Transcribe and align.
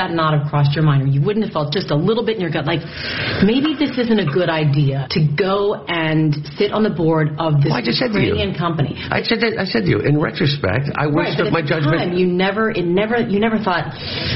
thinking, 0.00 0.16
how 0.16 0.30
could 0.30 0.32
that 0.32 0.32
not 0.32 0.38
have 0.38 0.48
crossed 0.50 0.74
your 0.74 0.84
mind? 0.84 1.02
Or 1.02 1.06
you 1.06 1.20
wouldn't 1.22 1.44
have 1.44 1.52
felt 1.52 1.72
just 1.72 1.90
a 1.90 1.96
little 1.96 2.24
bit 2.24 2.36
in 2.36 2.40
your 2.42 2.50
gut, 2.50 2.64
like 2.66 2.80
maybe 3.44 3.74
this 3.78 3.96
isn't 3.98 4.18
a 4.20 4.26
good 4.32 4.48
idea 4.48 5.06
to 5.10 5.20
go 5.36 5.84
and 5.88 6.34
sit 6.56 6.72
on 6.72 6.82
the 6.82 6.90
board 6.90 7.28
of 7.38 7.60
this 7.62 7.70
Well, 7.70 7.74
I 7.78 7.82
just 7.82 7.98
said 7.98 8.12
to 8.12 8.20
you. 8.20 8.36
Company. 8.58 8.96
I 9.10 9.22
said 9.22 9.40
that, 9.40 9.56
I 9.58 9.64
said 9.64 9.84
to 9.84 9.88
you. 9.90 10.00
In 10.00 10.20
retrospect, 10.20 10.90
I 10.96 11.06
wish 11.06 11.36
Right, 11.36 11.38
that 11.38 11.44
but 11.44 11.52
my 11.52 11.62
the 11.62 11.68
judgment. 11.68 11.96
time, 11.98 12.12
you 12.14 12.26
never, 12.26 12.70
it 12.70 12.84
never, 12.84 13.16
you 13.20 13.38
never 13.40 13.58
thought 13.58 13.92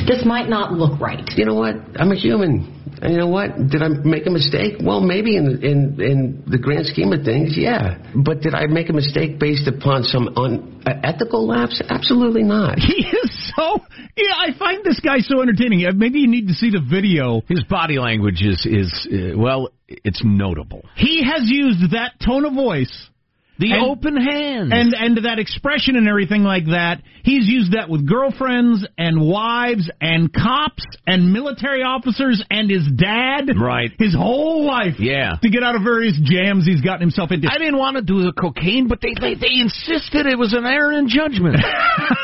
this 0.06 0.24
might 0.24 0.48
not 0.48 0.72
look 0.72 1.00
right. 1.00 1.24
you 1.36 1.44
know 1.44 1.54
what? 1.54 1.74
I'm 1.96 2.12
a 2.12 2.16
human. 2.16 2.70
And 3.02 3.12
you 3.12 3.18
know 3.18 3.28
what? 3.28 3.56
Did 3.68 3.82
I 3.82 3.88
make 3.88 4.26
a 4.26 4.30
mistake? 4.30 4.74
Well, 4.80 5.00
maybe 5.00 5.36
in 5.36 5.60
in 5.62 6.00
in 6.00 6.44
the 6.46 6.58
grand 6.58 6.86
scheme 6.86 7.12
of 7.12 7.24
things, 7.24 7.52
yeah. 7.56 7.98
But 8.14 8.40
did 8.40 8.54
I 8.54 8.66
make 8.66 8.88
a 8.88 8.92
mistake 8.92 9.38
based 9.38 9.66
upon 9.66 10.04
some 10.04 10.30
unethical 10.36 11.46
lapse? 11.46 11.82
Absolutely 11.88 12.44
not. 12.44 12.78
He 12.84 13.02
is 13.04 13.33
so. 13.56 13.80
Yeah, 14.16 14.32
I 14.36 14.56
find 14.58 14.84
this 14.84 15.00
guy 15.00 15.18
so 15.20 15.42
entertaining. 15.42 15.86
Maybe 15.96 16.20
you 16.20 16.28
need 16.28 16.48
to 16.48 16.54
see 16.54 16.70
the 16.70 16.80
video. 16.80 17.42
His 17.48 17.62
body 17.64 17.98
language 17.98 18.42
is 18.42 18.64
is 18.66 19.08
uh, 19.12 19.36
well, 19.38 19.68
it's 19.88 20.22
notable. 20.24 20.82
He 20.96 21.22
has 21.24 21.42
used 21.44 21.92
that 21.92 22.12
tone 22.24 22.44
of 22.44 22.54
voice. 22.54 23.08
The 23.56 23.70
And- 23.70 23.84
open 23.86 24.16
hands. 24.16 24.72
And 24.74 24.94
and 24.98 25.24
that 25.26 25.38
expression 25.38 25.94
and 25.94 26.08
everything 26.08 26.42
like 26.42 26.64
that, 26.66 27.02
he's 27.22 27.46
used 27.46 27.70
that 27.72 27.88
with 27.88 28.04
girlfriends 28.04 28.84
and 28.98 29.20
wives 29.28 29.88
and 30.00 30.32
cops 30.32 30.82
and 31.06 31.32
military 31.32 31.84
officers 31.84 32.42
and 32.50 32.68
his 32.68 32.82
dad. 32.96 33.50
Right. 33.56 33.92
His 33.96 34.12
whole 34.12 34.64
life. 34.66 34.98
Yeah. 34.98 35.34
To 35.40 35.48
get 35.48 35.62
out 35.62 35.76
of 35.76 35.82
various 35.84 36.18
jams 36.20 36.66
he's 36.66 36.80
gotten 36.80 37.00
himself 37.02 37.30
into. 37.30 37.46
I 37.48 37.58
didn't 37.58 37.78
want 37.78 37.94
to 37.94 38.02
do 38.02 38.24
the 38.24 38.32
cocaine, 38.32 38.88
but 38.88 38.98
they 39.00 39.14
they, 39.14 39.34
they 39.34 39.60
insisted 39.60 40.26
it 40.26 40.36
was 40.36 40.52
an 40.52 40.66
error 40.66 40.90
in 40.90 41.08
judgment. 41.08 41.54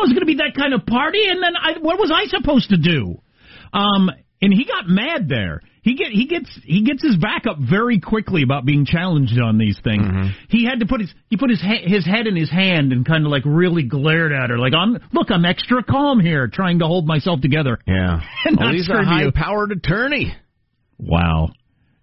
I 0.00 0.06
didn't 0.06 0.06
know 0.06 0.06
it 0.06 0.08
was 0.08 0.12
going 0.12 0.20
to 0.20 0.26
be 0.26 0.42
that 0.42 0.54
kind 0.56 0.74
of 0.74 0.86
party, 0.86 1.28
and 1.28 1.42
then 1.42 1.52
I, 1.56 1.78
what 1.80 1.98
was 1.98 2.10
I 2.14 2.26
supposed 2.26 2.70
to 2.70 2.76
do? 2.76 3.20
Um, 3.72 4.10
and 4.42 4.52
he 4.52 4.64
got 4.64 4.88
mad 4.88 5.28
there. 5.28 5.60
He 5.82 5.94
get 5.94 6.08
he 6.08 6.26
gets 6.26 6.50
he 6.62 6.82
gets 6.84 7.02
his 7.02 7.16
back 7.16 7.46
up 7.46 7.56
very 7.58 8.00
quickly 8.00 8.42
about 8.42 8.66
being 8.66 8.84
challenged 8.84 9.38
on 9.38 9.56
these 9.56 9.78
things. 9.82 10.04
He 10.50 10.64
had 10.66 10.80
to 10.80 10.86
put 10.86 11.00
his 11.00 11.10
he 11.30 11.38
put 11.38 11.48
his 11.48 11.60
he, 11.60 11.88
his 11.90 12.04
head 12.04 12.26
in 12.26 12.36
his 12.36 12.50
hand 12.50 12.92
and 12.92 13.06
kind 13.06 13.24
of 13.24 13.32
like 13.32 13.44
really 13.46 13.84
glared 13.84 14.30
at 14.32 14.50
her, 14.50 14.58
like 14.58 14.74
I'm 14.74 14.98
look 15.12 15.30
I'm 15.30 15.44
extra 15.46 15.82
calm 15.82 16.20
here, 16.20 16.48
trying 16.48 16.80
to 16.80 16.86
hold 16.86 17.06
myself 17.06 17.40
together. 17.40 17.78
yeah. 17.86 18.20
And 18.44 18.58
well, 18.58 18.72
he's 18.72 18.90
a 18.90 19.02
high-powered 19.02 19.72
attorney. 19.72 20.34
Wow. 20.98 21.48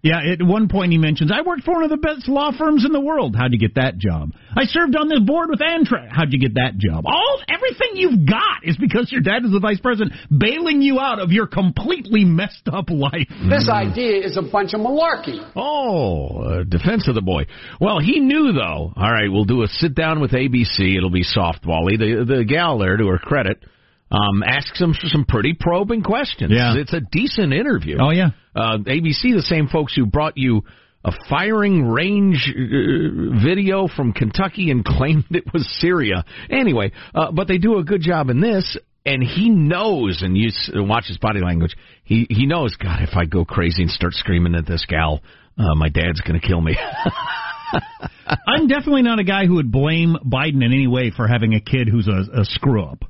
Yeah, 0.00 0.20
at 0.32 0.40
one 0.40 0.68
point 0.68 0.92
he 0.92 0.98
mentions, 0.98 1.32
I 1.32 1.42
worked 1.42 1.64
for 1.64 1.74
one 1.74 1.82
of 1.82 1.90
the 1.90 1.96
best 1.96 2.28
law 2.28 2.52
firms 2.56 2.84
in 2.84 2.92
the 2.92 3.00
world. 3.00 3.34
How'd 3.36 3.52
you 3.52 3.58
get 3.58 3.74
that 3.74 3.98
job? 3.98 4.30
I 4.56 4.62
served 4.64 4.94
on 4.94 5.08
the 5.08 5.20
board 5.20 5.50
with 5.50 5.58
Amtrak. 5.58 6.08
How'd 6.08 6.32
you 6.32 6.38
get 6.38 6.54
that 6.54 6.78
job? 6.78 7.02
All 7.04 7.42
everything 7.48 7.88
you've 7.94 8.24
got 8.28 8.62
is 8.62 8.76
because 8.76 9.10
your 9.10 9.22
dad 9.22 9.44
is 9.44 9.50
the 9.50 9.58
vice 9.58 9.80
president, 9.80 10.12
bailing 10.30 10.82
you 10.82 11.00
out 11.00 11.18
of 11.18 11.32
your 11.32 11.48
completely 11.48 12.24
messed 12.24 12.68
up 12.72 12.90
life. 12.90 13.26
This 13.50 13.68
idea 13.68 14.24
is 14.24 14.36
a 14.36 14.42
bunch 14.42 14.72
of 14.72 14.80
malarkey. 14.80 15.42
Oh, 15.56 16.42
uh, 16.42 16.62
defense 16.62 17.08
of 17.08 17.16
the 17.16 17.22
boy. 17.22 17.46
Well, 17.80 17.98
he 17.98 18.20
knew 18.20 18.52
though. 18.52 18.92
All 18.94 19.12
right, 19.12 19.28
we'll 19.28 19.46
do 19.46 19.62
a 19.62 19.66
sit 19.66 19.96
down 19.96 20.20
with 20.20 20.30
ABC. 20.30 20.96
It'll 20.96 21.10
be 21.10 21.24
softbally. 21.24 21.98
The 21.98 22.24
the 22.24 22.44
gal 22.44 22.78
there, 22.78 22.96
to 22.96 23.08
her 23.08 23.18
credit, 23.18 23.64
um, 24.10 24.42
asks 24.42 24.80
him 24.80 24.94
some 24.94 25.24
pretty 25.26 25.54
probing 25.58 26.02
questions. 26.02 26.52
Yeah. 26.54 26.74
it's 26.76 26.92
a 26.92 27.00
decent 27.00 27.52
interview. 27.52 27.98
Oh 28.00 28.10
yeah. 28.10 28.30
Uh, 28.54 28.78
ABC, 28.78 29.34
the 29.34 29.44
same 29.46 29.68
folks 29.68 29.94
who 29.94 30.06
brought 30.06 30.36
you 30.36 30.62
a 31.04 31.12
firing 31.28 31.86
range 31.86 32.50
uh, 32.52 33.40
video 33.44 33.86
from 33.86 34.12
Kentucky 34.12 34.70
and 34.70 34.84
claimed 34.84 35.24
it 35.30 35.44
was 35.52 35.66
Syria. 35.80 36.24
Anyway, 36.50 36.92
uh, 37.14 37.30
but 37.32 37.46
they 37.48 37.58
do 37.58 37.78
a 37.78 37.84
good 37.84 38.00
job 38.00 38.30
in 38.30 38.40
this. 38.40 38.76
And 39.06 39.22
he 39.22 39.48
knows, 39.48 40.20
and 40.22 40.36
you 40.36 40.48
s- 40.48 40.70
watch 40.74 41.06
his 41.06 41.16
body 41.16 41.40
language. 41.40 41.74
He 42.04 42.26
he 42.28 42.44
knows. 42.44 42.76
God, 42.76 43.00
if 43.00 43.16
I 43.16 43.24
go 43.24 43.44
crazy 43.46 43.80
and 43.82 43.90
start 43.90 44.12
screaming 44.12 44.54
at 44.54 44.66
this 44.66 44.84
gal, 44.86 45.20
uh, 45.56 45.74
my 45.76 45.88
dad's 45.88 46.20
going 46.20 46.38
to 46.38 46.46
kill 46.46 46.60
me. 46.60 46.76
I'm 48.46 48.66
definitely 48.66 49.02
not 49.02 49.18
a 49.18 49.24
guy 49.24 49.46
who 49.46 49.54
would 49.54 49.72
blame 49.72 50.16
Biden 50.24 50.56
in 50.56 50.72
any 50.72 50.86
way 50.86 51.10
for 51.14 51.26
having 51.26 51.54
a 51.54 51.60
kid 51.60 51.88
who's 51.88 52.08
a, 52.08 52.40
a 52.40 52.44
screw 52.44 52.84
up. 52.84 53.04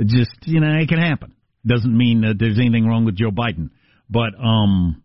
It 0.00 0.06
just 0.08 0.30
you 0.46 0.60
know, 0.60 0.72
it 0.78 0.88
can 0.88 0.98
happen. 0.98 1.34
Doesn't 1.66 1.96
mean 1.96 2.22
that 2.22 2.36
there's 2.38 2.58
anything 2.58 2.86
wrong 2.86 3.04
with 3.04 3.16
Joe 3.16 3.30
Biden. 3.30 3.70
But 4.08 4.30
um 4.42 5.02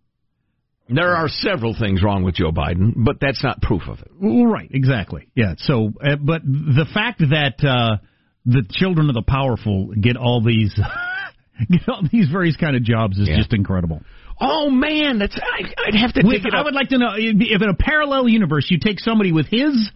there 0.87 1.15
are 1.15 1.27
several 1.27 1.75
things 1.77 2.03
wrong 2.03 2.23
with 2.23 2.35
Joe 2.35 2.51
Biden, 2.51 2.93
but 2.95 3.17
that's 3.19 3.43
not 3.43 3.61
proof 3.61 3.83
of 3.89 3.99
it. 3.99 4.11
Right, 4.21 4.69
exactly. 4.71 5.27
Yeah. 5.35 5.55
So, 5.57 5.91
uh, 5.99 6.15
but 6.17 6.43
the 6.43 6.85
fact 6.93 7.19
that 7.21 7.55
uh, 7.67 7.97
the 8.45 8.61
children 8.69 9.09
of 9.09 9.15
the 9.15 9.23
powerful 9.23 9.93
get 9.99 10.15
all 10.15 10.43
these 10.43 10.79
get 11.71 11.89
all 11.89 12.03
these 12.11 12.29
various 12.29 12.55
kind 12.55 12.75
of 12.75 12.83
jobs 12.83 13.17
is 13.17 13.27
Yeah. 13.27 13.37
just 13.37 13.51
incredible. 13.53 14.01
Oh 14.39 14.69
man, 14.69 15.17
that's 15.17 15.35
I, 15.41 15.63
I'd 15.87 15.95
have 15.95 16.13
to 16.13 16.21
With, 16.23 16.43
I 16.53 16.61
would 16.61 16.75
like 16.75 16.89
to 16.89 16.97
know 16.99 17.13
if 17.17 17.61
in 17.61 17.69
a 17.69 17.73
parallel 17.73 18.27
universe 18.27 18.67
you 18.69 18.77
take 18.79 18.99
somebody 18.99 19.31
with 19.31 19.47
his 19.47 19.89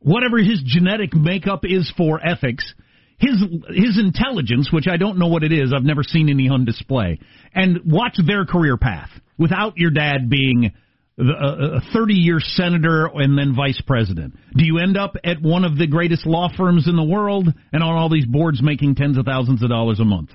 whatever 0.00 0.38
his 0.38 0.60
genetic 0.64 1.14
makeup 1.14 1.60
is 1.64 1.92
for 1.96 2.18
ethics, 2.24 2.74
his 3.22 3.40
his 3.68 3.98
intelligence, 3.98 4.70
which 4.72 4.88
I 4.88 4.96
don't 4.96 5.18
know 5.18 5.28
what 5.28 5.44
it 5.44 5.52
is, 5.52 5.72
I've 5.74 5.84
never 5.84 6.02
seen 6.02 6.28
any 6.28 6.48
on 6.48 6.64
display, 6.64 7.20
and 7.54 7.80
watch 7.86 8.16
their 8.26 8.44
career 8.44 8.76
path 8.76 9.10
without 9.38 9.74
your 9.76 9.90
dad 9.90 10.28
being 10.28 10.72
a 11.18 11.80
30 11.92 12.14
year 12.14 12.40
senator 12.40 13.06
and 13.06 13.38
then 13.38 13.54
vice 13.54 13.80
president. 13.86 14.34
Do 14.56 14.64
you 14.64 14.78
end 14.78 14.96
up 14.96 15.14
at 15.24 15.40
one 15.40 15.64
of 15.64 15.78
the 15.78 15.86
greatest 15.86 16.26
law 16.26 16.48
firms 16.56 16.88
in 16.88 16.96
the 16.96 17.04
world 17.04 17.48
and 17.72 17.82
on 17.82 17.96
all 17.96 18.08
these 18.08 18.26
boards 18.26 18.62
making 18.62 18.96
tens 18.96 19.18
of 19.18 19.26
thousands 19.26 19.62
of 19.62 19.68
dollars 19.68 20.00
a 20.00 20.04
month? 20.04 20.30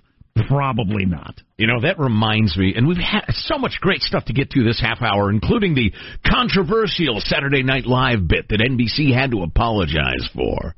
Probably 0.47 1.05
not. 1.05 1.41
You 1.57 1.65
know, 1.65 1.81
that 1.81 1.99
reminds 1.99 2.55
me, 2.55 2.73
and 2.77 2.87
we've 2.87 2.97
had 2.97 3.23
so 3.29 3.57
much 3.57 3.79
great 3.81 4.01
stuff 4.01 4.25
to 4.25 4.33
get 4.33 4.51
to 4.51 4.63
this 4.63 4.79
half 4.79 5.01
hour, 5.01 5.31
including 5.31 5.73
the 5.73 5.91
controversial 6.29 7.19
Saturday 7.19 7.63
Night 7.63 7.87
Live 7.87 8.27
bit 8.27 8.47
that 8.49 8.59
NBC 8.59 9.13
had 9.13 9.31
to 9.31 9.41
apologize 9.41 10.29
for. 10.35 10.75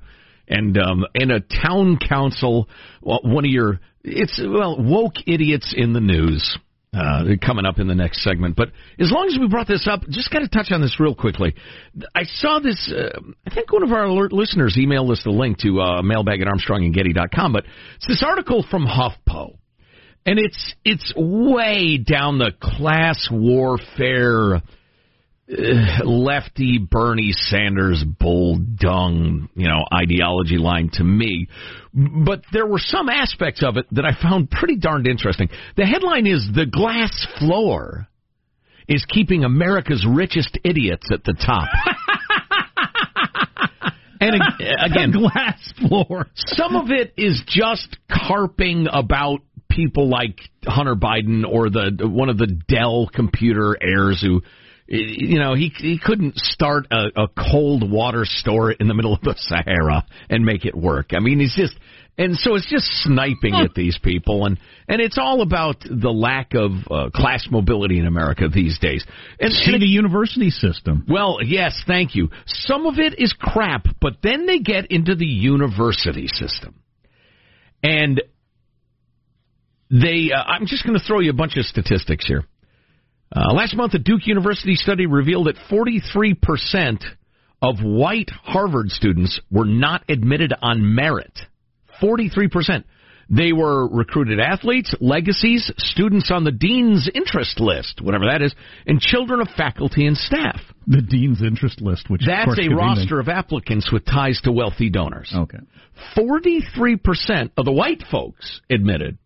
And 0.50 0.78
um, 0.78 1.06
and 1.14 1.32
a 1.32 1.42
town 1.42 1.98
council, 1.98 2.68
one 3.02 3.46
of 3.46 3.52
your, 3.52 3.80
it's, 4.04 4.42
well, 4.44 4.78
woke 4.80 5.16
idiots 5.28 5.74
in 5.78 5.94
the 5.94 6.02
news. 6.02 6.58
Uh, 6.92 7.36
coming 7.46 7.68
up 7.68 7.78
in 7.78 7.88
the 7.88 7.94
next 7.94 8.24
segment. 8.24 8.56
But 8.56 8.70
as 9.00 9.12
long 9.12 9.28
as 9.28 9.38
we 9.40 9.48
brought 9.48 9.68
this 9.68 9.88
up, 9.88 10.02
just 10.10 10.32
got 10.32 10.40
to 10.40 10.48
touch 10.48 10.72
on 10.72 10.82
this 10.82 11.00
real 11.00 11.14
quickly. 11.14 11.54
I 12.16 12.24
saw 12.24 12.58
this, 12.58 12.92
uh, 12.92 13.20
I 13.46 13.54
think 13.54 13.72
one 13.72 13.84
of 13.84 13.92
our 13.92 14.06
alert 14.06 14.34
listeners 14.34 14.76
emailed 14.76 15.12
us 15.12 15.22
the 15.24 15.30
link 15.30 15.60
to 15.60 15.80
uh, 15.80 16.02
mailbag 16.02 16.42
at 16.42 16.48
armstrongandgetty.com, 16.48 17.54
but 17.54 17.66
it's 17.98 18.08
this 18.08 18.24
article 18.26 18.66
from 18.72 18.88
HuffPo. 18.88 19.56
And 20.26 20.40
it's 20.40 20.74
it's 20.84 21.14
way 21.16 21.98
down 21.98 22.40
the 22.40 22.54
class 22.60 23.30
warfare 23.32 24.64
lefty 26.06 26.78
Bernie 26.78 27.32
Sanders 27.32 28.04
bull 28.04 28.58
dung, 28.58 29.50
you 29.56 29.68
know, 29.68 29.84
ideology 29.94 30.58
line 30.58 30.90
to 30.94 31.04
me. 31.04 31.48
But 31.94 32.44
there 32.54 32.68
were 32.68 32.80
some 32.80 33.10
aspects 33.10 33.64
of 33.64 33.78
it 33.78 33.86
that 33.92 34.06
I 34.06 34.12
found 34.22 34.52
pretty 34.52 34.78
darned 34.78 35.08
interesting. 35.08 35.50
The 35.76 35.86
headline 35.86 36.28
is 36.28 36.48
The 36.54 36.68
Glass 36.68 37.26
Floor 37.40 38.08
is 38.88 39.04
keeping 39.08 39.44
America's 39.44 40.06
richest 40.08 40.58
idiots 40.64 41.10
at 41.12 41.24
the 41.24 41.34
top. 41.34 41.70
and 44.20 44.36
ag- 44.36 44.60
again, 44.92 45.12
glass 45.12 45.74
floor. 45.80 46.28
some 46.36 46.76
of 46.76 46.92
it 46.92 47.14
is 47.18 47.42
just 47.48 47.98
carping 48.10 48.88
about 48.92 49.40
people 49.70 50.10
like 50.10 50.40
Hunter 50.66 50.96
Biden 50.96 51.44
or 51.48 51.70
the 51.70 51.92
one 52.02 52.30
of 52.30 52.38
the 52.38 52.60
Dell 52.68 53.10
computer 53.14 53.78
heirs 53.82 54.22
who 54.22 54.42
you 54.90 55.40
know 55.40 55.54
he 55.54 55.72
he 55.78 56.00
couldn't 56.04 56.36
start 56.38 56.88
a, 56.92 57.24
a 57.24 57.28
cold 57.52 57.90
water 57.90 58.24
store 58.26 58.72
in 58.72 58.88
the 58.88 58.94
middle 58.94 59.14
of 59.14 59.22
the 59.22 59.36
Sahara 59.38 60.06
and 60.30 60.44
make 60.44 60.66
it 60.66 60.76
work. 60.76 61.12
I 61.14 61.20
mean, 61.20 61.40
he's 61.40 61.56
just 61.56 61.76
and 62.18 62.36
so 62.36 62.56
it's 62.56 62.70
just 62.70 62.86
sniping 63.04 63.54
at 63.56 63.74
these 63.76 63.98
people 64.02 64.46
and 64.46 64.60
and 64.88 65.00
it's 65.00 65.18
all 65.18 65.42
about 65.42 65.78
the 65.82 66.10
lack 66.10 66.54
of 66.56 66.72
uh, 66.90 67.10
class 67.12 67.48
mobility 67.52 68.00
in 68.00 68.08
America 68.08 68.50
these 68.50 68.80
days. 68.80 69.06
And, 69.40 69.54
See 69.54 69.72
and 69.72 69.82
the 69.82 69.88
university 69.88 70.50
system. 70.50 71.06
well, 71.08 71.38
yes, 71.44 71.82
thank 71.86 72.16
you. 72.16 72.30
Some 72.46 72.88
of 72.88 72.98
it 72.98 73.20
is 73.20 73.34
crap, 73.40 73.86
but 74.02 74.18
then 74.24 74.48
they 74.48 74.60
get 74.60 74.92
into 74.92 75.16
the 75.16 75.26
university 75.26 76.28
system. 76.28 76.82
And 77.84 78.22
they, 79.90 80.32
uh, 80.36 80.44
I'm 80.44 80.66
just 80.66 80.86
going 80.86 81.00
to 81.00 81.04
throw 81.06 81.20
you 81.20 81.30
a 81.30 81.34
bunch 81.34 81.56
of 81.58 81.66
statistics 81.66 82.28
here. 82.28 82.44
Uh, 83.36 83.54
last 83.54 83.76
month, 83.76 83.94
a 83.94 84.00
Duke 84.00 84.26
University 84.26 84.76
study 84.76 85.06
revealed 85.06 85.48
that 85.48 85.56
43% 85.70 87.04
of 87.62 87.76
white 87.82 88.30
Harvard 88.30 88.90
students 88.90 89.40
were 89.52 89.66
not 89.66 90.04
admitted 90.10 90.54
on 90.62 90.96
merit. 90.96 91.38
43%. 92.02 92.84
They 93.32 93.54
were 93.54 93.88
recruited 93.88 94.40
athletes, 94.40 94.96
legacies, 95.00 95.72
students 95.78 96.32
on 96.32 96.46
the 96.46 96.52
dean's 96.52 97.08
interest 97.14 97.60
list, 97.60 98.02
whatever 98.02 98.26
that 98.26 98.42
is, 98.42 98.56
and 98.88 99.00
children 99.00 99.40
of 99.40 99.50
faculty 99.56 100.08
and 100.08 100.18
staff. 100.18 100.60
the 100.88 101.02
dean's 101.02 101.44
interest 101.44 101.80
list, 101.80 102.10
which 102.10 102.24
That's 102.26 102.58
a 102.58 102.70
roster 102.70 103.20
of 103.20 103.30
applicants 103.30 103.92
with 103.92 104.04
ties 104.06 104.42
to 104.46 104.52
wealthy 104.52 104.90
donors. 104.90 105.32
Okay. 105.32 105.60
43% 106.18 107.52
of 107.56 107.66
the 107.66 107.72
white 107.72 108.02
folks 108.10 108.62
admitted 108.68 109.20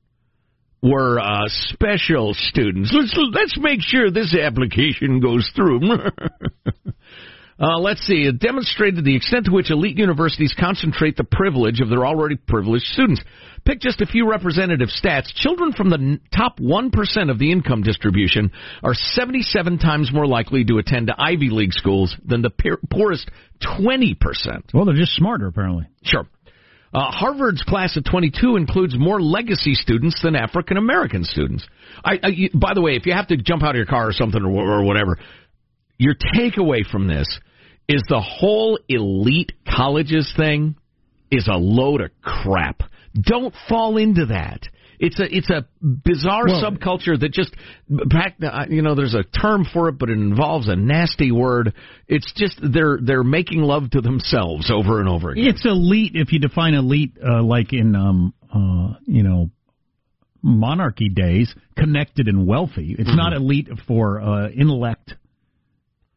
were 0.83 1.17
uh, 1.19 1.45
special 1.47 2.33
students. 2.33 2.93
Let's 2.93 3.17
let's 3.33 3.57
make 3.57 3.79
sure 3.81 4.11
this 4.11 4.35
application 4.35 5.21
goes 5.21 5.49
through. 5.55 5.79
uh, 7.59 7.79
let's 7.79 8.01
see. 8.01 8.23
It 8.23 8.39
demonstrated 8.39 9.05
the 9.05 9.15
extent 9.15 9.45
to 9.45 9.51
which 9.51 9.71
elite 9.71 9.97
universities 9.97 10.53
concentrate 10.59 11.15
the 11.15 11.23
privilege 11.23 11.79
of 11.79 11.89
their 11.89 12.05
already 12.05 12.35
privileged 12.35 12.85
students. 12.85 13.21
Pick 13.65 13.79
just 13.79 14.01
a 14.01 14.05
few 14.05 14.29
representative 14.29 14.89
stats. 14.89 15.33
Children 15.33 15.71
from 15.71 15.89
the 15.89 16.19
top 16.35 16.59
1% 16.59 17.31
of 17.31 17.39
the 17.39 17.49
income 17.49 17.81
distribution 17.81 18.51
are 18.83 18.93
77 18.93 19.77
times 19.77 20.11
more 20.13 20.27
likely 20.27 20.65
to 20.65 20.79
attend 20.79 21.09
Ivy 21.17 21.49
League 21.49 21.71
schools 21.71 22.13
than 22.25 22.41
the 22.41 22.49
poorest 22.91 23.31
20%. 23.61 24.17
Well, 24.73 24.83
they're 24.83 24.95
just 24.95 25.15
smarter, 25.15 25.47
apparently. 25.47 25.87
Sure. 26.03 26.27
Uh, 26.93 27.09
Harvard's 27.09 27.63
class 27.63 27.97
of 27.97 28.03
22 28.03 28.55
includes 28.55 28.95
more 28.97 29.19
legacy 29.19 29.73
students 29.73 30.21
than 30.21 30.35
African 30.35 30.77
American 30.77 31.23
students. 31.23 31.65
I, 32.05 32.19
I, 32.21 32.27
you, 32.27 32.49
by 32.53 32.73
the 32.75 32.81
way, 32.81 32.91
if 32.95 33.07
you 33.07 33.13
have 33.13 33.27
to 33.27 33.37
jump 33.37 33.63
out 33.63 33.71
of 33.71 33.77
your 33.77 33.87
car 33.87 34.09
or 34.09 34.13
something 34.13 34.43
or, 34.43 34.79
or 34.79 34.83
whatever, 34.83 35.17
your 35.97 36.13
takeaway 36.35 36.85
from 36.85 37.07
this 37.07 37.39
is 37.87 38.03
the 38.07 38.21
whole 38.21 38.77
elite 38.87 39.53
colleges 39.67 40.31
thing 40.37 40.75
is 41.31 41.47
a 41.47 41.57
load 41.57 42.01
of 42.01 42.11
crap. 42.21 42.83
Don't 43.19 43.53
fall 43.67 43.97
into 43.97 44.27
that. 44.27 44.61
It's 44.99 45.19
a 45.19 45.35
it's 45.35 45.49
a 45.49 45.65
bizarre 45.81 46.45
well, 46.47 46.63
subculture 46.63 47.19
that 47.19 47.31
just 47.31 47.55
back 47.89 48.35
you 48.69 48.81
know 48.81 48.95
there's 48.95 49.15
a 49.15 49.23
term 49.23 49.65
for 49.71 49.89
it, 49.89 49.97
but 49.97 50.09
it 50.09 50.17
involves 50.17 50.67
a 50.67 50.75
nasty 50.75 51.31
word. 51.31 51.73
It's 52.07 52.31
just 52.35 52.59
they're 52.61 52.97
they're 53.01 53.23
making 53.23 53.61
love 53.61 53.91
to 53.91 54.01
themselves 54.01 54.71
over 54.71 54.99
and 54.99 55.09
over 55.09 55.31
again. 55.31 55.45
It's 55.47 55.65
elite 55.65 56.11
if 56.15 56.31
you 56.31 56.39
define 56.39 56.73
elite 56.73 57.17
uh, 57.23 57.43
like 57.43 57.73
in 57.73 57.95
um 57.95 58.33
uh 58.53 58.97
you 59.05 59.23
know 59.23 59.49
monarchy 60.43 61.09
days, 61.09 61.53
connected 61.77 62.27
and 62.27 62.45
wealthy. 62.45 62.95
It's 62.99 63.09
mm-hmm. 63.09 63.17
not 63.17 63.33
elite 63.33 63.69
for 63.87 64.21
uh, 64.21 64.49
intellect 64.49 65.15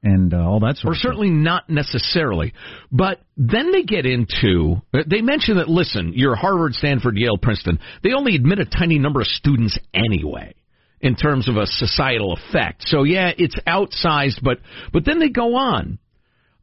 and 0.06 0.32
uh, 0.32 0.38
all 0.38 0.61
that 0.61 0.76
sort 0.76 0.93
or 0.93 0.94
of 0.94 1.00
certainly 1.00 1.31
not 1.31 1.69
necessarily. 1.69 2.55
But 2.93 3.20
then 3.37 3.73
they 3.73 3.82
get 3.82 4.06
into 4.06 4.76
they 4.93 5.20
mention 5.20 5.56
that 5.56 5.69
listen, 5.69 6.12
you're 6.14 6.37
Harvard, 6.37 6.75
Stanford, 6.75 7.17
Yale, 7.17 7.38
Princeton. 7.38 7.81
They 8.05 8.12
only 8.12 8.37
admit 8.37 8.61
a 8.61 8.64
tiny 8.64 8.99
number 8.99 9.20
of 9.20 9.26
students 9.26 9.79
anyway 9.93 10.55
in 11.00 11.17
terms 11.17 11.49
of 11.49 11.56
a 11.56 11.67
societal 11.67 12.35
effect. 12.35 12.85
So 12.87 13.03
yeah, 13.03 13.32
it's 13.37 13.58
outsized, 13.67 14.43
but 14.43 14.58
but 14.93 15.05
then 15.05 15.19
they 15.19 15.29
go 15.29 15.56
on. 15.56 15.99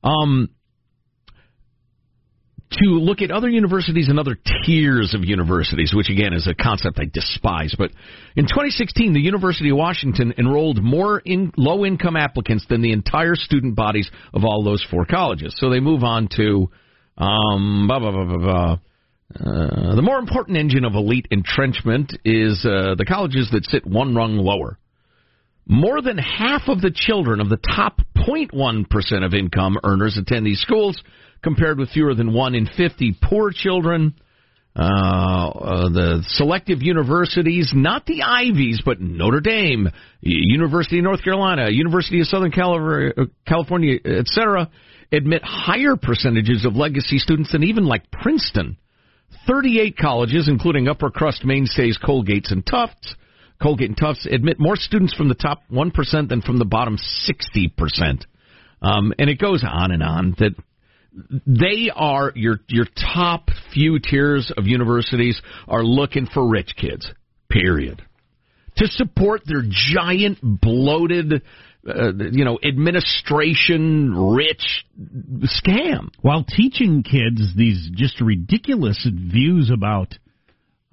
Um, 0.03 0.49
to 2.81 2.89
look 2.89 3.21
at 3.21 3.31
other 3.31 3.49
universities 3.49 4.09
and 4.09 4.19
other 4.19 4.37
tiers 4.65 5.13
of 5.13 5.23
universities, 5.23 5.93
which 5.93 6.09
again 6.09 6.33
is 6.33 6.47
a 6.47 6.53
concept 6.53 6.99
I 6.99 7.05
despise. 7.11 7.75
But 7.77 7.91
in 8.35 8.45
2016, 8.45 9.13
the 9.13 9.19
University 9.19 9.69
of 9.69 9.77
Washington 9.77 10.33
enrolled 10.37 10.81
more 10.81 11.19
in 11.19 11.51
low 11.57 11.85
income 11.85 12.15
applicants 12.15 12.65
than 12.69 12.81
the 12.81 12.91
entire 12.91 13.35
student 13.35 13.75
bodies 13.75 14.09
of 14.33 14.43
all 14.43 14.63
those 14.63 14.85
four 14.89 15.05
colleges. 15.05 15.55
So 15.57 15.69
they 15.69 15.79
move 15.79 16.03
on 16.03 16.27
to 16.37 16.69
um, 17.17 17.87
blah, 17.87 17.99
blah, 17.99 18.11
blah, 18.11 18.25
blah, 18.25 18.37
blah. 18.37 18.77
Uh, 19.35 19.95
the 19.95 20.01
more 20.01 20.19
important 20.19 20.57
engine 20.57 20.85
of 20.85 20.93
elite 20.93 21.27
entrenchment 21.31 22.13
is 22.23 22.65
uh, 22.65 22.95
the 22.95 23.05
colleges 23.07 23.49
that 23.51 23.65
sit 23.65 23.85
one 23.85 24.15
rung 24.15 24.37
lower. 24.37 24.77
More 25.65 26.01
than 26.01 26.17
half 26.17 26.63
of 26.67 26.81
the 26.81 26.91
children 26.93 27.39
of 27.39 27.49
the 27.49 27.57
top 27.57 28.01
0.1% 28.17 29.25
of 29.25 29.33
income 29.33 29.77
earners 29.83 30.17
attend 30.17 30.45
these 30.45 30.59
schools 30.59 31.01
compared 31.43 31.77
with 31.77 31.89
fewer 31.89 32.15
than 32.15 32.33
1 32.33 32.55
in 32.55 32.67
50 32.77 33.17
poor 33.21 33.51
children. 33.51 34.15
Uh, 34.75 34.81
uh, 34.81 35.89
the 35.89 36.23
selective 36.29 36.81
universities, 36.81 37.71
not 37.75 38.07
the 38.07 38.23
Ivies, 38.23 38.81
but 38.83 38.99
Notre 38.99 39.39
Dame, 39.39 39.87
University 40.21 40.97
of 40.97 41.03
North 41.03 41.23
Carolina, 41.23 41.67
University 41.69 42.21
of 42.21 42.25
Southern 42.25 42.51
California, 42.51 43.99
etc., 44.03 44.71
admit 45.11 45.43
higher 45.43 45.95
percentages 45.95 46.65
of 46.65 46.75
legacy 46.75 47.19
students 47.19 47.51
than 47.51 47.63
even 47.63 47.85
like 47.85 48.09
Princeton. 48.09 48.77
38 49.45 49.95
colleges, 49.95 50.47
including 50.47 50.87
upper 50.87 51.11
crust 51.11 51.45
mainstays 51.45 51.99
Colgate's 52.03 52.51
and 52.51 52.65
Tufts, 52.65 53.15
Colgate 53.61 53.89
and 53.89 53.97
Tufts, 53.97 54.27
admit 54.29 54.59
more 54.59 54.75
students 54.75 55.13
from 55.13 55.29
the 55.29 55.35
top 55.35 55.61
1% 55.71 56.29
than 56.29 56.41
from 56.41 56.57
the 56.57 56.65
bottom 56.65 56.97
60%. 56.97 58.25
Um, 58.81 59.13
and 59.19 59.29
it 59.29 59.39
goes 59.39 59.63
on 59.67 59.91
and 59.91 60.03
on 60.03 60.35
that 60.39 60.55
they 61.45 61.91
are 61.93 62.31
your 62.35 62.59
your 62.67 62.85
top 63.15 63.49
few 63.73 63.99
tiers 63.99 64.51
of 64.57 64.65
universities 64.65 65.41
are 65.67 65.83
looking 65.83 66.25
for 66.25 66.47
rich 66.47 66.75
kids. 66.75 67.09
Period. 67.49 68.01
To 68.77 68.87
support 68.87 69.41
their 69.45 69.63
giant 69.69 70.39
bloated 70.41 71.43
uh, 71.87 72.13
you 72.31 72.45
know, 72.45 72.57
administration 72.63 74.13
rich 74.35 74.85
scam. 75.43 76.09
While 76.21 76.45
teaching 76.45 77.03
kids 77.03 77.53
these 77.57 77.89
just 77.93 78.21
ridiculous 78.21 79.05
views 79.05 79.69
about 79.69 80.17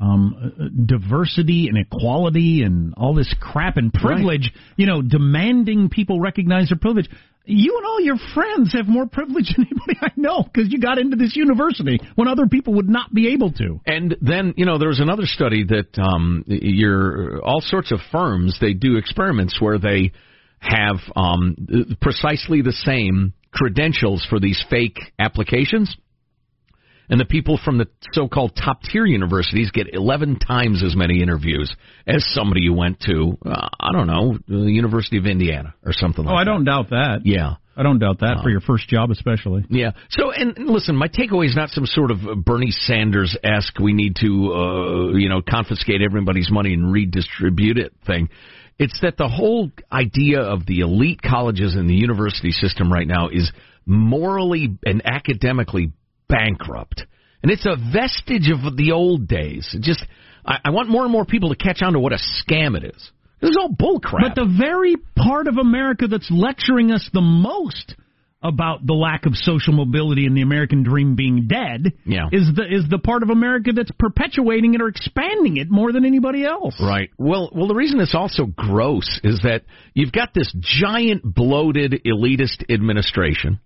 um, 0.01 0.87
diversity 0.87 1.69
and 1.69 1.77
equality 1.79 2.63
and 2.63 2.95
all 2.97 3.15
this 3.15 3.33
crap 3.41 3.77
and 3.77 3.93
privilege, 3.93 4.51
right. 4.55 4.75
you 4.77 4.87
know, 4.87 5.03
demanding 5.03 5.91
people 5.91 6.21
recognize 6.21 6.71
their 6.71 6.79
privilege 6.79 7.09
you 7.51 7.77
and 7.77 7.87
all 7.87 8.01
your 8.01 8.17
friends 8.35 8.73
have 8.75 8.87
more 8.87 9.07
privilege 9.07 9.53
than 9.57 9.67
anybody 9.71 9.99
I 10.01 10.13
know 10.17 10.43
because 10.43 10.71
you 10.73 10.79
got 10.79 10.99
into 10.99 11.17
this 11.17 11.37
university 11.37 11.99
when 12.15 12.29
other 12.29 12.47
people 12.47 12.75
would 12.75 12.89
not 12.89 13.13
be 13.13 13.33
able 13.33 13.53
to. 13.53 13.81
And 13.87 14.17
then, 14.21 14.55
you 14.57 14.67
know, 14.67 14.79
there 14.79 14.89
was 14.89 15.01
another 15.01 15.27
study 15.27 15.65
that 15.65 15.99
um, 15.99 16.45
your 16.47 17.43
all 17.43 17.61
sorts 17.61 17.93
of 17.93 18.01
firms 18.13 18.59
they 18.61 18.75
do 18.75 18.97
experiments 18.97 19.61
where 19.61 19.79
they 19.79 20.13
have 20.59 20.97
um, 21.17 21.57
precisely 22.01 22.63
the 22.63 22.73
same 22.73 23.33
credentials 23.51 24.25
for 24.29 24.39
these 24.39 24.63
fake 24.71 24.99
applications 25.19 25.97
and 27.11 27.21
the 27.21 27.25
people 27.25 27.59
from 27.63 27.77
the 27.77 27.89
so-called 28.13 28.53
top 28.57 28.83
tier 28.83 29.05
universities 29.05 29.71
get 29.73 29.93
11 29.93 30.39
times 30.39 30.83
as 30.83 30.95
many 30.97 31.21
interviews 31.21 31.75
as 32.07 32.25
somebody 32.33 32.67
who 32.67 32.73
went 32.73 33.01
to, 33.01 33.37
uh, 33.45 33.69
I 33.79 33.93
don't 33.93 34.07
know, 34.07 34.39
the 34.47 34.71
University 34.71 35.19
of 35.19 35.27
Indiana 35.27 35.75
or 35.85 35.93
something 35.93 36.25
like 36.25 36.33
that. 36.33 36.37
Oh, 36.37 36.41
I 36.41 36.45
don't 36.45 36.65
that. 36.65 36.71
doubt 36.71 36.91
that. 36.91 37.21
Yeah. 37.25 37.55
I 37.77 37.83
don't 37.83 37.99
doubt 37.99 38.21
that 38.21 38.39
uh, 38.39 38.43
for 38.43 38.51
your 38.51 38.61
first 38.61 38.89
job, 38.89 39.11
especially. 39.11 39.65
Yeah. 39.71 39.93
So, 40.11 40.31
and 40.33 40.69
listen, 40.69 40.95
my 40.95 41.09
takeaway 41.09 41.47
is 41.47 41.57
not 41.57 41.71
some 41.71 41.87
sort 41.87 42.11
of 42.11 42.45
Bernie 42.45 42.73
Sanders 42.73 43.37
esque 43.43 43.79
"we 43.79 43.95
need 43.95 44.17
to, 44.17 44.53
uh, 44.53 45.17
you 45.17 45.31
know, 45.31 45.41
confiscate 45.41 46.03
everybody's 46.03 46.51
money 46.51 46.75
and 46.75 46.93
redistribute 46.93 47.79
it" 47.79 47.95
thing. 48.07 48.29
It's 48.79 48.99
that 49.01 49.17
the 49.17 49.29
whole 49.29 49.71
idea 49.91 50.41
of 50.41 50.67
the 50.67 50.81
elite 50.81 51.23
colleges 51.23 51.75
and 51.75 51.89
the 51.89 51.95
university 51.95 52.51
system 52.51 52.93
right 52.93 53.07
now 53.07 53.29
is 53.29 53.51
morally 53.87 54.77
and 54.85 55.01
academically 55.05 55.93
bankrupt. 56.31 57.05
And 57.43 57.51
it's 57.51 57.67
a 57.67 57.77
vestige 57.77 58.51
of 58.51 58.77
the 58.77 58.93
old 58.93 59.27
days. 59.27 59.75
Just, 59.81 60.05
I, 60.45 60.59
I 60.67 60.71
want 60.71 60.89
more 60.89 61.03
and 61.03 61.13
more 61.13 61.25
people 61.25 61.51
to 61.51 61.57
catch 61.57 61.83
on 61.83 61.95
to 61.95 61.99
what 61.99 62.13
a 62.13 62.19
scam 62.19 62.77
it 62.77 62.85
is. 62.85 63.11
This 63.41 63.51
is 63.51 63.59
all 63.59 63.71
bullcrap. 63.71 64.21
But 64.21 64.35
the 64.35 64.57
very 64.59 64.97
part 65.17 65.49
of 65.49 65.57
America 65.57 66.07
that's 66.07 66.31
lecturing 66.31 66.93
us 66.93 67.09
the 67.13 67.23
most 67.23 67.95
about 68.43 68.87
the 68.87 68.95
lack 68.95 69.27
of 69.27 69.35
social 69.35 69.73
mobility 69.75 70.27
and 70.27 70.37
the 70.37 70.41
American 70.41 70.83
dream 70.83 71.15
being 71.15 71.47
dead 71.47 71.93
yeah. 72.07 72.29
is 72.33 72.51
the 72.55 72.65
is 72.65 72.85
the 72.89 72.99
part 72.99 73.23
of 73.23 73.29
America 73.29 73.73
that's 73.73 73.91
perpetuating 73.99 74.75
it 74.75 74.81
or 74.81 74.89
expanding 74.89 75.59
it 75.59 75.71
more 75.71 75.93
than 75.93 76.07
anybody 76.07 76.45
else. 76.45 76.75
Right. 76.81 77.11
Well, 77.19 77.51
well, 77.55 77.69
the 77.69 77.75
reason 77.75 78.01
it's 78.01 78.15
also 78.15 78.47
gross 78.47 79.21
is 79.23 79.41
that 79.43 79.65
you've 79.93 80.13
got 80.13 80.33
this 80.33 80.51
giant 80.59 81.23
bloated 81.23 82.03
elitist 82.07 82.71
administration 82.71 83.61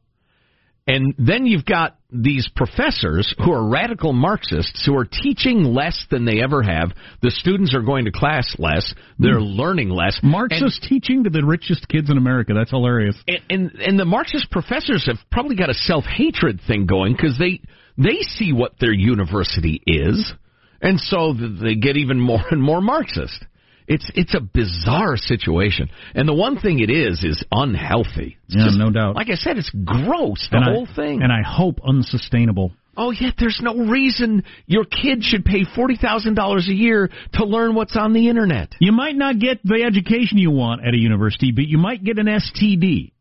and 0.86 1.14
then 1.16 1.46
you've 1.46 1.64
got 1.64 1.96
these 2.10 2.48
professors 2.54 3.34
who 3.42 3.52
are 3.52 3.70
radical 3.70 4.12
Marxists 4.12 4.84
who 4.84 4.94
are 4.96 5.06
teaching 5.06 5.64
less 5.64 6.06
than 6.10 6.26
they 6.26 6.42
ever 6.42 6.62
have. 6.62 6.92
The 7.22 7.30
students 7.30 7.74
are 7.74 7.80
going 7.80 8.04
to 8.04 8.12
class 8.12 8.54
less. 8.58 8.94
They're 9.18 9.40
mm. 9.40 9.56
learning 9.56 9.88
less. 9.88 10.20
Marxist 10.22 10.82
and, 10.82 10.88
teaching 10.88 11.24
to 11.24 11.30
the 11.30 11.44
richest 11.44 11.88
kids 11.88 12.10
in 12.10 12.18
America. 12.18 12.52
That's 12.54 12.70
hilarious. 12.70 13.16
And, 13.26 13.40
and, 13.48 13.70
and 13.80 13.98
the 13.98 14.04
Marxist 14.04 14.50
professors 14.50 15.06
have 15.06 15.16
probably 15.32 15.56
got 15.56 15.70
a 15.70 15.74
self 15.74 16.04
hatred 16.04 16.60
thing 16.66 16.84
going 16.84 17.14
because 17.14 17.38
they 17.38 17.62
they 17.96 18.20
see 18.20 18.52
what 18.52 18.74
their 18.78 18.92
university 18.92 19.80
is, 19.86 20.34
and 20.82 21.00
so 21.00 21.32
they 21.32 21.76
get 21.76 21.96
even 21.96 22.20
more 22.20 22.44
and 22.50 22.62
more 22.62 22.82
Marxist. 22.82 23.42
It's 23.86 24.10
it's 24.14 24.34
a 24.34 24.40
bizarre 24.40 25.16
situation, 25.16 25.90
and 26.14 26.26
the 26.26 26.34
one 26.34 26.58
thing 26.58 26.78
it 26.78 26.90
is 26.90 27.22
is 27.22 27.44
unhealthy. 27.52 28.38
It's 28.46 28.56
yeah, 28.56 28.64
just, 28.66 28.78
no 28.78 28.90
doubt. 28.90 29.14
Like 29.14 29.28
I 29.28 29.34
said, 29.34 29.58
it's 29.58 29.70
gross. 29.70 30.48
The 30.50 30.56
and 30.56 30.64
whole 30.64 30.88
I, 30.90 30.94
thing, 30.94 31.22
and 31.22 31.30
I 31.30 31.42
hope 31.46 31.80
unsustainable. 31.86 32.72
Oh, 32.96 33.10
yet 33.10 33.34
there's 33.38 33.60
no 33.60 33.76
reason 33.86 34.44
your 34.66 34.84
kid 34.84 35.22
should 35.22 35.44
pay 35.44 35.64
forty 35.76 35.96
thousand 35.96 36.34
dollars 36.34 36.68
a 36.68 36.72
year 36.72 37.10
to 37.34 37.44
learn 37.44 37.74
what's 37.74 37.96
on 37.96 38.12
the 38.12 38.28
internet. 38.28 38.70
You 38.78 38.92
might 38.92 39.16
not 39.16 39.38
get 39.38 39.58
the 39.64 39.82
education 39.84 40.38
you 40.38 40.50
want 40.50 40.86
at 40.86 40.94
a 40.94 40.98
university, 40.98 41.52
but 41.52 41.66
you 41.66 41.76
might 41.76 42.02
get 42.02 42.18
an 42.18 42.26
STD. 42.26 43.12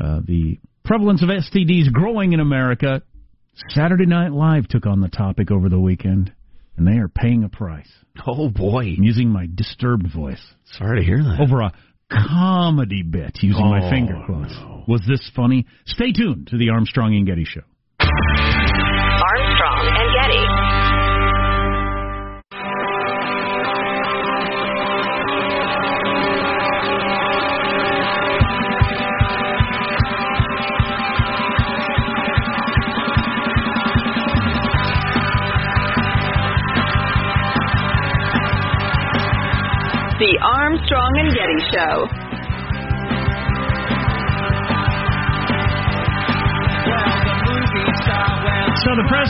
uh, 0.00 0.20
the 0.26 0.58
prevalence 0.84 1.22
of 1.22 1.28
STDs 1.28 1.92
growing 1.92 2.32
in 2.32 2.40
America. 2.40 3.02
Saturday 3.70 4.06
Night 4.06 4.32
Live 4.32 4.66
took 4.68 4.86
on 4.86 5.00
the 5.00 5.08
topic 5.08 5.50
over 5.50 5.68
the 5.68 5.78
weekend, 5.78 6.32
and 6.76 6.86
they 6.86 6.98
are 6.98 7.08
paying 7.08 7.44
a 7.44 7.48
price. 7.48 7.88
Oh 8.26 8.48
boy, 8.48 8.84
I'm 8.96 9.02
using 9.02 9.28
my 9.28 9.46
disturbed 9.52 10.12
voice 10.12 10.42
sorry 10.64 11.00
to 11.00 11.04
hear 11.04 11.18
that. 11.22 11.40
over 11.40 11.60
a 11.60 11.72
comedy 12.10 13.02
bit 13.02 13.38
using 13.42 13.64
my 13.66 13.86
Oh, 13.86 13.90
finger 13.90 14.22
quotes. 14.26 14.54
Was 14.86 15.02
this 15.08 15.30
funny? 15.34 15.66
Stay 15.86 16.12
tuned 16.12 16.48
to 16.48 16.58
the 16.58 16.70
Armstrong 16.70 17.14
and 17.16 17.26
Getty 17.26 17.44
Show. 17.44 17.62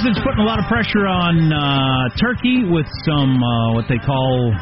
President's 0.04 0.26
putting 0.26 0.44
a 0.44 0.46
lot 0.46 0.58
of 0.58 0.66
pressure 0.66 1.06
on 1.06 1.50
uh, 1.50 2.14
Turkey 2.20 2.62
with 2.68 2.84
some 3.06 3.42
uh, 3.42 3.72
what 3.72 3.86
they 3.88 3.96
call 3.96 4.52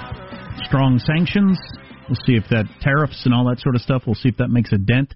strong 0.66 1.00
sanctions. 1.00 1.58
We'll 2.08 2.18
see 2.24 2.36
if 2.36 2.44
that 2.50 2.66
tariffs 2.80 3.22
and 3.24 3.34
all 3.34 3.46
that 3.46 3.58
sort 3.58 3.74
of 3.74 3.82
stuff. 3.82 4.02
We'll 4.06 4.14
see 4.14 4.28
if 4.28 4.36
that 4.36 4.48
makes 4.48 4.72
a 4.72 4.78
dent. 4.78 5.14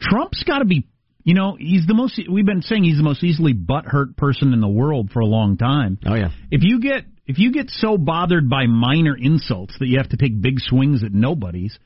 Trump's 0.00 0.44
got 0.44 0.60
to 0.60 0.64
be, 0.64 0.86
you 1.24 1.34
know, 1.34 1.56
he's 1.58 1.86
the 1.88 1.94
most. 1.94 2.20
We've 2.30 2.46
been 2.46 2.62
saying 2.62 2.84
he's 2.84 2.98
the 2.98 3.02
most 3.02 3.24
easily 3.24 3.52
butthurt 3.52 4.16
person 4.16 4.52
in 4.52 4.60
the 4.60 4.68
world 4.68 5.10
for 5.12 5.18
a 5.18 5.26
long 5.26 5.56
time. 5.56 5.98
Oh 6.06 6.14
yeah. 6.14 6.30
If 6.52 6.62
you 6.62 6.78
get 6.78 7.04
if 7.26 7.40
you 7.40 7.52
get 7.52 7.68
so 7.70 7.98
bothered 7.98 8.48
by 8.48 8.66
minor 8.66 9.16
insults 9.18 9.74
that 9.80 9.86
you 9.88 9.98
have 9.98 10.10
to 10.10 10.16
take 10.16 10.40
big 10.40 10.60
swings 10.60 11.02
at 11.02 11.12
nobodies, 11.12 11.76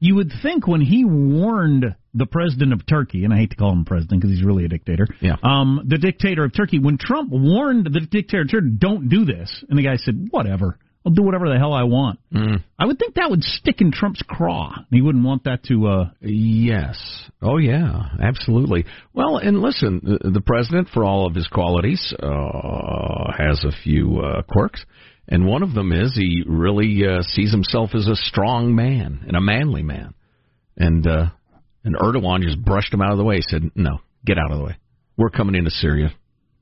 you 0.00 0.16
would 0.16 0.32
think 0.42 0.66
when 0.66 0.80
he 0.80 1.04
warned 1.04 1.94
the 2.14 2.26
president 2.26 2.72
of 2.72 2.86
Turkey, 2.86 3.24
and 3.24 3.34
I 3.34 3.38
hate 3.38 3.50
to 3.50 3.56
call 3.56 3.72
him 3.72 3.84
president 3.84 4.20
because 4.20 4.36
he's 4.36 4.44
really 4.44 4.64
a 4.64 4.68
dictator. 4.68 5.06
Yeah. 5.20 5.36
Um, 5.42 5.84
the 5.86 5.98
dictator 5.98 6.44
of 6.44 6.54
Turkey, 6.54 6.78
when 6.78 6.96
Trump 6.98 7.30
warned 7.30 7.86
the 7.86 8.00
dictator 8.00 8.42
of 8.42 8.50
Turkey, 8.50 8.70
don't 8.78 9.08
do 9.08 9.24
this, 9.24 9.64
and 9.68 9.78
the 9.78 9.82
guy 9.82 9.96
said, 9.96 10.28
whatever. 10.30 10.78
I'll 11.06 11.12
do 11.12 11.22
whatever 11.22 11.50
the 11.50 11.58
hell 11.58 11.74
I 11.74 11.82
want. 11.82 12.18
Mm. 12.34 12.64
I 12.78 12.86
would 12.86 12.98
think 12.98 13.16
that 13.16 13.28
would 13.28 13.42
stick 13.42 13.82
in 13.82 13.92
Trump's 13.92 14.22
craw. 14.26 14.74
He 14.90 15.02
wouldn't 15.02 15.24
want 15.24 15.44
that 15.44 15.62
to. 15.64 15.86
uh 15.86 16.10
Yes. 16.22 16.96
Oh, 17.42 17.58
yeah. 17.58 18.08
Absolutely. 18.22 18.86
Well, 19.12 19.36
and 19.36 19.60
listen, 19.60 20.00
the, 20.02 20.30
the 20.30 20.40
president, 20.40 20.88
for 20.94 21.04
all 21.04 21.26
of 21.26 21.34
his 21.34 21.46
qualities, 21.46 22.14
uh, 22.22 23.32
has 23.36 23.62
a 23.64 23.72
few 23.82 24.20
uh, 24.20 24.42
quirks, 24.48 24.82
and 25.28 25.46
one 25.46 25.62
of 25.62 25.74
them 25.74 25.92
is 25.92 26.14
he 26.14 26.42
really 26.46 27.02
uh, 27.06 27.20
sees 27.22 27.52
himself 27.52 27.90
as 27.94 28.06
a 28.06 28.16
strong 28.16 28.74
man 28.74 29.24
and 29.26 29.36
a 29.36 29.42
manly 29.42 29.82
man, 29.82 30.14
and 30.78 31.06
uh, 31.06 31.26
and 31.84 31.94
Erdogan 31.96 32.42
just 32.42 32.62
brushed 32.62 32.92
him 32.92 33.00
out 33.02 33.12
of 33.12 33.18
the 33.18 33.24
way. 33.24 33.36
He 33.36 33.42
said, 33.42 33.70
"No, 33.74 34.00
get 34.24 34.38
out 34.38 34.50
of 34.50 34.58
the 34.58 34.64
way. 34.64 34.76
We're 35.16 35.30
coming 35.30 35.54
into 35.54 35.70
Syria." 35.70 36.12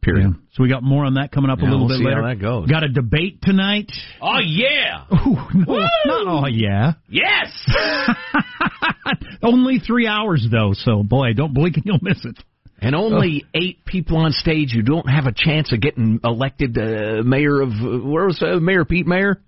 Period. 0.02 0.35
So 0.55 0.64
we 0.64 0.69
got 0.69 0.83
more 0.83 1.05
on 1.05 1.14
that 1.14 1.31
coming 1.31 1.49
up 1.49 1.61
a 1.61 1.62
Yeah, 1.62 1.71
little 1.71 1.87
we'll 1.87 1.97
bit 1.97 1.99
see 2.00 2.05
later. 2.09 2.23
how 2.23 2.29
that 2.29 2.41
goes. 2.41 2.69
Got 2.69 2.83
a 2.83 2.88
debate 2.88 3.38
tonight. 3.41 3.88
Oh 4.21 4.41
yeah. 4.45 5.05
Ooh, 5.12 5.37
no, 5.55 5.75
not 6.07 6.45
oh 6.45 6.47
yeah. 6.49 6.95
Yes. 7.09 7.52
Only 9.43 9.79
three 9.79 10.07
hours 10.09 10.47
though, 10.50 10.73
so 10.75 11.02
boy, 11.05 11.35
don't 11.35 11.55
blink 11.55 11.76
and 11.76 11.87
you'll 11.87 11.99
miss 12.02 12.25
it. 12.25 12.37
And 12.81 12.97
only 12.97 13.45
eight 13.55 13.85
people 13.85 14.17
on 14.17 14.33
stage 14.33 14.73
who 14.73 14.83
don't 14.83 15.09
have 15.09 15.26
a 15.26 15.33
chance 15.33 15.73
of 15.73 15.81
getting 15.81 16.19
elected 16.25 16.76
uh, 16.76 17.23
mayor 17.25 17.61
of 17.61 17.69
uh, 17.71 17.99
where 18.05 18.26
was 18.26 18.43
uh, 18.43 18.59
Mayor 18.59 18.85
Pete 18.85 19.07
Mayor? 19.07 19.41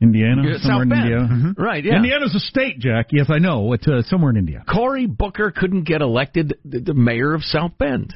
Indiana, 0.00 0.42
Yeah, 0.44 0.58
somewhere 0.58 0.76
South 0.76 0.82
in 0.82 0.88
Bend. 0.88 1.12
India. 1.12 1.54
Right, 1.58 1.84
yeah. 1.84 1.96
Indiana's 1.96 2.34
a 2.34 2.40
state, 2.40 2.78
Jack. 2.78 3.08
Yes, 3.12 3.26
I 3.28 3.38
know. 3.38 3.72
It's 3.74 3.86
uh, 3.86 4.02
somewhere 4.02 4.30
in 4.30 4.36
India. 4.36 4.64
Cory 4.70 5.06
Booker 5.06 5.50
couldn't 5.54 5.84
get 5.84 6.00
elected 6.00 6.54
the, 6.64 6.80
the 6.80 6.94
mayor 6.94 7.34
of 7.34 7.42
South 7.42 7.72
Bend, 7.78 8.14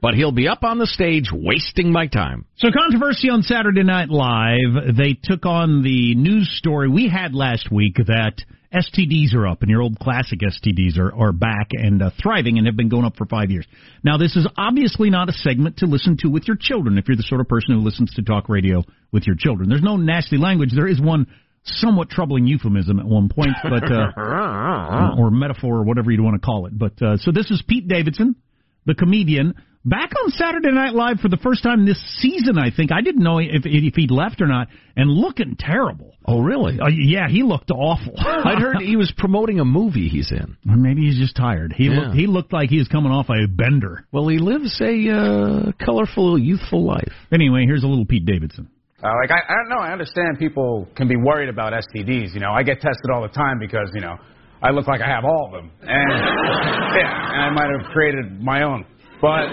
but 0.00 0.14
he'll 0.14 0.30
be 0.32 0.46
up 0.46 0.62
on 0.62 0.78
the 0.78 0.86
stage 0.86 1.30
wasting 1.32 1.90
my 1.90 2.06
time. 2.06 2.44
So 2.58 2.68
controversy 2.70 3.30
on 3.30 3.42
Saturday 3.42 3.82
Night 3.82 4.10
Live. 4.10 4.96
They 4.96 5.18
took 5.20 5.44
on 5.44 5.82
the 5.82 6.14
news 6.14 6.48
story 6.56 6.88
we 6.88 7.08
had 7.08 7.34
last 7.34 7.70
week 7.72 7.96
that 7.96 8.34
STDs 8.72 9.34
are 9.34 9.46
up 9.46 9.62
and 9.62 9.70
your 9.70 9.80
old 9.80 9.98
classic 9.98 10.40
STDs 10.40 10.98
are, 10.98 11.14
are 11.14 11.32
back 11.32 11.68
and 11.72 12.02
uh, 12.02 12.10
thriving 12.20 12.58
and 12.58 12.66
have 12.66 12.76
been 12.76 12.90
going 12.90 13.04
up 13.04 13.16
for 13.16 13.24
five 13.24 13.50
years. 13.50 13.66
Now, 14.04 14.18
this 14.18 14.36
is 14.36 14.46
obviously 14.56 15.08
not 15.08 15.28
a 15.28 15.32
segment 15.32 15.78
to 15.78 15.86
listen 15.86 16.16
to 16.20 16.28
with 16.28 16.46
your 16.46 16.56
children 16.60 16.98
if 16.98 17.08
you're 17.08 17.16
the 17.16 17.22
sort 17.22 17.40
of 17.40 17.48
person 17.48 17.74
who 17.74 17.80
listens 17.80 18.12
to 18.14 18.22
talk 18.22 18.48
radio 18.48 18.84
with 19.10 19.26
your 19.26 19.36
children. 19.36 19.68
There's 19.68 19.82
no 19.82 19.96
nasty 19.96 20.36
language. 20.36 20.70
There 20.74 20.86
is 20.86 21.00
one 21.00 21.26
somewhat 21.64 22.10
troubling 22.10 22.46
euphemism 22.46 22.98
at 22.98 23.06
one 23.06 23.28
point, 23.28 23.52
but 23.62 23.90
uh, 23.90 24.12
or 25.18 25.30
metaphor 25.30 25.76
or 25.76 25.84
whatever 25.84 26.10
you'd 26.10 26.20
want 26.20 26.40
to 26.40 26.44
call 26.44 26.66
it. 26.66 26.78
But 26.78 27.00
uh, 27.02 27.16
so 27.16 27.32
this 27.32 27.50
is 27.50 27.62
Pete 27.66 27.88
Davidson, 27.88 28.36
the 28.84 28.94
comedian, 28.94 29.54
back 29.84 30.10
on 30.24 30.30
Saturday 30.32 30.70
Night 30.72 30.94
Live 30.94 31.20
for 31.20 31.28
the 31.28 31.36
first 31.38 31.62
time 31.62 31.86
this 31.86 32.00
season. 32.18 32.58
I 32.58 32.70
think 32.74 32.92
I 32.92 33.00
didn't 33.00 33.22
know 33.22 33.38
if 33.38 33.62
if 33.64 33.94
he'd 33.94 34.10
left 34.10 34.40
or 34.40 34.46
not, 34.46 34.68
and 34.96 35.10
looking 35.10 35.56
terrible. 35.58 36.14
Oh, 36.26 36.40
really? 36.40 36.78
Uh, 36.78 36.88
yeah, 36.88 37.28
he 37.28 37.42
looked 37.42 37.70
awful. 37.70 38.14
I'd 38.18 38.58
heard 38.60 38.76
he 38.82 38.96
was 38.96 39.12
promoting 39.16 39.60
a 39.60 39.64
movie 39.64 40.08
he's 40.08 40.30
in. 40.30 40.56
Or 40.68 40.76
maybe 40.76 41.02
he's 41.06 41.18
just 41.18 41.36
tired. 41.36 41.72
He 41.76 41.84
Yeah. 41.86 42.00
looked 42.00 42.14
he 42.16 42.26
looked 42.26 42.52
like 42.52 42.68
he 42.70 42.78
was 42.78 42.88
coming 42.88 43.12
off 43.12 43.26
a 43.30 43.46
bender. 43.48 44.04
Well, 44.12 44.28
he 44.28 44.38
lives 44.38 44.78
a 44.80 45.10
uh, 45.10 45.72
colorful, 45.84 46.38
youthful 46.38 46.84
life. 46.84 47.12
Anyway, 47.32 47.64
here's 47.66 47.82
a 47.82 47.86
little 47.86 48.04
Pete 48.06 48.26
Davidson. 48.26 48.68
Uh, 49.02 49.08
like 49.22 49.30
I, 49.30 49.38
I 49.48 49.54
don't 49.56 49.68
know. 49.70 49.78
I 49.82 49.92
understand 49.92 50.38
people 50.38 50.88
can 50.96 51.06
be 51.08 51.16
worried 51.16 51.48
about 51.48 51.72
STDs. 51.72 52.34
You 52.34 52.40
know, 52.40 52.50
I 52.50 52.62
get 52.64 52.80
tested 52.80 53.10
all 53.14 53.22
the 53.22 53.28
time 53.28 53.58
because 53.60 53.90
you 53.94 54.00
know 54.00 54.16
I 54.60 54.70
look 54.70 54.88
like 54.88 55.00
I 55.00 55.06
have 55.08 55.24
all 55.24 55.46
of 55.46 55.52
them, 55.52 55.70
and 55.82 55.88
yeah, 56.98 57.32
and 57.32 57.42
I 57.42 57.50
might 57.50 57.70
have 57.70 57.90
created 57.92 58.42
my 58.42 58.62
own. 58.64 58.84
But 59.20 59.50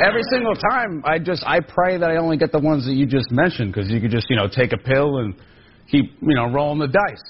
every 0.00 0.22
single 0.30 0.54
time, 0.54 1.02
I 1.04 1.18
just 1.18 1.44
I 1.46 1.60
pray 1.60 1.98
that 1.98 2.10
I 2.10 2.16
only 2.16 2.36
get 2.36 2.52
the 2.52 2.58
ones 2.60 2.86
that 2.86 2.94
you 2.94 3.06
just 3.06 3.30
mentioned 3.30 3.72
because 3.72 3.90
you 3.90 4.00
could 4.00 4.10
just 4.10 4.28
you 4.30 4.36
know 4.36 4.48
take 4.48 4.72
a 4.72 4.78
pill 4.78 5.18
and 5.18 5.34
keep 5.90 6.16
you 6.20 6.34
know 6.34 6.50
rolling 6.50 6.78
the 6.78 6.88
dice. 6.88 7.22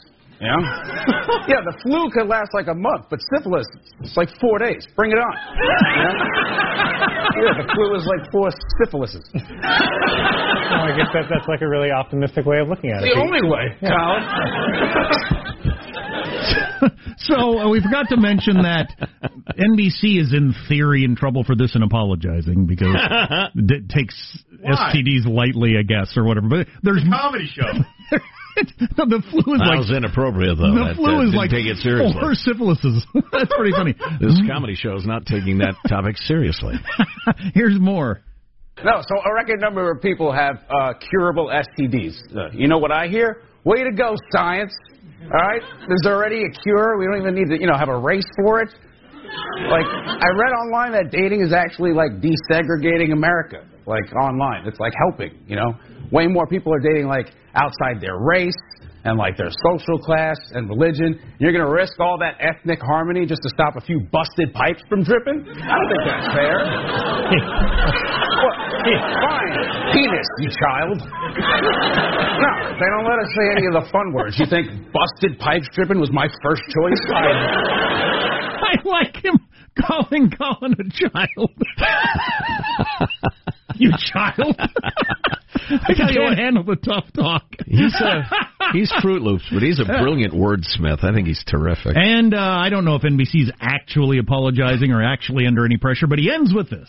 You 0.42 0.50
know? 0.50 0.58
yeah, 1.46 1.62
the 1.62 1.78
flu 1.86 2.10
could 2.10 2.26
last 2.26 2.50
like 2.52 2.66
a 2.66 2.74
month, 2.74 3.06
but 3.08 3.20
syphilis, 3.30 3.66
it's 4.00 4.16
like 4.16 4.28
four 4.40 4.58
days. 4.58 4.82
Bring 4.96 5.12
it 5.12 5.18
on. 5.22 5.34
You 5.54 6.02
know? 6.02 6.14
yeah, 7.46 7.62
the 7.62 7.66
flu 7.70 7.94
is 7.94 8.02
like 8.10 8.26
four 8.34 8.50
syphilises. 8.82 9.22
Well, 9.30 10.82
I 10.82 10.98
guess 10.98 11.14
that, 11.14 11.30
that's 11.30 11.46
like 11.46 11.62
a 11.62 11.68
really 11.68 11.92
optimistic 11.92 12.44
way 12.44 12.58
of 12.58 12.66
looking 12.66 12.90
at 12.90 13.04
it. 13.04 13.14
The 13.14 13.20
only 13.22 13.46
way, 13.46 13.70
Colin. 13.86 15.46
So 17.18 17.58
uh, 17.58 17.68
we 17.70 17.80
forgot 17.80 18.06
to 18.08 18.16
mention 18.16 18.56
that 18.62 18.88
NBC 19.56 20.20
is 20.20 20.32
in 20.32 20.54
theory 20.68 21.04
in 21.04 21.14
trouble 21.14 21.44
for 21.44 21.54
this 21.54 21.74
and 21.74 21.84
apologizing 21.84 22.66
because 22.66 22.96
it 23.54 23.88
takes 23.88 24.14
STDs 24.64 25.26
lightly, 25.26 25.76
I 25.78 25.82
guess, 25.82 26.16
or 26.16 26.24
whatever. 26.24 26.48
But 26.48 26.66
there's 26.82 27.02
Comedy 27.08 27.46
show. 27.46 27.62
no, 28.98 29.04
the 29.06 29.22
flu 29.30 29.54
is 29.54 29.60
That 29.60 29.68
like 29.68 29.78
was 29.78 29.92
inappropriate, 29.94 30.56
though. 30.58 30.74
the 30.74 30.84
That- 30.84 30.96
flu 30.96 31.06
that 31.06 31.22
is 31.22 31.30
didn't 31.30 31.38
like 31.38 31.50
take 31.50 31.66
it 31.66 31.76
seriously. 31.78 32.18
four 32.20 32.34
syphilises. 32.34 33.02
That's 33.30 33.52
pretty 33.54 33.72
funny. 33.72 33.94
This 34.20 34.40
comedy 34.48 34.74
show 34.74 34.96
is 34.96 35.06
not 35.06 35.24
taking 35.26 35.58
that 35.58 35.74
topic 35.88 36.16
seriously. 36.18 36.74
Here's 37.54 37.78
more. 37.78 38.20
No, 38.84 39.00
so 39.06 39.14
a 39.20 39.34
record 39.34 39.60
number 39.60 39.90
of 39.92 40.02
people 40.02 40.32
have 40.32 40.56
uh, 40.68 40.94
curable 40.98 41.48
STDs. 41.52 42.34
Uh, 42.36 42.50
you 42.52 42.66
know 42.68 42.78
what 42.78 42.90
I 42.90 43.06
hear? 43.06 43.42
Way 43.64 43.84
to 43.84 43.92
go, 43.92 44.16
science. 44.34 44.72
All 45.24 45.40
right? 45.40 45.62
There's 45.88 46.06
already 46.06 46.42
a 46.42 46.50
cure. 46.62 46.98
We 46.98 47.06
don't 47.06 47.20
even 47.20 47.34
need 47.34 47.48
to, 47.54 47.60
you 47.60 47.66
know, 47.66 47.76
have 47.76 47.88
a 47.88 47.98
race 47.98 48.26
for 48.42 48.60
it. 48.60 48.74
Like, 49.70 49.86
I 49.86 50.28
read 50.34 50.52
online 50.52 50.92
that 50.92 51.10
dating 51.10 51.40
is 51.40 51.52
actually 51.52 51.92
like 51.92 52.20
desegregating 52.20 53.12
America. 53.12 53.64
Like, 53.86 54.04
online. 54.14 54.66
It's 54.66 54.78
like 54.78 54.92
helping, 55.08 55.38
you 55.46 55.56
know? 55.56 55.74
Way 56.12 56.26
more 56.26 56.46
people 56.46 56.72
are 56.72 56.78
dating, 56.78 57.08
like, 57.08 57.32
outside 57.54 58.00
their 58.00 58.18
race 58.18 58.54
and, 59.04 59.18
like, 59.18 59.36
their 59.36 59.50
social 59.50 59.98
class 59.98 60.36
and 60.52 60.68
religion. 60.68 61.18
You're 61.38 61.52
going 61.52 61.64
to 61.64 61.72
risk 61.72 61.98
all 61.98 62.18
that 62.18 62.36
ethnic 62.40 62.80
harmony 62.80 63.26
just 63.26 63.42
to 63.42 63.48
stop 63.48 63.76
a 63.76 63.80
few 63.80 64.00
busted 64.12 64.52
pipes 64.54 64.82
from 64.88 65.02
dripping? 65.02 65.44
I 65.46 65.74
don't 65.74 65.88
think 65.90 66.04
that's 66.06 66.28
fair. 66.34 66.58
Well, 68.42 68.58
fine. 69.22 69.54
Penis, 69.92 70.26
you 70.38 70.50
child. 70.50 70.98
No, 70.98 72.52
they 72.74 72.88
don't 72.90 73.06
let 73.06 73.18
us 73.22 73.30
say 73.36 73.44
any 73.56 73.66
of 73.66 73.74
the 73.74 73.88
fun 73.92 74.12
words. 74.12 74.38
You 74.38 74.46
think 74.46 74.66
busted 74.92 75.38
pipes 75.38 75.68
dripping 75.74 76.00
was 76.00 76.10
my 76.12 76.26
first 76.42 76.62
choice? 76.74 76.98
I, 77.14 77.22
I 78.72 78.74
like 78.84 79.16
him 79.22 79.38
calling 79.86 80.30
Colin 80.30 80.74
a 80.74 81.08
child. 81.08 81.50
you 83.76 83.92
child. 84.12 84.56
I 85.70 85.94
tell 85.94 86.10
you 86.10 86.20
can't 86.20 86.30
what. 86.30 86.38
handle 86.38 86.64
the 86.64 86.76
tough 86.76 87.04
talk. 87.14 87.44
He's 87.66 87.94
uh, 88.00 88.22
he's 88.72 88.92
Fruit 89.02 89.22
Loops, 89.22 89.44
but 89.52 89.62
he's 89.62 89.80
a 89.80 89.84
brilliant 89.84 90.32
wordsmith. 90.32 91.04
I 91.04 91.12
think 91.12 91.26
he's 91.26 91.42
terrific. 91.46 91.92
And 91.94 92.34
uh, 92.34 92.38
I 92.38 92.70
don't 92.70 92.84
know 92.84 92.96
if 92.96 93.02
NBC's 93.02 93.52
actually 93.60 94.18
apologizing 94.18 94.92
or 94.92 95.02
actually 95.02 95.46
under 95.46 95.64
any 95.64 95.76
pressure, 95.76 96.06
but 96.06 96.18
he 96.18 96.30
ends 96.32 96.52
with 96.54 96.70
this. 96.70 96.88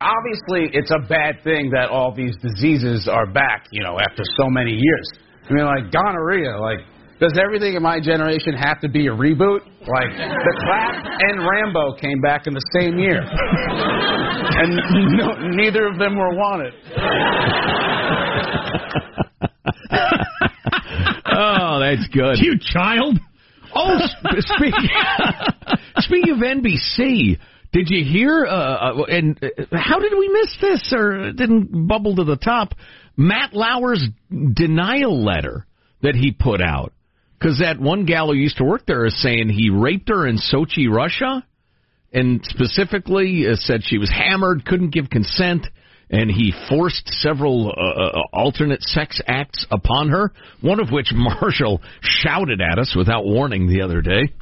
Obviously, 0.00 0.70
it's 0.72 0.90
a 0.90 1.06
bad 1.06 1.44
thing 1.44 1.70
that 1.70 1.90
all 1.90 2.14
these 2.14 2.34
diseases 2.40 3.06
are 3.06 3.26
back, 3.26 3.66
you 3.70 3.82
know, 3.82 3.98
after 4.00 4.22
so 4.40 4.48
many 4.48 4.72
years. 4.72 5.10
I 5.48 5.52
mean, 5.52 5.66
like 5.66 5.92
gonorrhea, 5.92 6.56
like, 6.58 6.78
does 7.20 7.38
everything 7.38 7.74
in 7.74 7.82
my 7.82 8.00
generation 8.00 8.54
have 8.54 8.80
to 8.80 8.88
be 8.88 9.08
a 9.08 9.10
reboot? 9.10 9.60
Like, 9.84 10.16
the 10.16 10.56
clap 10.64 11.04
and 11.20 11.46
Rambo 11.46 11.96
came 12.00 12.20
back 12.22 12.46
in 12.46 12.54
the 12.54 12.64
same 12.72 12.98
year. 12.98 13.20
And 14.62 14.76
no, 15.16 15.34
neither 15.48 15.86
of 15.86 15.98
them 15.98 16.16
were 16.16 16.34
wanted. 16.34 16.74
Oh, 21.32 21.80
that's 21.80 22.06
good. 22.08 22.36
You 22.40 22.58
child. 22.60 23.18
Oh, 23.74 23.96
sp- 23.96 24.40
speaking 24.40 24.90
speaking 25.98 26.32
of 26.34 26.38
NBC, 26.38 27.38
did 27.72 27.88
you 27.88 28.04
hear? 28.04 28.44
Uh, 28.44 28.50
uh, 28.50 29.02
and 29.04 29.42
uh, 29.42 29.76
how 29.76 30.00
did 30.00 30.12
we 30.18 30.28
miss 30.28 30.56
this, 30.60 30.92
or 30.94 31.28
it 31.28 31.36
didn't 31.36 31.86
bubble 31.88 32.16
to 32.16 32.24
the 32.24 32.36
top? 32.36 32.74
Matt 33.16 33.54
Lauer's 33.54 34.04
denial 34.30 35.24
letter 35.24 35.66
that 36.02 36.14
he 36.14 36.32
put 36.32 36.60
out, 36.60 36.92
because 37.38 37.60
that 37.60 37.80
one 37.80 38.04
gal 38.04 38.26
who 38.26 38.34
used 38.34 38.58
to 38.58 38.64
work 38.64 38.84
there 38.86 39.06
is 39.06 39.22
saying 39.22 39.48
he 39.48 39.70
raped 39.70 40.08
her 40.08 40.26
in 40.26 40.36
Sochi, 40.36 40.90
Russia, 40.90 41.46
and 42.12 42.40
specifically 42.44 43.46
uh, 43.46 43.54
said 43.54 43.82
she 43.84 43.98
was 43.98 44.10
hammered, 44.10 44.64
couldn't 44.64 44.90
give 44.90 45.10
consent. 45.10 45.66
And 46.12 46.28
he 46.28 46.52
forced 46.68 47.06
several 47.06 47.68
uh, 47.68 48.02
uh, 48.02 48.22
alternate 48.32 48.82
sex 48.82 49.20
acts 49.28 49.64
upon 49.70 50.08
her, 50.08 50.32
one 50.60 50.80
of 50.80 50.90
which 50.90 51.12
Marshall 51.14 51.80
shouted 52.00 52.60
at 52.60 52.80
us 52.80 52.94
without 52.96 53.24
warning 53.24 53.68
the 53.68 53.82
other 53.82 54.02
day. 54.02 54.32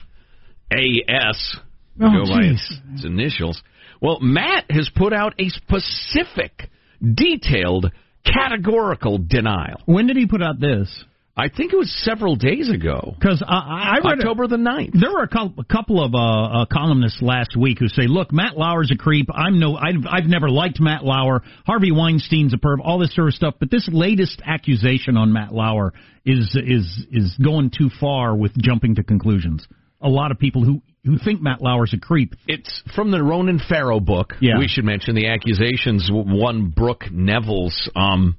A.S. 0.72 1.56
Oh, 2.00 2.10
go 2.10 2.30
by 2.30 2.42
its, 2.44 2.74
its 2.94 3.04
initials. 3.04 3.60
Well, 4.00 4.18
Matt 4.20 4.70
has 4.70 4.90
put 4.94 5.12
out 5.12 5.34
a 5.38 5.48
specific, 5.48 6.70
detailed, 7.02 7.92
categorical 8.24 9.18
denial. 9.18 9.80
When 9.86 10.06
did 10.06 10.16
he 10.16 10.26
put 10.26 10.42
out 10.42 10.60
this? 10.60 11.04
I 11.38 11.48
think 11.48 11.72
it 11.72 11.76
was 11.76 11.88
several 12.02 12.34
days 12.34 12.68
ago. 12.68 13.14
Because 13.16 13.44
I, 13.46 13.98
I 14.02 14.08
read 14.08 14.18
October 14.18 14.48
the 14.48 14.56
9th. 14.56 15.00
There 15.00 15.12
were 15.12 15.22
a 15.22 15.28
couple, 15.28 15.54
a 15.62 15.64
couple 15.64 16.04
of 16.04 16.12
uh, 16.12 16.18
uh, 16.62 16.66
columnists 16.66 17.22
last 17.22 17.56
week 17.56 17.78
who 17.78 17.86
say, 17.86 18.08
"Look, 18.08 18.32
Matt 18.32 18.58
Lauer's 18.58 18.90
a 18.90 18.96
creep. 18.96 19.28
I'm 19.32 19.60
no, 19.60 19.76
I've, 19.76 20.04
I've 20.10 20.24
never 20.24 20.50
liked 20.50 20.80
Matt 20.80 21.04
Lauer. 21.04 21.42
Harvey 21.64 21.92
Weinstein's 21.92 22.54
a 22.54 22.56
perv. 22.56 22.78
All 22.82 22.98
this 22.98 23.14
sort 23.14 23.28
of 23.28 23.34
stuff. 23.34 23.54
But 23.60 23.70
this 23.70 23.88
latest 23.92 24.42
accusation 24.44 25.16
on 25.16 25.32
Matt 25.32 25.52
Lauer 25.52 25.94
is 26.26 26.56
is 26.56 27.06
is 27.12 27.36
going 27.42 27.70
too 27.70 27.88
far 28.00 28.34
with 28.34 28.52
jumping 28.60 28.96
to 28.96 29.04
conclusions. 29.04 29.64
A 30.00 30.08
lot 30.08 30.32
of 30.32 30.40
people 30.40 30.64
who 30.64 30.82
who 31.04 31.18
think 31.18 31.40
Matt 31.40 31.62
Lauer's 31.62 31.94
a 31.94 31.98
creep. 32.00 32.34
It's 32.48 32.82
from 32.96 33.12
the 33.12 33.22
Ronan 33.22 33.60
Farrow 33.60 34.00
book. 34.00 34.34
Yeah. 34.40 34.58
We 34.58 34.66
should 34.66 34.84
mention 34.84 35.14
the 35.14 35.28
accusations. 35.28 36.10
One 36.12 36.70
Brooke 36.70 37.04
Nevils. 37.12 37.88
Um, 37.94 38.36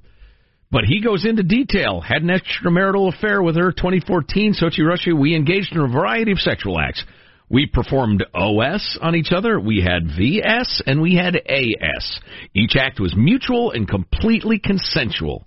but 0.70 0.84
he 0.84 1.02
goes 1.02 1.24
into 1.24 1.42
detail. 1.42 2.00
Had 2.00 2.22
an 2.22 2.30
extramarital 2.30 3.14
affair 3.14 3.42
with 3.42 3.56
her 3.56 3.72
2014, 3.72 4.54
Sochi, 4.54 4.86
Russia. 4.86 5.14
We 5.14 5.34
engaged 5.34 5.72
in 5.72 5.80
a 5.80 5.88
variety 5.88 6.32
of 6.32 6.38
sexual 6.38 6.78
acts. 6.78 7.04
We 7.48 7.66
performed 7.66 8.24
OS 8.32 8.96
on 9.02 9.16
each 9.16 9.32
other. 9.32 9.58
We 9.58 9.82
had 9.82 10.06
VS 10.16 10.82
and 10.86 11.02
we 11.02 11.16
had 11.16 11.34
AS. 11.34 12.20
Each 12.54 12.76
act 12.76 13.00
was 13.00 13.14
mutual 13.16 13.72
and 13.72 13.88
completely 13.88 14.60
consensual. 14.60 15.46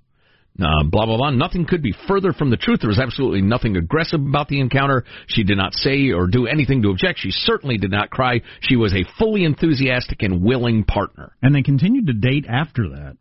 Uh, 0.62 0.84
blah, 0.84 1.06
blah, 1.06 1.18
blah. 1.18 1.32
Nothing 1.32 1.66
could 1.66 1.82
be 1.82 1.96
further 2.08 2.32
from 2.32 2.52
the 2.52 2.58
truth. 2.58 2.82
There 2.82 2.90
was 2.90 3.00
absolutely 3.00 3.42
nothing 3.42 3.76
aggressive 3.76 4.20
about 4.20 4.50
the 4.50 4.60
encounter. 4.60 5.04
She 5.28 5.44
did 5.44 5.58
not 5.58 5.74
say 5.74 6.12
or 6.12 6.28
do 6.28 6.46
anything 6.46 6.84
to 6.84 6.90
object. 6.90 7.20
She 7.20 7.32
certainly 7.32 7.78
did 7.78 7.90
not 7.90 8.12
cry. 8.12 8.42
She 8.60 8.76
was 8.76 8.94
a 8.94 9.06
fully 9.18 9.46
enthusiastic 9.46 10.22
and 10.22 10.44
willing 10.44 10.84
partner. 10.84 11.36
And 11.42 11.56
they 11.56 11.64
continued 11.64 12.06
to 12.08 12.14
date 12.14 12.46
after 12.48 12.90
that, 12.90 13.18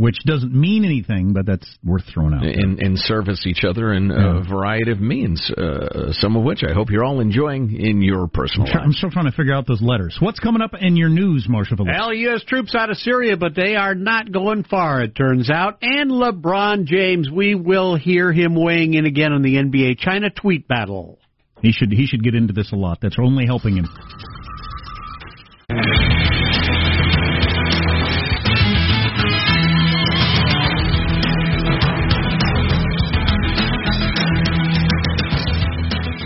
which 0.00 0.16
doesn't 0.24 0.54
mean 0.54 0.84
anything, 0.84 1.32
but 1.32 1.44
that's 1.44 1.66
worth 1.84 2.04
throwing 2.14 2.32
out. 2.32 2.42
there. 2.42 2.50
and, 2.52 2.80
and 2.80 2.96
service 2.96 3.44
each 3.48 3.64
other 3.64 3.92
in 3.92 4.10
Yeah. 4.10 4.38
a 4.38 4.42
variety 4.48 4.92
of 4.92 5.00
means, 5.00 5.50
uh, 5.50 6.12
some 6.12 6.36
of 6.36 6.44
which 6.44 6.62
I 6.62 6.72
hope 6.72 6.88
you're 6.88 7.02
all 7.04 7.18
enjoying 7.18 7.74
in 7.74 8.00
your 8.00 8.28
personal 8.28 8.66
I'm 8.68 8.72
try- 8.72 8.80
life. 8.82 8.86
I'm 8.86 8.92
still 8.92 9.10
trying 9.10 9.24
to 9.24 9.32
figure 9.32 9.52
out 9.52 9.66
those 9.66 9.82
letters. 9.82 10.16
What's 10.20 10.38
coming 10.38 10.62
up 10.62 10.70
in 10.80 10.94
your 10.96 11.08
news, 11.08 11.46
Marshall 11.48 11.78
Phillips? 11.78 11.96
Well, 11.98 12.14
U.S. 12.14 12.44
troops 12.44 12.76
out 12.76 12.90
of 12.90 12.96
Syria, 12.98 13.36
but 13.36 13.56
they 13.56 13.74
are 13.74 13.96
not 13.96 14.30
going 14.30 14.62
far, 14.62 15.02
it 15.02 15.16
turns 15.16 15.50
out. 15.50 15.78
And 15.82 16.12
LeBron 16.12 16.84
James, 16.84 17.28
we 17.28 17.56
will 17.56 17.96
hear 17.96 18.32
him 18.32 18.54
weighing 18.54 18.94
in 18.94 19.04
again 19.04 19.32
on 19.32 19.42
the 19.42 19.56
NBA 19.56 19.98
China 19.98 20.30
tweet 20.30 20.68
battle. 20.68 21.18
He 21.60 21.72
should 21.72 21.90
he 21.90 22.06
should 22.06 22.22
get 22.22 22.36
into 22.36 22.52
this 22.52 22.70
a 22.70 22.76
lot. 22.76 22.98
That's 23.02 23.16
only 23.18 23.46
helping 23.46 23.76
him. 23.78 23.88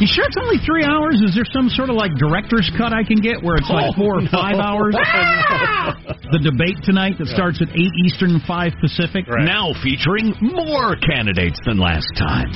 You 0.03 0.11
sure 0.11 0.27
it's 0.27 0.35
only 0.35 0.59
three 0.67 0.83
hours? 0.83 1.23
Is 1.23 1.31
there 1.38 1.47
some 1.47 1.71
sort 1.71 1.87
of 1.87 1.95
like 1.95 2.11
director's 2.19 2.67
cut 2.75 2.91
I 2.91 3.07
can 3.07 3.23
get 3.23 3.38
where 3.38 3.55
it's 3.55 3.71
like 3.71 3.95
four 3.95 4.19
or 4.19 4.27
five 4.35 4.59
hours? 4.59 4.99
the 6.35 6.43
debate 6.43 6.83
tonight 6.83 7.23
that 7.23 7.31
starts 7.31 7.62
at 7.62 7.71
eight 7.71 7.95
Eastern, 8.03 8.43
five 8.43 8.75
Pacific. 8.83 9.31
Now 9.31 9.71
featuring 9.79 10.35
more 10.43 10.99
candidates 10.99 11.62
than 11.62 11.79
last 11.79 12.11
time. 12.19 12.51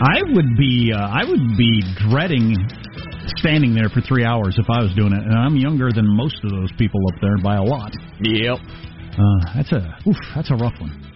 I 0.00 0.24
would 0.24 0.56
be 0.56 0.88
uh, 0.88 1.04
I 1.04 1.28
would 1.28 1.52
be 1.52 1.84
dreading 2.08 2.56
standing 3.36 3.76
there 3.76 3.92
for 3.92 4.00
three 4.00 4.24
hours 4.24 4.56
if 4.56 4.72
I 4.72 4.80
was 4.80 4.96
doing 4.96 5.12
it, 5.12 5.20
and 5.20 5.36
I'm 5.36 5.60
younger 5.60 5.92
than 5.92 6.08
most 6.08 6.40
of 6.44 6.48
those 6.48 6.72
people 6.80 7.00
up 7.12 7.20
there 7.20 7.36
by 7.44 7.56
a 7.56 7.62
lot. 7.62 7.92
Yep. 8.24 8.56
Uh, 8.56 9.40
that's 9.52 9.72
a 9.72 9.84
oof, 10.08 10.16
that's 10.32 10.50
a 10.50 10.56
rough 10.56 10.80
one. 10.80 11.09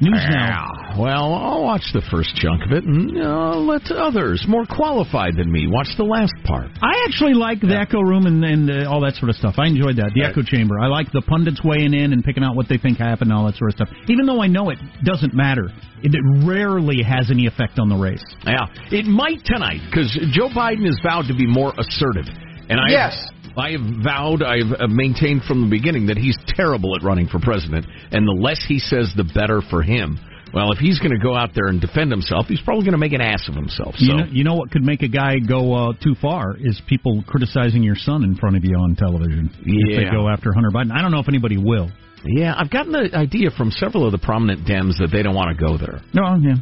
News 0.00 0.20
now. 0.28 0.68
Ah, 0.74 0.94
Well, 1.00 1.34
I'll 1.34 1.62
watch 1.64 1.82
the 1.94 2.02
first 2.10 2.36
chunk 2.36 2.62
of 2.64 2.72
it 2.72 2.84
and 2.84 3.16
uh, 3.16 3.56
let 3.56 3.90
others 3.90 4.44
more 4.46 4.66
qualified 4.66 5.36
than 5.36 5.50
me 5.50 5.66
watch 5.68 5.88
the 5.96 6.04
last 6.04 6.34
part. 6.44 6.68
I 6.82 7.04
actually 7.08 7.32
like 7.32 7.60
the 7.60 7.76
echo 7.78 8.00
room 8.00 8.26
and, 8.26 8.44
and 8.44 8.70
uh, 8.70 8.90
all 8.90 9.00
that 9.00 9.14
sort 9.14 9.30
of 9.30 9.36
stuff. 9.36 9.54
I 9.56 9.66
enjoyed 9.66 9.96
that. 9.96 10.12
The 10.14 10.24
echo 10.24 10.42
chamber. 10.42 10.78
I 10.78 10.88
like 10.88 11.10
the 11.12 11.22
pundits 11.22 11.62
weighing 11.64 11.94
in 11.94 12.12
and 12.12 12.22
picking 12.22 12.44
out 12.44 12.56
what 12.56 12.68
they 12.68 12.76
think 12.76 12.98
happened 12.98 13.30
and 13.30 13.38
all 13.38 13.46
that 13.46 13.56
sort 13.56 13.70
of 13.72 13.76
stuff. 13.76 13.88
Even 14.08 14.26
though 14.26 14.42
I 14.42 14.48
know 14.48 14.68
it 14.68 14.78
doesn't 15.02 15.32
matter, 15.32 15.68
it, 16.02 16.12
it 16.14 16.24
rarely 16.46 17.02
has 17.02 17.30
any 17.30 17.46
effect 17.46 17.78
on 17.78 17.88
the 17.88 17.96
race. 17.96 18.24
Yeah, 18.44 18.66
it 18.92 19.06
might 19.06 19.44
tonight 19.44 19.80
because 19.88 20.12
Joe 20.32 20.48
Biden 20.52 20.84
has 20.84 20.98
vowed 21.02 21.24
to 21.28 21.34
be 21.34 21.46
more 21.46 21.72
assertive, 21.78 22.28
and 22.68 22.78
I 22.80 22.90
Yes. 22.92 23.16
I 23.56 23.70
have 23.72 23.80
vowed, 24.04 24.42
I've 24.42 24.72
uh, 24.78 24.86
maintained 24.88 25.42
from 25.42 25.62
the 25.62 25.70
beginning 25.70 26.06
that 26.06 26.18
he's 26.18 26.36
terrible 26.46 26.94
at 26.96 27.02
running 27.02 27.26
for 27.28 27.38
president, 27.38 27.86
and 28.12 28.26
the 28.26 28.32
less 28.32 28.64
he 28.66 28.78
says, 28.78 29.12
the 29.16 29.24
better 29.24 29.62
for 29.70 29.82
him. 29.82 30.18
Well, 30.54 30.72
if 30.72 30.78
he's 30.78 30.98
going 30.98 31.10
to 31.10 31.18
go 31.18 31.34
out 31.34 31.50
there 31.54 31.66
and 31.66 31.80
defend 31.80 32.10
himself, 32.10 32.46
he's 32.46 32.60
probably 32.60 32.84
going 32.84 32.92
to 32.92 32.98
make 32.98 33.12
an 33.12 33.20
ass 33.20 33.48
of 33.48 33.54
himself. 33.54 33.94
So 33.98 34.04
You 34.06 34.16
know, 34.16 34.24
you 34.30 34.44
know 34.44 34.54
what 34.54 34.70
could 34.70 34.82
make 34.82 35.02
a 35.02 35.08
guy 35.08 35.38
go 35.38 35.74
uh, 35.74 35.92
too 36.02 36.14
far 36.22 36.56
is 36.58 36.80
people 36.88 37.24
criticizing 37.26 37.82
your 37.82 37.96
son 37.96 38.24
in 38.24 38.36
front 38.36 38.56
of 38.56 38.64
you 38.64 38.76
on 38.76 38.94
television. 38.94 39.50
Yeah. 39.64 39.98
If 39.98 40.04
they 40.04 40.10
go 40.10 40.28
after 40.28 40.52
Hunter 40.52 40.70
Biden. 40.70 40.92
I 40.92 41.02
don't 41.02 41.10
know 41.10 41.18
if 41.20 41.28
anybody 41.28 41.56
will. 41.58 41.90
yeah, 42.24 42.54
I've 42.56 42.70
gotten 42.70 42.92
the 42.92 43.10
idea 43.14 43.50
from 43.50 43.70
several 43.70 44.06
of 44.06 44.12
the 44.12 44.18
prominent 44.18 44.66
Dems 44.66 44.98
that 44.98 45.08
they 45.12 45.22
don't 45.22 45.34
want 45.34 45.56
to 45.56 45.62
go 45.62 45.76
there. 45.76 46.00
No, 46.14 46.36
yeah. 46.40 46.54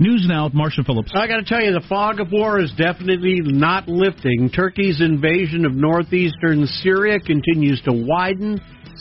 News 0.00 0.24
now 0.26 0.44
with 0.44 0.54
Marshall 0.54 0.84
Phillips. 0.84 1.12
I 1.14 1.26
got 1.26 1.36
to 1.36 1.44
tell 1.44 1.60
you, 1.60 1.74
the 1.74 1.86
fog 1.86 2.20
of 2.20 2.32
war 2.32 2.58
is 2.58 2.72
definitely 2.72 3.42
not 3.44 3.86
lifting. 3.86 4.48
Turkey's 4.48 5.02
invasion 5.02 5.66
of 5.66 5.74
northeastern 5.74 6.66
Syria 6.82 7.20
continues 7.20 7.82
to 7.82 7.92
widen. 7.92 8.58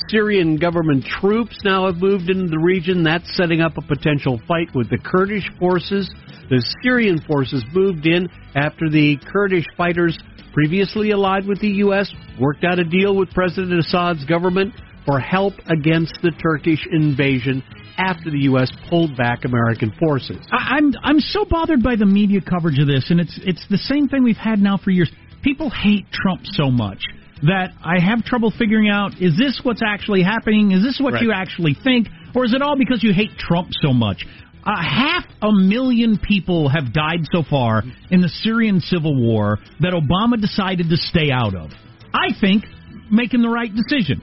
Syrian 0.10 0.58
government 0.58 1.06
troops 1.06 1.58
now 1.64 1.86
have 1.86 2.02
moved 2.02 2.30
into 2.30 2.50
the 2.50 2.60
region. 2.60 3.02
That's 3.02 3.34
setting 3.38 3.62
up 3.62 3.78
a 3.78 3.82
potential 3.82 4.42
fight 4.46 4.76
with 4.76 4.90
the 4.90 4.98
Kurdish 4.98 5.50
forces. 5.58 6.14
The 6.50 6.62
Syrian 6.84 7.22
forces 7.26 7.64
moved 7.72 8.06
in 8.06 8.28
after 8.58 8.90
the 8.90 9.16
Kurdish 9.32 9.68
fighters, 9.78 10.18
previously 10.52 11.12
allied 11.12 11.48
with 11.48 11.62
the 11.62 11.80
U.S., 11.88 12.14
worked 12.38 12.66
out 12.66 12.78
a 12.78 12.84
deal 12.84 13.16
with 13.16 13.32
President 13.32 13.80
Assad's 13.80 14.26
government 14.26 14.74
for 15.06 15.22
help 15.22 15.54
against 15.70 16.20
the 16.22 16.32
Turkish 16.32 16.86
invasion 16.92 17.64
after 18.00 18.32
the 18.32 18.40
U.S. 18.52 18.72
pulled 18.90 19.16
back 19.18 19.44
American 19.46 19.92
forces. 20.00 20.38
I, 20.52 20.78
I'm 20.78 20.94
I'm 21.04 21.20
so 21.20 21.46
bothered 21.46 21.84
by 21.84 21.96
the 21.96 22.06
media 22.06 22.40
coverage 22.42 22.80
of 22.80 22.88
this, 22.88 23.12
and 23.12 23.20
it's 23.20 23.38
it's 23.44 23.66
the 23.70 23.78
same 23.78 24.08
thing 24.08 24.24
we've 24.24 24.38
had 24.38 24.60
now 24.60 24.78
for 24.78 24.92
years. 24.92 25.12
People 25.44 25.70
hate 25.70 26.06
Trump 26.12 26.42
so 26.44 26.72
much 26.72 27.04
that 27.44 27.72
I 27.84 28.00
have 28.00 28.24
trouble 28.24 28.52
figuring 28.58 28.90
out: 28.90 29.22
is 29.22 29.38
this 29.38 29.60
what's 29.64 29.82
actually 29.86 30.24
happening? 30.24 30.72
Is 30.72 30.82
this 30.84 31.00
what 31.00 31.14
Right. 31.14 31.24
you 31.24 31.32
actually 31.34 31.76
think, 31.84 32.08
or 32.34 32.46
is 32.46 32.54
it 32.54 32.62
all 32.62 32.78
because 32.78 33.04
you 33.04 33.14
hate 33.14 33.38
Trump 33.38 33.70
so 33.82 33.92
much? 33.94 34.26
Uh, 34.66 34.76
half 34.76 35.24
a 35.42 35.52
million 35.52 36.18
people 36.18 36.68
have 36.70 36.92
died 36.94 37.22
so 37.32 37.44
far 37.50 37.82
in 38.12 38.20
the 38.22 38.28
Syrian 38.28 38.82
civil 38.82 39.16
war 39.16 39.58
that 39.80 39.94
Obama 39.94 40.40
decided 40.40 40.90
to 40.90 40.98
stay 40.98 41.32
out 41.32 41.56
of. 41.56 41.72
I 42.14 42.30
think 42.40 42.66
making 43.10 43.42
the 43.42 43.50
right 43.50 43.72
decision. 43.74 44.22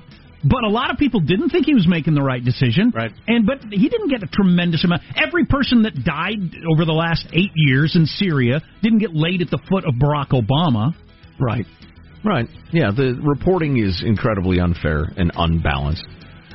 But 0.48 0.64
a 0.64 0.68
lot 0.68 0.90
of 0.90 0.98
people 0.98 1.20
didn't 1.20 1.50
think 1.50 1.66
he 1.66 1.74
was 1.74 1.88
making 1.88 2.14
the 2.14 2.22
right 2.22 2.44
decision. 2.44 2.92
Right. 2.94 3.10
And 3.26 3.46
but 3.46 3.58
he 3.70 3.88
didn't 3.88 4.08
get 4.08 4.22
a 4.22 4.26
tremendous 4.28 4.84
amount. 4.84 5.02
Every 5.16 5.44
person 5.44 5.82
that 5.82 6.04
died 6.04 6.38
over 6.72 6.84
the 6.84 6.92
last 6.92 7.26
eight 7.32 7.50
years 7.54 7.96
in 7.96 8.06
Syria 8.06 8.60
didn't 8.82 8.98
get 8.98 9.14
laid 9.14 9.42
at 9.42 9.50
the 9.50 9.58
foot 9.68 9.84
of 9.84 9.94
Barack 9.94 10.28
Obama. 10.30 10.94
Right. 11.40 11.66
Right. 12.24 12.46
Yeah, 12.72 12.90
the 12.90 13.18
reporting 13.22 13.76
is 13.78 14.02
incredibly 14.04 14.58
unfair 14.60 15.04
and 15.16 15.32
unbalanced. 15.36 16.06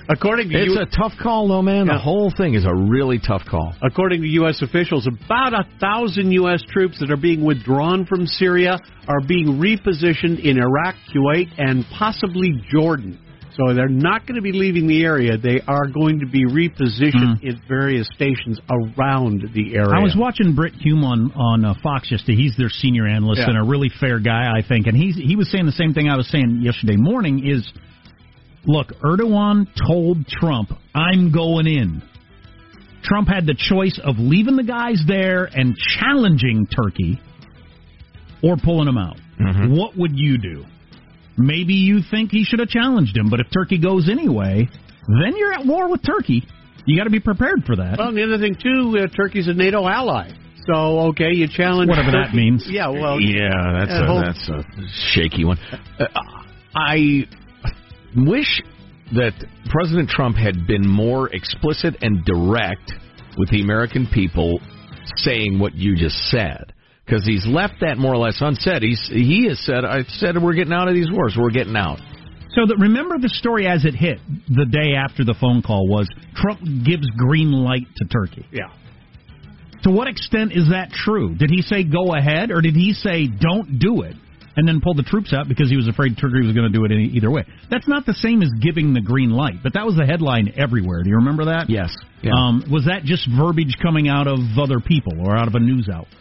According 0.09 0.49
to 0.49 0.57
It's 0.57 0.73
U- 0.73 0.81
a 0.81 0.85
tough 0.85 1.13
call, 1.21 1.47
though, 1.47 1.61
man. 1.61 1.85
Yeah. 1.87 1.93
The 1.93 1.99
whole 1.99 2.31
thing 2.35 2.55
is 2.55 2.65
a 2.65 2.73
really 2.73 3.19
tough 3.19 3.43
call. 3.49 3.73
According 3.81 4.21
to 4.21 4.27
U.S. 4.27 4.61
officials, 4.61 5.07
about 5.07 5.53
a 5.53 5.65
thousand 5.79 6.31
U.S. 6.33 6.61
troops 6.69 6.99
that 6.99 7.11
are 7.11 7.17
being 7.17 7.45
withdrawn 7.45 8.05
from 8.05 8.25
Syria 8.25 8.79
are 9.07 9.21
being 9.25 9.59
repositioned 9.59 10.43
in 10.43 10.57
Iraq, 10.57 10.95
Kuwait, 11.15 11.47
and 11.57 11.85
possibly 11.97 12.51
Jordan. 12.69 13.17
So 13.57 13.73
they're 13.73 13.89
not 13.89 14.25
going 14.25 14.35
to 14.35 14.41
be 14.41 14.53
leaving 14.53 14.87
the 14.87 15.03
area. 15.03 15.37
They 15.37 15.59
are 15.67 15.85
going 15.85 16.19
to 16.21 16.25
be 16.25 16.45
repositioned 16.45 17.43
in 17.43 17.61
various 17.67 18.07
stations 18.15 18.59
around 18.69 19.43
the 19.53 19.75
area. 19.75 19.89
I 19.93 19.99
was 20.01 20.15
watching 20.17 20.55
Brit 20.55 20.73
Hume 20.75 21.03
on 21.03 21.31
on 21.33 21.65
uh, 21.65 21.73
Fox 21.83 22.09
yesterday. 22.11 22.37
He's 22.37 22.55
their 22.57 22.69
senior 22.69 23.05
analyst 23.07 23.41
Yeah. 23.41 23.49
and 23.49 23.57
a 23.57 23.63
really 23.63 23.89
fair 23.99 24.19
guy, 24.19 24.47
I 24.57 24.61
think. 24.65 24.87
And 24.87 24.95
he's 24.95 25.15
he 25.17 25.35
was 25.35 25.51
saying 25.51 25.65
the 25.65 25.73
same 25.73 25.93
thing 25.93 26.07
I 26.07 26.15
was 26.15 26.29
saying 26.29 26.61
yesterday 26.61 26.95
morning. 26.95 27.45
Is 27.45 27.69
look, 28.65 28.93
Erdogan 29.03 29.67
told 29.85 30.25
Trump, 30.27 30.71
"I'm 30.95 31.31
going 31.33 31.67
in." 31.67 32.01
Trump 33.03 33.27
had 33.27 33.45
the 33.47 33.55
choice 33.57 33.99
of 34.01 34.15
leaving 34.19 34.55
the 34.55 34.63
guys 34.63 35.03
there 35.07 35.45
and 35.45 35.75
challenging 35.75 36.67
Turkey, 36.67 37.19
or 38.43 38.55
pulling 38.57 38.85
them 38.85 38.97
out. 38.97 39.17
What 39.75 39.97
would 39.97 40.11
you 40.15 40.37
do? 40.37 40.65
Maybe 41.41 41.73
you 41.73 41.99
think 42.09 42.31
he 42.31 42.43
should 42.43 42.59
have 42.59 42.69
challenged 42.69 43.17
him, 43.17 43.29
but 43.29 43.39
if 43.39 43.47
Turkey 43.53 43.79
goes 43.79 44.09
anyway, 44.09 44.67
then 45.07 45.35
you're 45.35 45.53
at 45.53 45.65
war 45.65 45.89
with 45.89 46.01
Turkey. 46.05 46.43
You 46.85 46.97
got 46.97 47.05
to 47.05 47.09
be 47.09 47.19
prepared 47.19 47.63
for 47.65 47.75
that. 47.75 47.97
Well, 47.97 48.13
the 48.13 48.23
other 48.23 48.37
thing 48.37 48.55
too, 48.61 48.97
uh, 48.99 49.15
Turkey's 49.15 49.47
a 49.47 49.53
NATO 49.53 49.87
ally. 49.87 50.31
So 50.67 50.99
okay, 51.09 51.29
you 51.33 51.47
challenge 51.47 51.89
Whatever 51.89 52.11
that 52.11 52.33
means. 52.35 52.65
Yeah, 52.67 52.89
well, 52.89 53.19
yeah, 53.19 53.49
that's 53.79 53.91
uh, 53.91 54.03
a, 54.03 54.07
whole- 54.07 54.21
that's 54.21 54.49
a 54.49 54.63
shaky 55.11 55.43
one. 55.43 55.57
Uh, 55.99 56.05
I 56.75 57.27
wish 58.15 58.61
that 59.13 59.33
President 59.69 60.09
Trump 60.09 60.37
had 60.37 60.67
been 60.67 60.87
more 60.87 61.29
explicit 61.29 61.95
and 62.01 62.23
direct 62.25 62.93
with 63.37 63.49
the 63.49 63.61
American 63.61 64.07
people, 64.13 64.59
saying 65.17 65.59
what 65.59 65.73
you 65.75 65.95
just 65.95 66.15
said. 66.29 66.73
Because 67.11 67.25
he's 67.25 67.45
left 67.45 67.81
that 67.81 67.97
more 67.97 68.13
or 68.13 68.17
less 68.17 68.37
unsaid. 68.39 68.83
He's 68.83 69.05
he 69.11 69.47
has 69.49 69.59
said, 69.65 69.83
"I 69.83 70.03
said 70.07 70.41
we're 70.41 70.53
getting 70.53 70.71
out 70.71 70.87
of 70.87 70.93
these 70.93 71.11
wars. 71.11 71.35
We're 71.37 71.51
getting 71.51 71.75
out." 71.75 71.99
So 72.55 72.65
that 72.65 72.77
remember 72.79 73.17
the 73.19 73.27
story 73.27 73.67
as 73.67 73.83
it 73.83 73.95
hit 73.95 74.19
the 74.47 74.65
day 74.65 74.95
after 74.95 75.25
the 75.25 75.35
phone 75.39 75.61
call 75.61 75.87
was 75.89 76.07
Trump 76.35 76.61
gives 76.85 77.07
green 77.17 77.51
light 77.51 77.87
to 77.97 78.05
Turkey. 78.07 78.45
yeah. 78.51 78.71
To 79.83 79.91
what 79.91 80.07
extent 80.07 80.51
is 80.51 80.69
that 80.69 80.91
true? 80.91 81.33
Did 81.35 81.49
he 81.49 81.63
say 81.63 81.83
go 81.83 82.13
ahead 82.13 82.51
or 82.51 82.61
did 82.61 82.75
he 82.75 82.93
say 82.93 83.27
don't 83.27 83.79
do 83.79 84.03
it 84.03 84.15
and 84.55 84.67
then 84.67 84.79
pull 84.79 84.93
the 84.93 85.03
troops 85.03 85.33
out 85.33 85.47
because 85.47 85.69
he 85.69 85.75
was 85.75 85.87
afraid 85.87 86.17
Turkey 86.17 86.45
was 86.45 86.53
going 86.53 86.71
to 86.71 86.77
do 86.77 86.85
it 86.85 86.91
any, 86.91 87.05
either 87.05 87.31
way? 87.31 87.45
That's 87.71 87.87
not 87.87 88.05
the 88.05 88.13
same 88.13 88.43
as 88.43 88.51
giving 88.61 88.93
the 88.93 89.01
green 89.01 89.31
light, 89.31 89.63
but 89.63 89.73
that 89.73 89.85
was 89.85 89.95
the 89.95 90.05
headline 90.05 90.53
everywhere. 90.55 91.01
Do 91.03 91.09
you 91.09 91.15
remember 91.15 91.45
that? 91.45 91.65
Yes. 91.67 91.95
Yeah. 92.21 92.31
Um, 92.35 92.63
was 92.69 92.85
that 92.85 93.03
just 93.03 93.27
verbiage 93.27 93.75
coming 93.81 94.07
out 94.07 94.27
of 94.27 94.39
other 94.61 94.79
people 94.79 95.25
or 95.25 95.35
out 95.35 95.47
of 95.47 95.55
a 95.55 95.59
news 95.59 95.89
outlet? 95.91 96.13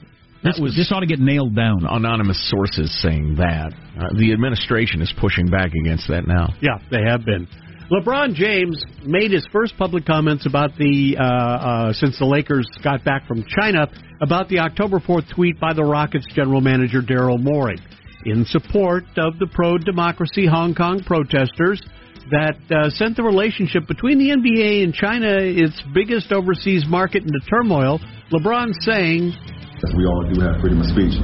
That 0.43 0.53
This, 0.55 0.61
was- 0.61 0.77
this 0.77 0.91
ought 0.93 1.01
to 1.01 1.07
get 1.07 1.21
nailed 1.21 1.55
down. 1.55 1.85
Anonymous 1.89 2.49
sources 2.49 2.91
saying 3.03 3.37
that. 3.37 3.73
Uh, 3.99 4.09
the 4.17 4.33
administration 4.33 5.03
is 5.03 5.13
pushing 5.19 5.49
back 5.49 5.73
against 5.75 6.09
that 6.09 6.27
now. 6.27 6.55
Yeah, 6.61 6.79
they 6.91 7.03
have 7.07 7.25
been. 7.25 7.47
LeBron 7.91 8.35
James 8.35 8.83
made 9.05 9.33
his 9.33 9.45
first 9.53 9.77
public 9.77 10.07
comments 10.07 10.47
about 10.47 10.77
the 10.79 11.17
uh, 11.19 11.25
uh, 11.25 11.93
since 11.93 12.19
the 12.21 12.25
Lakers 12.25 12.69
got 12.85 13.03
back 13.05 13.27
from 13.27 13.45
China 13.49 13.89
about 14.21 14.49
the 14.49 14.61
October 14.61 15.01
4th 15.01 15.29
tweet 15.35 15.59
by 15.59 15.73
the 15.75 15.83
Rockets 15.83 16.25
general 16.33 16.61
manager 16.61 17.03
Daryl 17.03 17.43
Morey 17.43 17.79
in 18.25 18.45
support 18.45 19.05
of 19.17 19.39
the 19.41 19.47
pro-democracy 19.53 20.47
Hong 20.47 20.75
Kong 20.75 21.03
protesters 21.05 21.83
that 22.31 22.55
uh, 22.71 22.91
sent 22.91 23.17
the 23.17 23.25
relationship 23.25 23.89
between 23.89 24.19
the 24.19 24.31
NBA 24.31 24.85
and 24.85 24.95
China, 24.95 25.27
its 25.41 25.83
biggest 25.93 26.31
overseas 26.31 26.85
market, 26.87 27.25
into 27.25 27.41
turmoil. 27.51 27.99
LeBron 28.33 28.73
saying, 28.83 29.33
We 29.81 30.05
all 30.05 30.29
do 30.29 30.37
have 30.45 30.61
freedom 30.61 30.85
of 30.85 30.93
speech, 30.93 31.17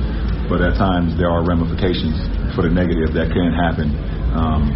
but 0.48 0.64
at 0.64 0.80
times 0.80 1.12
there 1.20 1.28
are 1.28 1.44
ramifications 1.44 2.16
for 2.56 2.64
the 2.64 2.72
negative 2.72 3.12
that 3.12 3.28
can 3.28 3.52
happen 3.52 3.92
um, 4.32 4.72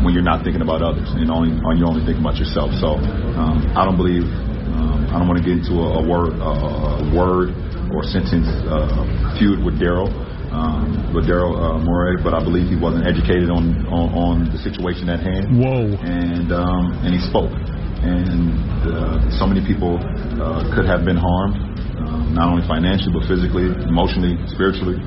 when 0.00 0.16
you're 0.16 0.24
not 0.24 0.40
thinking 0.40 0.64
about 0.64 0.80
others 0.80 1.12
and 1.12 1.28
only 1.28 1.52
you're 1.76 1.92
only 1.92 2.00
thinking 2.08 2.24
about 2.24 2.40
yourself. 2.40 2.72
So 2.80 2.96
um, 3.36 3.68
I 3.76 3.84
don't 3.84 4.00
believe 4.00 4.24
um, 4.24 5.12
I 5.12 5.20
don't 5.20 5.28
want 5.28 5.36
to 5.36 5.44
get 5.44 5.60
into 5.60 5.76
a, 5.84 6.00
a 6.00 6.02
word 6.08 6.40
a 6.40 7.04
word 7.12 7.52
or 7.92 8.00
sentence 8.08 8.48
uh, 8.72 9.36
feud 9.36 9.60
with 9.60 9.76
Daryl. 9.76 10.08
Um, 10.52 11.16
with 11.16 11.24
Daryl 11.24 11.56
uh, 11.56 11.80
Morey, 11.80 12.20
but 12.20 12.36
I 12.36 12.44
believe 12.44 12.68
he 12.68 12.76
wasn't 12.76 13.08
educated 13.08 13.48
on, 13.48 13.88
on, 13.88 14.12
on 14.12 14.34
the 14.52 14.60
situation 14.60 15.08
at 15.08 15.24
hand. 15.24 15.56
Whoa. 15.56 15.96
And 15.96 16.52
um, 16.52 16.92
and 17.00 17.16
he 17.16 17.20
spoke, 17.24 17.56
and 18.04 18.52
uh, 18.84 19.32
so 19.40 19.48
many 19.48 19.64
people 19.64 19.96
uh, 19.96 20.68
could 20.76 20.84
have 20.84 21.08
been 21.08 21.16
harmed, 21.16 21.71
um, 22.06 22.34
not 22.34 22.50
only 22.50 22.66
financially 22.66 23.12
but 23.12 23.26
physically, 23.28 23.70
emotionally, 23.86 24.38
spiritually. 24.50 24.98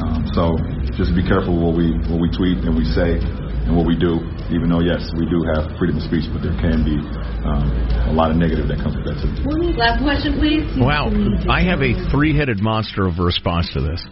Um, 0.00 0.26
so 0.34 0.58
just 0.98 1.14
be 1.14 1.22
careful 1.22 1.54
what 1.54 1.76
we 1.76 1.94
what 2.10 2.18
we 2.20 2.28
tweet 2.34 2.60
and 2.66 2.74
we 2.74 2.84
say 2.84 3.18
and 3.18 3.72
what 3.76 3.86
we 3.86 3.96
do. 3.96 4.20
Even 4.52 4.68
though 4.68 4.84
yes, 4.84 5.08
we 5.16 5.24
do 5.26 5.42
have 5.54 5.72
freedom 5.78 5.96
of 5.96 6.04
speech, 6.04 6.28
but 6.28 6.44
there 6.44 6.54
can 6.60 6.84
be 6.84 7.00
um, 7.48 7.70
a 8.08 8.12
lot 8.12 8.30
of 8.30 8.36
negative 8.36 8.68
that 8.68 8.78
comes 8.78 8.94
with 8.96 9.08
that 9.08 9.16
too. 9.22 9.32
Last 9.74 10.02
question, 10.02 10.36
please. 10.36 10.68
Wow. 10.76 11.08
I 11.48 11.64
have 11.64 11.80
a 11.80 11.96
three 12.12 12.36
headed 12.36 12.60
monster 12.60 13.06
of 13.06 13.18
a 13.18 13.22
response 13.22 13.72
to 13.72 13.80
this. 13.80 14.04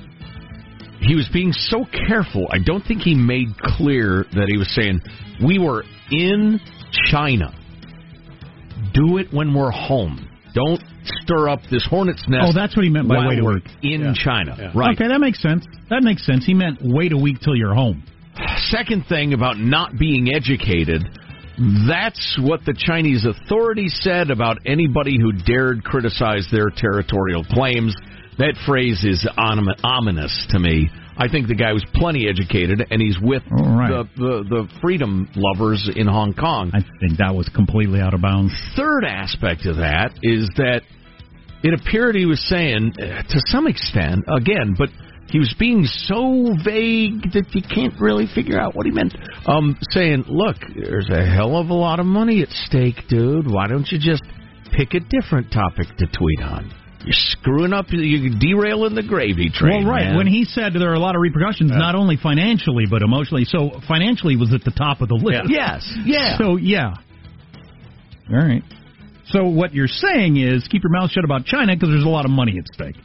He 1.01 1.17
was 1.17 1.29
being 1.33 1.53
so 1.53 1.85
careful. 2.09 2.47
I 2.51 2.59
don't 2.65 2.83
think 2.83 3.03
he 3.03 3.15
made 3.15 3.49
clear 3.59 4.25
that 4.33 4.47
he 4.49 4.57
was 4.57 4.73
saying, 4.75 5.03
We 5.45 5.59
were 5.59 5.85
in 6.11 6.61
China. 7.11 7.53
Do 8.95 9.19
it 9.19 9.33
when 9.33 9.53
we're 9.55 9.71
home. 9.71 10.29
Don't 10.55 10.83
stir 11.23 11.49
up 11.49 11.61
this 11.71 11.87
hornet's 11.89 12.25
nest. 12.29 12.47
Oh, 12.49 12.53
that's 12.55 12.77
what 12.77 12.85
he 12.85 12.91
meant 12.91 13.09
by 13.09 13.27
wait 13.27 13.39
a 13.39 13.45
week. 13.45 13.65
In 13.83 14.15
China. 14.15 14.73
Right. 14.75 14.95
Okay, 14.95 15.09
that 15.09 15.21
makes 15.21 15.41
sense. 15.41 15.65
That 15.91 16.03
makes 16.03 16.25
sense. 16.27 16.45
He 16.45 16.55
meant 16.55 16.79
wait 16.83 17.13
a 17.13 17.17
week 17.17 17.41
till 17.43 17.57
you're 17.57 17.75
home. 17.75 18.05
Second 18.65 19.07
thing 19.09 19.35
about 19.35 19.59
not 19.59 19.99
being 19.99 20.33
educated, 20.35 21.03
that's 21.87 22.39
what 22.43 22.65
the 22.65 22.75
Chinese 22.77 23.27
authorities 23.27 23.99
said 24.03 24.31
about 24.31 24.59
anybody 24.67 25.19
who 25.21 25.33
dared 25.33 25.85
criticize 25.85 26.49
their 26.51 26.71
territorial 26.75 27.45
claims. 27.45 27.95
That 28.39 28.57
phrase 28.67 29.05
is 29.05 29.29
ominous 29.37 30.47
to 30.51 30.59
me. 30.59 30.89
I 31.23 31.29
think 31.29 31.47
the 31.47 31.55
guy 31.55 31.73
was 31.73 31.85
plenty 31.95 32.29
educated, 32.29 32.85
and 32.91 33.01
he's 33.01 33.17
with 33.23 33.45
right. 33.49 33.89
the, 33.89 34.09
the 34.17 34.43
the 34.49 34.69
freedom 34.81 35.31
lovers 35.37 35.89
in 35.95 36.09
Hong 36.09 36.35
Kong. 36.35 36.73
I 36.75 36.81
think 36.99 37.19
that 37.19 37.33
was 37.33 37.49
completely 37.55 38.01
out 38.01 38.13
of 38.13 38.21
bounds. 38.21 38.53
Third 38.75 39.05
aspect 39.05 39.65
of 39.67 39.77
that 39.77 40.19
is 40.25 40.51
that 40.57 40.83
it 41.63 41.79
appeared 41.79 42.17
he 42.17 42.27
was 42.27 42.43
saying, 42.49 42.95
uh, 42.99 43.23
to 43.23 43.41
some 43.47 43.69
extent, 43.69 44.25
again, 44.27 44.75
but 44.77 44.89
he 45.31 45.39
was 45.39 45.55
being 45.61 45.85
so 45.85 46.57
vague 46.65 47.23
that 47.35 47.47
you 47.53 47.63
can't 47.63 47.95
really 48.01 48.27
figure 48.35 48.61
out 48.61 48.75
what 48.75 48.85
he 48.85 48.91
meant. 48.91 49.15
Um, 49.47 49.79
saying, 49.91 50.25
look, 50.27 50.57
there's 50.75 51.09
a 51.09 51.25
hell 51.25 51.57
of 51.57 51.69
a 51.69 51.75
lot 51.75 52.01
of 52.01 52.07
money 52.07 52.43
at 52.43 52.49
stake, 52.49 53.07
dude. 53.09 53.49
Why 53.49 53.69
don't 53.69 53.87
you 53.93 54.01
just 54.01 54.25
pick 54.73 54.95
a 54.95 55.01
different 55.01 55.53
topic 55.53 55.87
to 55.99 56.07
tweet 56.07 56.43
on? 56.43 56.82
You're 57.05 57.13
screwing 57.13 57.73
up, 57.73 57.87
you're 57.91 58.39
derailing 58.39 58.95
the 58.95 59.03
gravy 59.03 59.51
train. 59.51 59.85
well, 59.85 59.93
right. 59.93 60.07
man. 60.07 60.17
When 60.17 60.27
he 60.29 60.45
said 60.45 60.73
there 60.75 60.91
are 60.91 60.95
a 60.95 61.01
lot 61.01 61.17
of 61.17 61.21
repercussions, 61.21 61.73
not 61.73 61.95
only 61.95 62.17
financially 62.17 62.85
but 62.89 63.03
emotionally. 63.03 63.45
So 63.45 63.81
financially 63.89 64.37
was 64.37 64.55
at 64.55 64.63
the 64.63 64.71
top 64.71 65.01
of 65.01 65.09
the 65.09 65.17
list. 65.17 65.51
Yes, 65.51 65.91
yeah. 66.05 66.39
So 66.39 66.57
yeah. 66.57 66.95
All 68.31 68.37
right. 68.37 68.63
So 69.27 69.45
what 69.45 69.75
you're 69.75 69.89
saying 69.89 70.37
is 70.37 70.67
keep 70.69 70.83
your 70.85 70.93
mouth 70.93 71.11
shut 71.11 71.25
about 71.25 71.45
China 71.45 71.75
because 71.75 71.89
there's 71.89 72.05
a 72.05 72.09
lot 72.09 72.25
of 72.25 72.31
money 72.31 72.59
at 72.59 72.67
stake. 72.73 72.97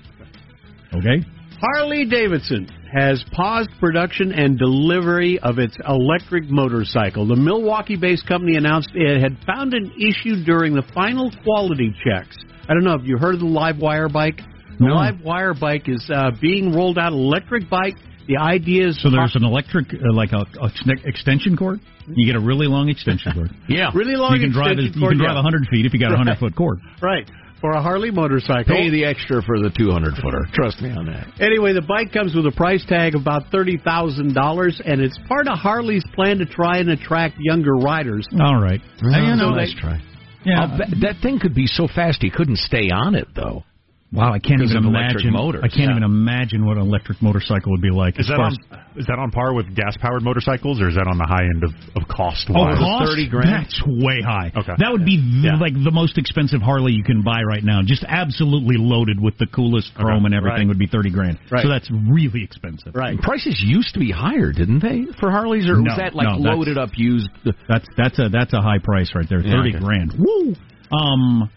Okay. 0.94 1.26
Harley 1.60 2.06
Davidson 2.06 2.70
has 2.94 3.24
paused 3.32 3.70
production 3.80 4.32
and 4.32 4.58
delivery 4.60 5.40
of 5.40 5.58
its 5.58 5.76
electric 5.88 6.50
motorcycle. 6.50 7.28
The 7.28 7.36
Milwaukee 7.36 7.96
based 7.96 8.28
company 8.28 8.58
announced 8.58 8.92
it 8.94 9.22
had 9.22 9.38
found 9.46 9.74
an 9.74 9.92
issue 10.00 10.44
during 10.46 10.74
the 10.74 10.84
final 10.94 11.32
quality 11.44 11.96
checks. 12.06 12.38
I 12.70 12.74
don't 12.74 12.84
know 12.84 12.94
if 12.96 13.04
you 13.06 13.18
heard 13.18 13.36
of 13.36 13.40
the 13.42 13.46
Live 13.48 13.78
Wire 13.80 14.10
bike. 14.10 14.38
The 14.80 14.86
No. 14.88 14.94
Live 14.96 15.22
Wire 15.24 15.54
bike 15.54 15.88
is 15.88 16.08
uh, 16.14 16.32
being 16.42 16.74
rolled 16.74 16.98
out, 16.98 17.12
electric 17.14 17.70
bike. 17.70 17.96
The 18.28 18.38
idea 18.38 18.90
is 18.90 19.02
So 19.02 19.10
there's 19.10 19.36
an 19.36 19.46
electric, 19.46 19.88
uh, 19.94 20.14
like 20.14 20.34
a, 20.34 20.46
a 20.62 20.70
extension 21.06 21.56
cord. 21.56 21.80
You 22.14 22.26
get 22.26 22.36
a 22.36 22.44
really 22.46 22.68
long 22.68 22.90
extension 22.90 23.32
cord. 23.34 23.52
yeah. 23.70 23.90
really 23.94 24.16
long 24.16 24.34
you 24.36 24.42
can 24.42 24.52
drive. 24.52 24.72
extension 24.74 25.02
You 25.02 25.08
can 25.10 25.18
drive 25.18 25.32
yeah. 25.36 25.44
100 25.44 25.68
feet 25.72 25.86
if 25.86 25.94
you 25.94 26.00
got 26.00 26.10
a 26.12 26.20
100 26.20 26.32
Right. 26.32 26.40
foot 26.40 26.56
cord. 26.56 26.80
Right. 27.02 27.30
for 27.62 27.72
a 27.72 27.82
Harley 27.82 28.12
motorcycle. 28.12 28.76
Pay 28.76 28.90
the 28.92 29.04
extra 29.06 29.42
for 29.42 29.60
the 29.60 29.72
200 29.76 30.16
footer. 30.22 30.46
Trust 30.54 30.82
me 30.82 30.92
on 30.92 31.06
that. 31.08 31.26
Anyway, 31.42 31.74
the 31.74 31.82
bike 31.82 32.12
comes 32.14 32.36
with 32.36 32.46
a 32.46 32.52
price 32.52 32.86
tag 32.86 33.16
of 33.16 33.22
about 33.22 33.50
thirty 33.52 33.78
thousand 33.78 34.34
dollars, 34.36 34.80
and 34.86 35.02
it's 35.02 35.18
part 35.28 35.48
of 35.48 35.58
Harley's 35.58 36.06
plan 36.14 36.38
to 36.38 36.46
try 36.46 36.78
and 36.78 36.90
attract 36.90 37.36
younger 37.40 37.74
riders. 37.76 38.28
All 38.40 38.62
right. 38.62 38.80
Oh, 39.04 39.08
you 39.10 39.36
know, 39.36 39.52
nice 39.56 39.74
they- 39.74 39.82
try. 39.82 40.02
Yeah. 40.48 40.62
I'll 40.62 40.78
that 41.02 41.16
thing 41.22 41.40
could 41.40 41.54
be 41.54 41.68
so 41.68 41.88
fast 41.94 42.22
he 42.22 42.30
couldn't 42.30 42.58
stay 42.58 42.90
on 42.90 43.16
it 43.16 43.28
though. 43.36 43.64
Wow, 44.14 44.32
I 44.32 44.40
can't 44.40 44.62
even 44.62 44.86
imagine. 44.86 45.34
motors. 45.34 45.62
I 45.64 45.68
can't 45.68 45.90
Yeah. 45.90 45.92
even 45.92 46.04
imagine 46.04 46.66
what 46.66 46.78
an 46.78 46.84
electric 46.84 47.22
motorcycle 47.22 47.74
would 47.74 47.82
be 47.82 47.92
like. 47.92 48.18
Is 48.18 48.28
that 48.28 48.40
on 48.40 48.54
as- 48.54 48.80
is 48.96 49.06
that 49.08 49.20
on 49.20 49.32
par 49.32 49.54
with 49.54 49.76
gas 49.76 49.96
powered 49.98 50.24
motorcycles, 50.24 50.82
or 50.82 50.88
is 50.88 50.96
that 50.96 51.08
on 51.08 51.18
the 51.18 51.26
high 51.28 51.44
end 51.44 51.64
of, 51.64 51.72
of 51.96 52.08
cost? 52.08 52.48
Oh, 52.50 52.54
wise? 52.54 52.78
cost? 52.80 53.12
That's 53.44 53.84
way 53.86 54.22
high. 54.22 54.52
Okay. 54.56 54.74
That 54.80 54.92
would 54.94 55.04
be 55.06 55.18
th- 55.18 55.60
like 55.60 55.74
the 55.84 55.92
most 55.92 56.18
expensive 56.18 56.62
Harley 56.62 56.94
you 56.94 57.04
can 57.04 57.22
buy 57.22 57.42
right 57.44 57.64
now. 57.64 57.82
Just 57.84 58.06
absolutely 58.08 58.78
loaded 58.78 59.20
with 59.22 59.38
the 59.40 59.46
coolest 59.48 59.94
chrome 59.96 60.26
and 60.26 60.34
everything 60.34 60.60
Right. 60.60 60.68
would 60.70 60.80
be 60.80 60.88
thirty 60.88 61.10
grand. 61.10 61.38
Right. 61.52 61.62
So 61.64 61.68
that's 61.70 61.92
really 61.92 62.44
expensive. 62.44 62.96
Right. 62.96 63.20
Prices 63.22 63.62
used 63.62 63.94
to 63.94 64.00
be 64.00 64.10
higher, 64.10 64.54
didn't 64.54 64.80
they, 64.80 65.06
for 65.20 65.32
Harleys, 65.32 65.68
or 65.70 65.76
No, 65.76 65.84
was 65.92 65.98
that 65.98 66.16
like 66.16 66.28
no, 66.30 66.38
loaded 66.38 66.78
up 66.78 66.98
used? 66.98 67.30
That's 67.68 67.86
that's 67.98 68.18
a 68.20 68.30
that's 68.30 68.54
a 68.54 68.62
high 68.62 68.80
price 68.80 69.14
right 69.14 69.28
there. 69.28 69.42
Yeah, 69.42 69.52
Thirty 69.52 69.76
okay. 69.76 69.84
grand. 69.84 70.14
Woo. 70.18 70.56
Um, 70.98 71.50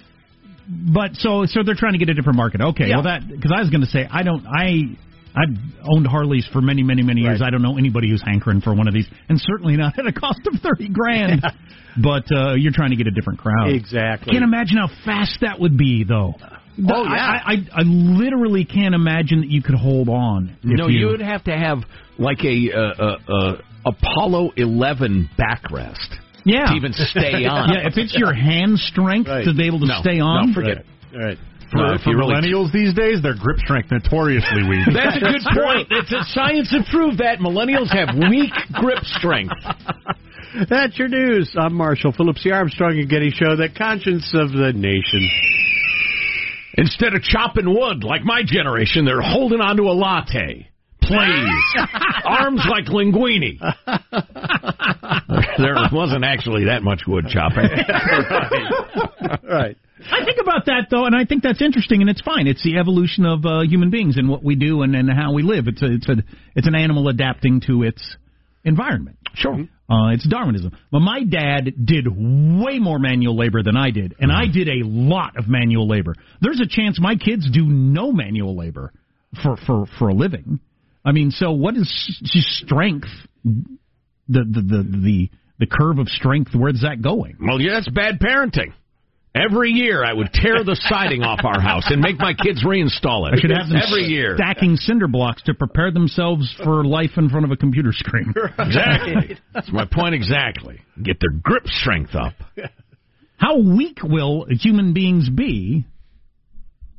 but 0.70 1.14
so 1.14 1.44
so 1.46 1.62
they're 1.64 1.74
trying 1.74 1.92
to 1.92 1.98
get 1.98 2.09
a 2.09 2.14
different 2.14 2.37
market. 2.37 2.61
Okay. 2.61 2.88
Yeah. 2.88 2.96
Well, 2.96 3.04
that 3.04 3.28
because 3.28 3.52
I 3.54 3.61
was 3.61 3.70
going 3.70 3.83
to 3.83 3.88
say 3.90 4.06
I 4.11 4.22
don't 4.22 4.46
I. 4.46 4.96
I've 5.33 5.56
owned 5.85 6.09
Harleys 6.09 6.44
for 6.52 6.61
many, 6.61 6.83
many, 6.83 7.04
many 7.04 7.20
years. 7.20 7.40
I 7.40 7.50
don't 7.50 7.62
know 7.62 7.78
anybody 7.78 8.11
who's 8.11 8.20
hankering 8.20 8.61
for 8.62 8.74
one 8.74 8.88
of 8.88 8.94
these, 8.94 9.06
and 9.28 9.40
certainly 9.40 9.76
not 9.76 9.96
at 9.96 10.04
a 10.04 10.12
cost 10.12 10.40
of 10.52 10.61
thirty 10.61 10.88
grand. 10.88 11.40
but 12.02 12.24
uh, 12.35 12.54
you're 12.54 12.72
trying 12.72 12.90
to 12.90 12.96
get 12.96 13.06
a 13.06 13.12
different 13.12 13.38
crowd. 13.38 13.70
Exactly. 13.72 14.33
Can't 14.33 14.42
imagine 14.42 14.78
how 14.78 14.88
fast 15.04 15.38
that 15.42 15.61
would 15.61 15.78
be, 15.78 16.02
though. 16.02 16.35
Oh, 16.37 17.04
yeah. 17.04 17.11
I, 17.12 17.52
I, 17.52 17.54
I 17.74 17.83
literally 17.83 18.64
can't 18.64 18.92
imagine 18.94 19.42
that 19.42 19.50
you 19.50 19.62
could 19.62 19.76
hold 19.76 20.09
on. 20.09 20.56
No, 20.64 20.88
you 20.88 21.06
would 21.06 21.20
have 21.22 21.44
to 21.44 21.56
have 21.56 21.78
like 22.18 22.42
a 22.44 22.72
uh, 22.72 22.80
uh, 22.80 23.18
uh, 23.33 23.62
Apollo 23.87 24.50
11 24.56 25.30
backrest. 25.38 26.09
Yeah. 26.44 26.66
To 26.70 26.74
even 26.74 26.92
stay 26.92 27.44
on. 27.50 27.70
Yeah, 27.72 27.87
if 27.87 27.96
it's 27.96 28.14
your 28.16 28.33
hand 28.33 28.79
strength 28.79 29.26
to 29.29 29.53
be 29.57 29.66
able 29.66 29.81
to 29.81 29.87
No, 29.87 30.00
stay 30.00 30.20
on, 30.20 30.48
no, 30.48 30.55
forget 30.55 30.79
it. 30.79 30.87
Right. 31.16 31.38
For, 31.70 31.76
No, 31.79 31.94
if 31.94 32.03
for 32.03 32.11
you 32.11 32.18
really- 32.18 32.35
millennials 32.35 32.72
these 32.72 32.92
days, 32.94 33.22
their 33.22 33.35
grip 33.38 33.59
strength 33.59 33.90
notoriously 33.92 34.62
weak. 34.68 34.87
That's 34.94 35.16
a 35.16 35.20
good 35.20 35.42
point. 35.55 35.87
It's 35.90 36.11
a 36.12 36.24
science 36.35 36.70
have 36.72 36.87
proved 36.90 37.18
that 37.18 37.38
millennials 37.38 37.90
have 37.94 38.14
weak 38.31 38.50
grip 38.74 39.05
strength. 39.18 39.55
That's 40.68 40.98
your 40.98 41.07
news. 41.07 41.55
I'm 41.57 41.74
Marshall 41.74 42.11
Phillips, 42.12 42.42
the 42.42 42.50
Armstrong 42.50 42.98
and 42.98 43.09
Getty 43.09 43.31
Show, 43.31 43.55
the 43.55 43.68
conscience 43.76 44.29
of 44.35 44.50
the 44.50 44.72
nation. 44.74 45.22
Instead 46.74 47.14
of 47.14 47.22
chopping 47.22 47.72
wood 47.72 48.03
like 48.03 48.22
my 48.24 48.42
generation, 48.44 49.05
they're 49.05 49.20
holding 49.20 49.61
onto 49.61 49.85
a 49.85 49.94
latte. 49.94 50.66
Please. 51.03 51.87
Arms 52.24 52.62
like 52.68 52.87
linguini. 52.87 53.59
There 55.61 55.77
wasn't 55.92 56.25
actually 56.25 56.64
that 56.66 56.83
much 56.83 57.03
wood 57.07 57.27
chopping. 57.29 57.64
right. 59.49 59.77
I 60.11 60.25
think 60.25 60.38
about 60.40 60.66
that 60.66 60.87
though, 60.90 61.05
and 61.05 61.14
I 61.14 61.25
think 61.25 61.42
that's 61.42 61.61
interesting, 61.61 62.01
and 62.01 62.09
it's 62.09 62.23
fine. 62.23 62.46
It's 62.46 62.62
the 62.62 62.79
evolution 62.79 63.27
of 63.27 63.44
uh, 63.44 63.62
human 63.62 63.90
beings 63.90 64.16
and 64.16 64.29
what 64.29 64.42
we 64.42 64.55
do 64.55 64.83
and, 64.83 64.94
and 64.96 65.11
how 65.11 65.33
we 65.33 65.42
live. 65.42 65.68
It's 65.68 65.83
a, 65.83 65.92
it's 65.92 66.09
a 66.09 66.16
it's 66.57 66.66
an 66.66 66.75
animal 66.75 67.09
adapting 67.09 67.61
to 67.66 67.83
its 67.83 68.16
environment. 68.64 69.18
Sure. 69.35 69.66
Uh, 69.88 70.11
it's 70.12 70.27
Darwinism. 70.27 70.77
But 70.90 71.01
my 71.01 71.25
dad 71.25 71.73
did 71.85 72.07
way 72.09 72.79
more 72.79 72.99
manual 72.99 73.37
labor 73.37 73.62
than 73.62 73.77
I 73.77 73.90
did, 73.90 74.14
and 74.20 74.31
I 74.31 74.46
did 74.46 74.68
a 74.68 74.87
lot 74.87 75.37
of 75.37 75.49
manual 75.49 75.88
labor. 75.88 76.14
There's 76.40 76.61
a 76.61 76.68
chance 76.68 76.99
my 77.01 77.16
kids 77.16 77.51
do 77.51 77.64
no 77.66 78.12
manual 78.12 78.57
labor 78.57 78.92
for 79.42 79.57
for 79.66 79.87
for 79.99 80.09
a 80.09 80.14
living. 80.14 80.61
I 81.05 81.12
mean, 81.12 81.31
so 81.31 81.53
what 81.53 81.77
is 81.77 81.88
strength? 82.64 83.09
The 83.44 83.64
the 84.29 84.62
the 84.62 84.99
the 85.03 85.31
the 85.61 85.66
curve 85.66 85.99
of 85.99 86.09
strength. 86.09 86.51
Where's 86.55 86.81
that 86.81 87.01
going? 87.03 87.37
Well, 87.40 87.61
yeah, 87.61 87.75
that's 87.75 87.88
bad 87.90 88.18
parenting. 88.18 88.73
Every 89.33 89.70
year, 89.70 90.05
I 90.05 90.12
would 90.12 90.33
tear 90.33 90.64
the 90.64 90.75
siding 90.88 91.23
off 91.23 91.44
our 91.44 91.61
house 91.61 91.85
and 91.88 92.01
make 92.01 92.18
my 92.18 92.35
kids 92.35 92.64
reinstall 92.64 93.29
it. 93.31 93.35
I 93.35 93.40
should 93.40 93.51
have 93.51 93.68
them 93.68 93.81
every 93.81 94.07
year. 94.07 94.35
stacking 94.37 94.75
cinder 94.75 95.07
blocks 95.07 95.40
to 95.42 95.55
prepare 95.55 95.92
themselves 95.92 96.53
for 96.64 96.85
life 96.85 97.12
in 97.16 97.29
front 97.29 97.44
of 97.44 97.53
a 97.53 97.57
computer 97.57 97.92
screen. 97.92 98.35
Exactly. 98.59 99.38
That's 99.55 99.70
my 99.73 99.85
point 99.85 100.16
exactly. 100.16 100.81
Get 101.01 101.18
their 101.20 101.31
grip 101.31 101.64
strength 101.66 102.16
up. 102.16 102.33
How 103.37 103.59
weak 103.61 103.99
will 104.03 104.46
human 104.49 104.92
beings 104.94 105.29
be 105.31 105.85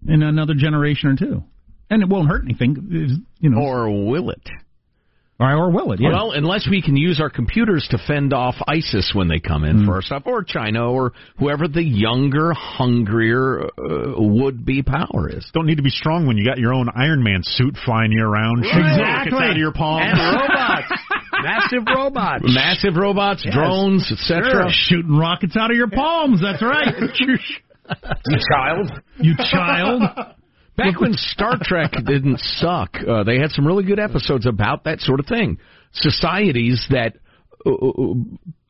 in 0.07 0.23
another 0.23 0.53
generation 0.55 1.09
or 1.09 1.15
two? 1.17 1.43
And 1.89 2.01
it 2.01 2.07
won't 2.07 2.29
hurt 2.29 2.43
anything, 2.45 3.25
you 3.39 3.49
know. 3.49 3.59
Or 3.61 3.89
will 4.09 4.29
it? 4.29 4.41
Or, 5.41 5.55
or 5.65 5.69
will 5.71 5.91
it? 5.93 5.99
Yeah. 5.99 6.09
Well, 6.09 6.31
unless 6.31 6.67
we 6.69 6.81
can 6.81 6.95
use 6.95 7.19
our 7.19 7.29
computers 7.31 7.87
to 7.91 7.97
fend 8.07 8.31
off 8.33 8.55
ISIS 8.67 9.11
when 9.15 9.27
they 9.27 9.39
come 9.39 9.63
in 9.63 9.79
Hmm. 9.79 9.85
for 9.85 9.93
our 9.95 10.01
stuff, 10.03 10.23
or 10.25 10.43
China, 10.43 10.91
or 10.91 11.13
whoever 11.39 11.67
the 11.67 11.83
younger, 11.83 12.53
hungrier 12.53 13.63
uh, 13.65 13.67
would-be 14.21 14.83
power 14.83 15.29
is. 15.29 15.49
Don't 15.53 15.65
need 15.65 15.77
to 15.77 15.83
be 15.83 15.89
strong 15.89 16.27
when 16.27 16.37
you 16.37 16.45
got 16.45 16.59
your 16.59 16.73
own 16.73 16.87
Iron 16.95 17.23
Man 17.23 17.41
suit 17.43 17.75
flying 17.83 18.11
you 18.11 18.23
around. 18.23 18.63
shooting 18.63 18.83
rockets 19.01 19.35
out 19.35 19.49
of 19.51 19.57
your 19.57 19.71
palm. 19.73 20.01
And 20.03 20.19
robots. 20.19 20.91
Massive 21.43 21.83
robots. 21.95 22.43
Massive 22.45 22.95
robots, 22.95 23.41
Yes. 23.43 23.53
drones, 23.55 24.11
etc. 24.11 24.69
Shooting 24.69 25.17
rockets 25.17 25.57
out 25.57 25.71
of 25.71 25.77
your 25.77 25.89
palms. 25.89 26.39
That's 26.41 26.61
right. 26.61 26.93
You 28.27 28.37
child. 28.53 28.91
you 29.19 29.33
child. 29.51 30.01
Back 30.83 31.01
when 31.01 31.13
Star 31.13 31.57
Trek 31.61 31.91
didn't 32.05 32.39
suck, 32.39 32.95
uh, 33.07 33.23
they 33.23 33.37
had 33.39 33.51
some 33.51 33.65
really 33.65 33.83
good 33.83 33.99
episodes 33.99 34.45
about 34.45 34.85
that 34.85 34.99
sort 34.99 35.19
of 35.19 35.25
thing. 35.25 35.57
Societies 35.93 36.85
that 36.89 37.15
uh, 37.65 37.71
uh, 37.71 38.13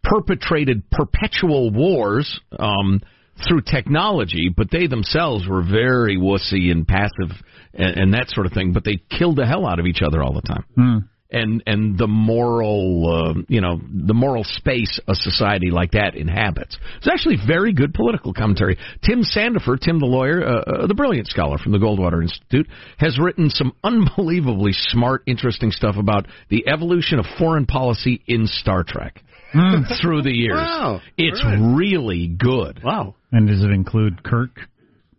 perpetrated 0.04 0.90
perpetual 0.90 1.72
wars 1.72 2.40
um, 2.58 3.00
through 3.48 3.62
technology, 3.62 4.50
but 4.56 4.70
they 4.72 4.88
themselves 4.88 5.48
were 5.48 5.64
very 5.64 6.18
wussy 6.18 6.72
and 6.72 6.88
passive 6.88 7.32
and, 7.74 7.98
and 7.98 8.14
that 8.14 8.30
sort 8.30 8.46
of 8.46 8.54
thing. 8.54 8.74
But 8.74 8.84
they 8.84 9.00
killed 9.18 9.38
the 9.38 9.46
hell 9.46 9.66
out 9.66 9.80
of 9.80 9.86
each 9.86 10.02
other 10.06 10.22
all 10.22 10.34
the 10.34 10.42
time. 10.42 10.66
Hmm. 10.76 10.98
And 11.32 11.64
and 11.66 11.98
the 11.98 12.08
moral, 12.08 13.36
uh, 13.38 13.42
you 13.48 13.62
know, 13.62 13.80
the 13.90 14.14
moral 14.14 14.44
space 14.44 15.00
a 15.08 15.16
society 15.16 15.72
like 15.72 15.92
that 15.92 16.16
inhabits. 16.16 16.78
It's 16.98 17.08
actually 17.08 17.38
very 17.48 17.72
good 17.74 17.94
political 17.94 18.34
commentary. 18.34 18.78
Tim 19.02 19.24
Sandefur, 19.24 19.80
Tim 19.80 20.00
the 20.00 20.06
lawyer, 20.06 20.46
uh, 20.46 20.62
uh, 20.62 20.88
the 20.88 20.94
brilliant 20.94 21.28
scholar 21.28 21.58
from 21.58 21.72
the 21.72 21.78
Goldwater 21.78 22.22
Institute, 22.22 22.68
has 22.98 23.18
written 23.18 23.50
some 23.50 23.72
unbelievably 23.84 24.74
smart, 24.74 25.24
interesting 25.26 25.72
stuff 25.72 25.96
about 25.98 26.28
the 26.50 26.68
evolution 26.68 27.20
of 27.20 27.26
foreign 27.40 27.66
policy 27.66 28.22
in 28.28 28.46
Star 28.48 28.84
Trek 28.84 29.22
through 30.02 30.24
the 30.24 30.36
years. 30.36 30.56
Wow. 30.56 31.02
It's 31.18 31.42
All 31.44 31.52
right. 31.52 31.78
really 31.78 32.28
good. 32.28 32.82
Wow. 32.84 33.16
And 33.32 33.48
does 33.48 33.64
it 33.64 33.72
include 33.72 34.24
Kirk 34.24 34.52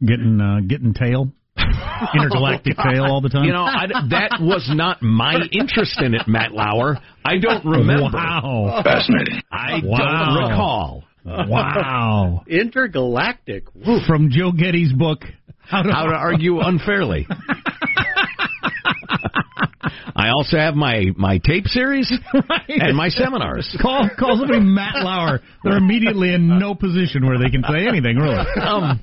getting 0.04 0.40
uh, 0.40 0.60
getting 0.66 0.94
tail, 0.94 1.32
intergalactic 2.14 2.74
oh, 2.78 2.90
tail 2.90 3.04
all 3.04 3.20
the 3.20 3.28
time? 3.28 3.44
You 3.44 3.52
know, 3.52 3.64
I, 3.64 3.86
that 4.10 4.38
was 4.40 4.68
not 4.72 5.02
my 5.02 5.36
interest 5.52 6.00
in 6.00 6.14
it, 6.14 6.22
Matt 6.26 6.52
Lauer. 6.52 6.98
I 7.24 7.38
don't 7.38 7.64
remember. 7.64 8.16
Wow. 8.16 8.80
Fascinating. 8.84 9.42
I 9.50 9.80
Wow. 9.84 9.98
don't 9.98 10.50
recall. 10.50 11.04
Wow. 11.24 12.42
Intergalactic. 12.48 13.64
Woo. 13.74 14.00
From 14.06 14.30
Joe 14.30 14.52
Getty's 14.52 14.92
book, 14.92 15.20
How 15.60 15.82
to, 15.82 15.92
How 15.92 16.06
to 16.06 16.14
argue 16.14 16.60
unfairly. 16.60 17.26
I 20.14 20.28
also 20.30 20.58
have 20.58 20.74
my 20.74 21.06
my 21.16 21.38
tape 21.38 21.66
series 21.66 22.12
and 22.68 22.96
my 22.96 23.08
seminars. 23.08 23.74
Call 23.80 24.08
call 24.18 24.36
somebody 24.36 24.60
Matt 24.60 25.04
Lauer. 25.04 25.40
They're 25.64 25.78
immediately 25.78 26.34
in 26.34 26.58
no 26.58 26.74
position 26.74 27.26
where 27.26 27.38
they 27.38 27.50
can 27.50 27.62
say 27.62 27.86
anything, 27.86 28.16
really. 28.16 28.44
Um, 28.60 29.00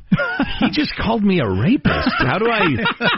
he 0.60 0.70
just 0.72 0.94
called 0.96 1.24
me 1.24 1.40
a 1.40 1.50
rapist. 1.50 2.10
How 2.20 2.38
do 2.38 2.50
I? 2.50 2.66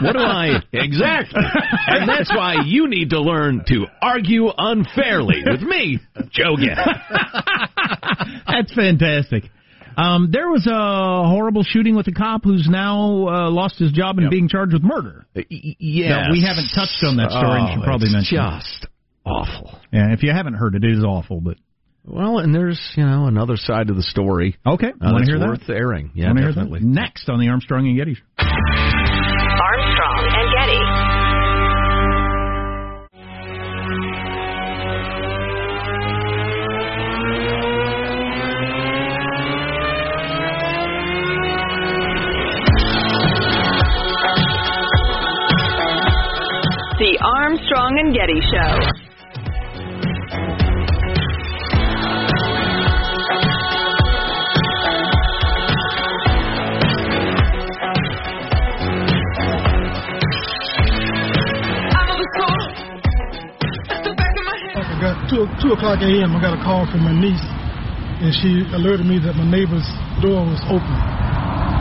What 0.02 0.12
do 0.12 0.20
I? 0.20 0.58
Exactly. 0.72 1.40
And 1.86 2.08
that's 2.08 2.30
why 2.34 2.56
you 2.64 2.88
need 2.88 3.10
to 3.10 3.20
learn 3.20 3.64
to 3.68 3.86
argue 4.00 4.48
unfairly 4.56 5.42
with 5.44 5.60
me, 5.62 5.98
Joe 6.30 6.56
Getty. 6.56 6.80
That's 8.46 8.74
fantastic. 8.74 9.44
Um, 9.96 10.30
there 10.32 10.48
was 10.48 10.66
a 10.66 11.28
horrible 11.28 11.62
shooting 11.62 11.94
with 11.96 12.06
a 12.08 12.12
cop 12.12 12.44
who's 12.44 12.66
now 12.70 13.28
uh, 13.28 13.50
lost 13.50 13.78
his 13.78 13.92
job 13.92 14.18
and 14.18 14.30
being 14.30 14.48
charged 14.48 14.72
with 14.72 14.82
murder. 14.82 15.26
Yes. 15.34 16.08
Now, 16.10 16.30
we 16.32 16.42
haven't 16.42 16.68
touched 16.74 17.02
on 17.04 17.16
that 17.18 17.30
story 17.30 17.60
and 17.60 17.68
should 17.74 17.82
Oh, 17.82 17.84
probably 17.84 18.10
mention 18.12 18.38
it. 18.38 18.58
Just 18.60 18.86
awful. 19.24 19.78
Yeah, 19.92 20.12
if 20.12 20.22
you 20.22 20.32
haven't 20.32 20.54
heard 20.54 20.74
it, 20.74 20.84
it 20.84 20.90
is 20.96 21.04
awful. 21.04 21.40
But 21.40 21.56
Well, 22.04 22.38
and 22.38 22.54
there's 22.54 22.80
you 22.96 23.04
know 23.04 23.26
another 23.26 23.56
side 23.56 23.90
of 23.90 23.96
the 23.96 24.02
story. 24.02 24.56
okay, 24.66 24.88
Uh, 24.88 25.12
want 25.12 25.24
to 25.24 25.30
hear 25.30 25.40
worth 25.40 25.66
that? 25.66 25.76
airing. 25.76 26.10
Yeah, 26.14 26.32
definitely. 26.32 26.80
that? 26.80 26.86
Next 26.86 27.28
on 27.28 27.38
the 27.40 27.48
Armstrong 27.48 27.86
and 27.86 27.96
Getty. 27.96 28.16
Armstrong 47.20 47.98
and 47.98 48.14
Getty 48.14 48.40
Show. 48.48 48.74
I 64.74 65.00
got 65.00 65.28
two 65.28 65.46
two 65.60 65.72
o'clock 65.74 66.00
a.m. 66.00 66.36
I 66.36 66.40
got 66.40 66.54
a 66.54 66.62
call 66.62 66.86
from 66.86 67.02
my 67.04 67.12
niece, 67.12 67.42
and 68.22 68.32
she 68.40 68.64
alerted 68.74 69.06
me 69.06 69.18
that 69.20 69.34
my 69.34 69.44
neighbor's 69.44 69.84
door 70.22 70.46
was 70.46 70.62
open. 70.70 70.96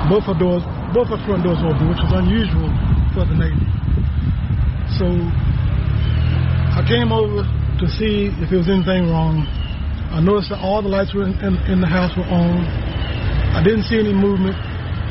Both 0.09 0.25
her 0.25 0.37
doors, 0.37 0.63
both 0.93 1.07
her 1.07 1.21
front 1.25 1.43
doors 1.43 1.61
were 1.61 1.71
open, 1.71 1.87
which 1.87 2.01
was 2.01 2.11
unusual 2.11 2.67
for 3.13 3.23
the 3.25 3.37
neighbor. 3.37 3.71
So 5.01 5.09
I 5.09 6.85
came 6.85 7.09
over 7.09 7.41
to 7.41 7.85
see 7.89 8.29
if 8.37 8.53
there 8.53 8.61
was 8.61 8.69
anything 8.69 9.09
wrong. 9.09 9.49
I 10.13 10.21
noticed 10.21 10.53
that 10.53 10.61
all 10.61 10.85
the 10.85 10.93
lights 10.93 11.17
were 11.17 11.25
in, 11.25 11.33
in, 11.41 11.57
in 11.65 11.81
the 11.81 11.89
house 11.89 12.13
were 12.13 12.29
on. 12.29 12.61
I 13.49 13.65
didn't 13.65 13.89
see 13.89 13.97
any 13.97 14.13
movement. 14.13 14.53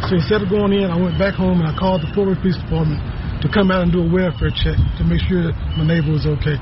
So 0.07 0.14
instead 0.14 0.46
of 0.46 0.48
going 0.48 0.79
in, 0.79 0.87
I 0.87 0.94
went 0.94 1.18
back 1.18 1.35
home 1.35 1.59
and 1.59 1.66
I 1.66 1.74
called 1.74 2.07
the 2.07 2.11
Fort 2.14 2.31
Worth 2.31 2.38
Police 2.38 2.62
Department 2.62 3.03
to 3.42 3.50
come 3.50 3.74
out 3.74 3.83
and 3.83 3.90
do 3.90 4.07
a 4.07 4.07
welfare 4.07 4.55
check 4.55 4.79
to 4.79 5.03
make 5.03 5.26
sure 5.26 5.50
my 5.74 5.83
neighbor 5.83 6.14
was 6.14 6.22
okay. 6.38 6.55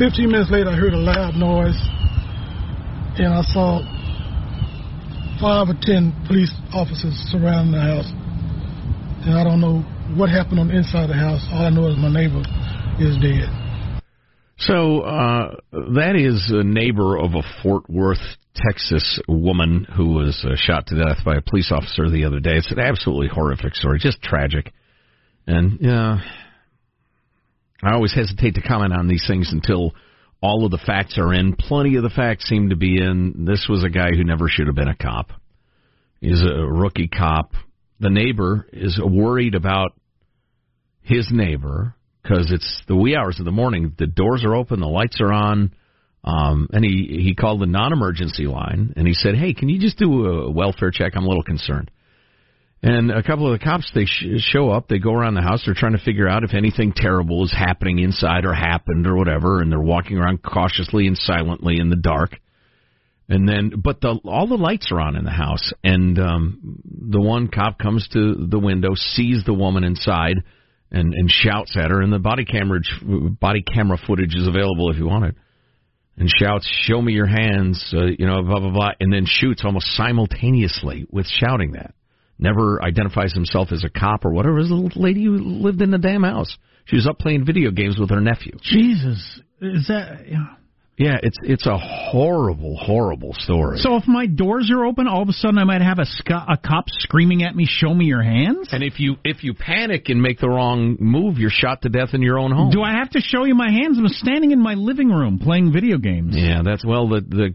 15 0.00 0.32
minutes 0.32 0.48
later, 0.48 0.72
I 0.72 0.80
heard 0.80 0.96
a 0.96 1.04
loud 1.04 1.36
noise, 1.36 1.76
and 3.20 3.36
I 3.36 3.44
saw 3.52 3.84
five 5.36 5.68
or 5.68 5.76
ten 5.84 6.16
police 6.24 6.56
officers 6.72 7.12
surrounding 7.28 7.76
the 7.76 7.84
house. 7.84 8.08
And 9.28 9.36
I 9.36 9.44
don't 9.44 9.60
know 9.60 9.84
what 10.16 10.30
happened 10.30 10.60
on 10.60 10.68
the 10.68 10.76
inside 10.76 11.04
of 11.04 11.08
the 11.08 11.14
house. 11.14 11.44
All 11.52 11.66
I 11.66 11.70
know 11.70 11.88
is 11.88 11.96
my 11.98 12.12
neighbor 12.12 12.40
is 12.98 13.16
dead. 13.18 13.48
So 14.58 15.02
uh, 15.02 15.56
that 15.94 16.16
is 16.16 16.50
a 16.52 16.64
neighbor 16.64 17.16
of 17.16 17.34
a 17.34 17.42
Fort 17.62 17.88
Worth, 17.88 18.18
Texas 18.54 19.20
woman 19.28 19.86
who 19.96 20.14
was 20.14 20.44
uh, 20.44 20.56
shot 20.56 20.88
to 20.88 20.96
death 20.96 21.24
by 21.24 21.36
a 21.36 21.42
police 21.42 21.70
officer 21.70 22.10
the 22.10 22.24
other 22.24 22.40
day. 22.40 22.56
It's 22.56 22.72
an 22.72 22.80
absolutely 22.80 23.28
horrific 23.28 23.74
story, 23.74 24.00
just 24.00 24.20
tragic. 24.20 24.72
And 25.46 25.78
yeah, 25.80 26.18
I 27.82 27.94
always 27.94 28.12
hesitate 28.12 28.56
to 28.56 28.62
comment 28.62 28.92
on 28.92 29.06
these 29.06 29.24
things 29.28 29.50
until 29.52 29.92
all 30.42 30.64
of 30.64 30.72
the 30.72 30.80
facts 30.84 31.18
are 31.18 31.32
in. 31.32 31.54
Plenty 31.54 31.96
of 31.96 32.02
the 32.02 32.10
facts 32.10 32.48
seem 32.48 32.70
to 32.70 32.76
be 32.76 33.00
in. 33.00 33.44
This 33.46 33.66
was 33.68 33.84
a 33.84 33.88
guy 33.88 34.10
who 34.10 34.24
never 34.24 34.48
should 34.48 34.66
have 34.66 34.76
been 34.76 34.88
a 34.88 34.96
cop. 34.96 35.30
He's 36.20 36.42
a 36.42 36.66
rookie 36.66 37.08
cop. 37.08 37.52
The 38.00 38.10
neighbor 38.10 38.66
is 38.72 39.00
worried 39.02 39.54
about 39.54 39.92
his 41.02 41.28
neighbor 41.30 41.94
because 42.22 42.50
it's 42.52 42.82
the 42.86 42.96
wee 42.96 43.16
hours 43.16 43.38
of 43.38 43.44
the 43.44 43.52
morning. 43.52 43.92
The 43.98 44.06
doors 44.06 44.44
are 44.44 44.54
open, 44.54 44.80
the 44.80 44.86
lights 44.86 45.20
are 45.20 45.32
on. 45.32 45.72
Um, 46.24 46.68
and 46.72 46.84
he, 46.84 47.20
he 47.22 47.34
called 47.34 47.60
the 47.60 47.66
non-emergency 47.66 48.46
line 48.46 48.92
and 48.96 49.06
he 49.06 49.14
said, 49.14 49.34
"Hey, 49.34 49.54
can 49.54 49.68
you 49.68 49.80
just 49.80 49.98
do 49.98 50.26
a 50.26 50.50
welfare 50.50 50.90
check? 50.90 51.12
I'm 51.14 51.24
a 51.24 51.28
little 51.28 51.44
concerned." 51.44 51.90
And 52.82 53.10
a 53.10 53.22
couple 53.22 53.52
of 53.52 53.58
the 53.58 53.64
cops 53.64 53.90
they 53.92 54.04
sh- 54.04 54.38
show 54.38 54.70
up, 54.70 54.86
they 54.88 54.98
go 54.98 55.12
around 55.12 55.34
the 55.34 55.42
house, 55.42 55.62
they're 55.64 55.74
trying 55.74 55.96
to 55.96 56.04
figure 56.04 56.28
out 56.28 56.44
if 56.44 56.54
anything 56.54 56.92
terrible 56.94 57.44
is 57.44 57.52
happening 57.52 57.98
inside 57.98 58.44
or 58.44 58.54
happened 58.54 59.06
or 59.06 59.16
whatever, 59.16 59.60
and 59.60 59.72
they're 59.72 59.80
walking 59.80 60.16
around 60.16 60.42
cautiously 60.42 61.08
and 61.08 61.18
silently 61.18 61.78
in 61.80 61.88
the 61.88 61.96
dark. 61.96 62.38
And 63.30 63.46
then, 63.46 63.72
but 63.84 64.00
the 64.00 64.18
all 64.24 64.46
the 64.46 64.56
lights 64.56 64.90
are 64.90 65.00
on 65.00 65.14
in 65.14 65.24
the 65.24 65.30
house, 65.30 65.72
and 65.84 66.18
um, 66.18 66.80
the 66.84 67.20
one 67.20 67.48
cop 67.48 67.78
comes 67.78 68.08
to 68.14 68.46
the 68.48 68.58
window, 68.58 68.94
sees 68.94 69.44
the 69.44 69.52
woman 69.52 69.84
inside, 69.84 70.36
and 70.90 71.12
and 71.12 71.30
shouts 71.30 71.76
at 71.76 71.90
her, 71.90 72.00
and 72.00 72.10
the 72.10 72.18
body 72.18 72.46
camera 72.46 72.80
body 73.38 73.62
camera 73.62 73.98
footage 74.06 74.34
is 74.34 74.48
available 74.48 74.90
if 74.90 74.96
you 74.96 75.06
want 75.06 75.26
it, 75.26 75.34
and 76.16 76.30
shouts, 76.40 76.66
"Show 76.84 77.02
me 77.02 77.12
your 77.12 77.26
hands," 77.26 77.92
uh, 77.94 78.06
you 78.06 78.26
know, 78.26 78.42
blah 78.42 78.60
blah 78.60 78.72
blah, 78.72 78.90
and 78.98 79.12
then 79.12 79.26
shoots 79.26 79.62
almost 79.62 79.88
simultaneously 79.94 81.06
with 81.10 81.26
shouting 81.26 81.72
that. 81.72 81.94
Never 82.38 82.82
identifies 82.82 83.34
himself 83.34 83.72
as 83.72 83.84
a 83.84 83.90
cop 83.90 84.24
or 84.24 84.32
whatever. 84.32 84.56
A 84.58 84.62
little 84.62 84.90
lady 84.94 85.24
who 85.24 85.36
lived 85.36 85.82
in 85.82 85.90
the 85.90 85.98
damn 85.98 86.22
house. 86.22 86.56
She 86.86 86.96
was 86.96 87.06
up 87.06 87.18
playing 87.18 87.44
video 87.44 87.72
games 87.72 87.98
with 87.98 88.08
her 88.08 88.20
nephew. 88.20 88.52
Jesus, 88.62 89.40
is 89.60 89.88
that? 89.88 90.26
Yeah. 90.26 90.46
Yeah, 90.98 91.16
it's 91.22 91.36
it's 91.42 91.66
a 91.66 91.78
horrible, 91.78 92.76
horrible 92.76 93.32
story. 93.32 93.78
So 93.78 93.96
if 93.96 94.08
my 94.08 94.26
doors 94.26 94.68
are 94.74 94.84
open, 94.84 95.06
all 95.06 95.22
of 95.22 95.28
a 95.28 95.32
sudden 95.32 95.56
I 95.56 95.64
might 95.64 95.80
have 95.80 96.00
a, 96.00 96.04
sc- 96.04 96.30
a 96.30 96.56
cop 96.56 96.86
screaming 96.88 97.44
at 97.44 97.54
me, 97.54 97.66
"Show 97.68 97.94
me 97.94 98.06
your 98.06 98.22
hands!" 98.22 98.70
And 98.72 98.82
if 98.82 98.98
you 98.98 99.14
if 99.24 99.44
you 99.44 99.54
panic 99.54 100.08
and 100.08 100.20
make 100.20 100.40
the 100.40 100.48
wrong 100.48 100.96
move, 100.98 101.38
you're 101.38 101.50
shot 101.50 101.82
to 101.82 101.88
death 101.88 102.14
in 102.14 102.22
your 102.22 102.36
own 102.36 102.50
home. 102.50 102.70
Do 102.70 102.82
I 102.82 102.94
have 102.94 103.10
to 103.10 103.20
show 103.20 103.44
you 103.44 103.54
my 103.54 103.70
hands? 103.70 103.96
I'm 103.96 104.08
standing 104.08 104.50
in 104.50 104.60
my 104.60 104.74
living 104.74 105.10
room 105.10 105.38
playing 105.38 105.72
video 105.72 105.98
games. 105.98 106.34
Yeah, 106.36 106.62
that's 106.64 106.84
well 106.84 107.08
the 107.08 107.20
the 107.20 107.54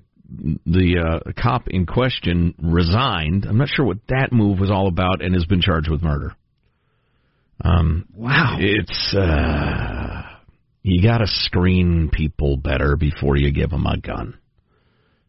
the 0.66 1.20
uh, 1.28 1.32
cop 1.34 1.68
in 1.68 1.86
question 1.86 2.56
resigned. 2.58 3.46
I'm 3.46 3.58
not 3.58 3.68
sure 3.68 3.86
what 3.86 3.98
that 4.08 4.30
move 4.32 4.60
was 4.60 4.72
all 4.72 4.88
about, 4.88 5.22
and 5.22 5.36
has 5.36 5.46
been 5.46 5.62
charged 5.62 5.90
with 5.90 6.02
murder. 6.02 6.34
Um, 7.62 8.08
wow, 8.16 8.58
it's 8.60 9.14
uh, 9.14 10.33
you 10.84 11.02
got 11.02 11.20
to 11.20 11.28
screen 11.28 12.10
people 12.12 12.58
better 12.58 12.96
before 12.98 13.38
you 13.38 13.52
give 13.52 13.70
them 13.70 13.86
a 13.86 13.98
gun. 13.98 14.38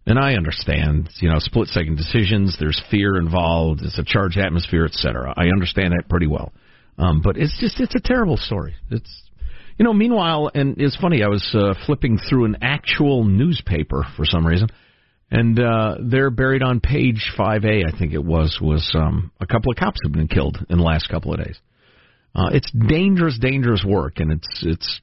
And 0.06 0.18
I 0.18 0.34
understand, 0.34 1.08
you 1.20 1.30
know, 1.30 1.38
split 1.38 1.68
second 1.68 1.96
decisions. 1.96 2.56
There's 2.58 2.82
fear 2.90 3.16
involved. 3.16 3.80
It's 3.82 3.98
a 3.98 4.04
charged 4.04 4.36
atmosphere, 4.36 4.84
etc. 4.84 5.32
I 5.34 5.44
understand 5.44 5.92
that 5.92 6.10
pretty 6.10 6.26
well. 6.26 6.52
Um, 6.98 7.22
but 7.22 7.36
it's 7.36 7.56
just 7.58 7.80
it's 7.80 7.94
a 7.94 8.00
terrible 8.00 8.36
story. 8.36 8.74
It's 8.90 9.22
you 9.78 9.84
know, 9.84 9.92
meanwhile, 9.92 10.50
and 10.54 10.80
it's 10.80 10.96
funny. 10.96 11.22
I 11.24 11.28
was 11.28 11.48
uh, 11.54 11.74
flipping 11.86 12.18
through 12.18 12.44
an 12.44 12.58
actual 12.62 13.24
newspaper 13.24 14.04
for 14.16 14.24
some 14.24 14.46
reason, 14.46 14.68
and 15.30 15.58
uh, 15.58 15.96
there, 16.00 16.30
buried 16.30 16.62
on 16.62 16.78
page 16.78 17.32
5A, 17.36 17.92
I 17.92 17.98
think 17.98 18.12
it 18.12 18.24
was, 18.24 18.58
was 18.62 18.88
um, 18.94 19.32
a 19.40 19.46
couple 19.46 19.72
of 19.72 19.76
cops 19.76 19.98
have 20.04 20.12
been 20.12 20.28
killed 20.28 20.58
in 20.68 20.78
the 20.78 20.84
last 20.84 21.08
couple 21.08 21.32
of 21.32 21.42
days. 21.42 21.58
Uh, 22.36 22.50
it's 22.52 22.70
dangerous, 22.70 23.36
dangerous 23.40 23.84
work, 23.84 24.18
and 24.18 24.30
it's 24.30 24.62
it's 24.62 25.00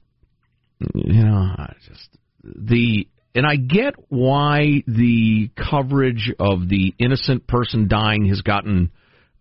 you 0.94 1.24
know 1.24 1.34
I 1.34 1.74
just 1.86 2.08
the 2.42 3.06
and 3.34 3.46
I 3.46 3.56
get 3.56 3.94
why 4.08 4.82
the 4.86 5.50
coverage 5.56 6.32
of 6.38 6.68
the 6.68 6.94
innocent 6.98 7.46
person 7.46 7.88
dying 7.88 8.26
has 8.26 8.42
gotten 8.42 8.92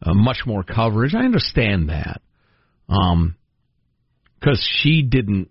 uh, 0.02 0.14
much 0.14 0.44
more 0.46 0.64
coverage. 0.64 1.14
I 1.14 1.26
understand 1.26 1.90
that, 1.90 2.22
um, 2.88 3.36
because 4.40 4.66
she 4.82 5.02
didn't 5.02 5.50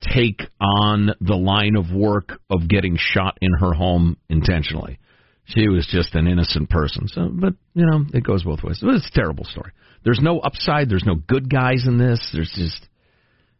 take 0.00 0.42
on 0.60 1.10
the 1.20 1.34
line 1.34 1.76
of 1.76 1.92
work 1.92 2.40
of 2.50 2.68
getting 2.68 2.96
shot 2.98 3.38
in 3.40 3.52
her 3.60 3.72
home 3.72 4.16
intentionally. 4.28 4.98
She 5.44 5.68
was 5.68 5.88
just 5.90 6.14
an 6.14 6.26
innocent 6.26 6.68
person. 6.68 7.08
So, 7.08 7.28
but 7.32 7.54
you 7.74 7.86
know, 7.86 8.04
it 8.12 8.22
goes 8.22 8.42
both 8.44 8.62
ways. 8.62 8.80
It's 8.82 9.08
a 9.08 9.14
terrible 9.14 9.44
story. 9.44 9.72
There's 10.04 10.20
no 10.20 10.40
upside. 10.40 10.88
There's 10.88 11.06
no 11.06 11.14
good 11.14 11.50
guys 11.50 11.84
in 11.86 11.96
this. 11.98 12.30
There's 12.32 12.52
just, 12.54 12.86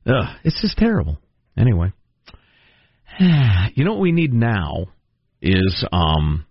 ugh, 0.07 0.37
it's 0.45 0.61
just 0.61 0.77
terrible. 0.77 1.19
Anyway, 1.59 1.93
you 3.75 3.85
know 3.85 3.93
what 3.93 4.01
we 4.01 4.13
need 4.13 4.33
now 4.33 4.87
is 5.43 5.85
um 5.93 6.47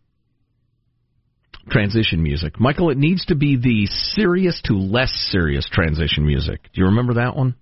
transition 1.70 2.22
music. 2.22 2.60
Michael, 2.60 2.90
it 2.90 2.98
needs 2.98 3.26
to 3.26 3.36
be 3.36 3.56
the 3.58 3.86
serious 4.16 4.62
to 4.66 4.74
less 4.74 5.12
serious 5.32 5.68
transition 5.72 6.26
music. 6.26 6.62
Do 6.74 6.82
you 6.82 6.86
remember 6.88 7.16
that 7.16 7.36
one? 7.36 7.56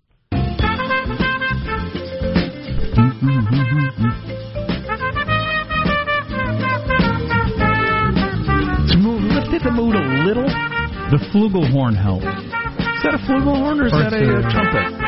To 8.89 8.97
move, 8.97 9.21
lifted 9.23 9.61
the 9.63 9.71
mood 9.71 9.95
a 9.95 10.01
little. 10.25 10.47
The 11.11 11.19
flugelhorn 11.31 11.95
helped. 12.01 12.25
Is 12.25 13.03
that 13.03 13.13
a 13.13 13.19
flugelhorn 13.29 13.81
or 13.81 13.85
is 13.85 13.91
that 13.91 14.13
a, 14.13 14.39
uh 14.39 14.51
trumpet? 14.51 15.04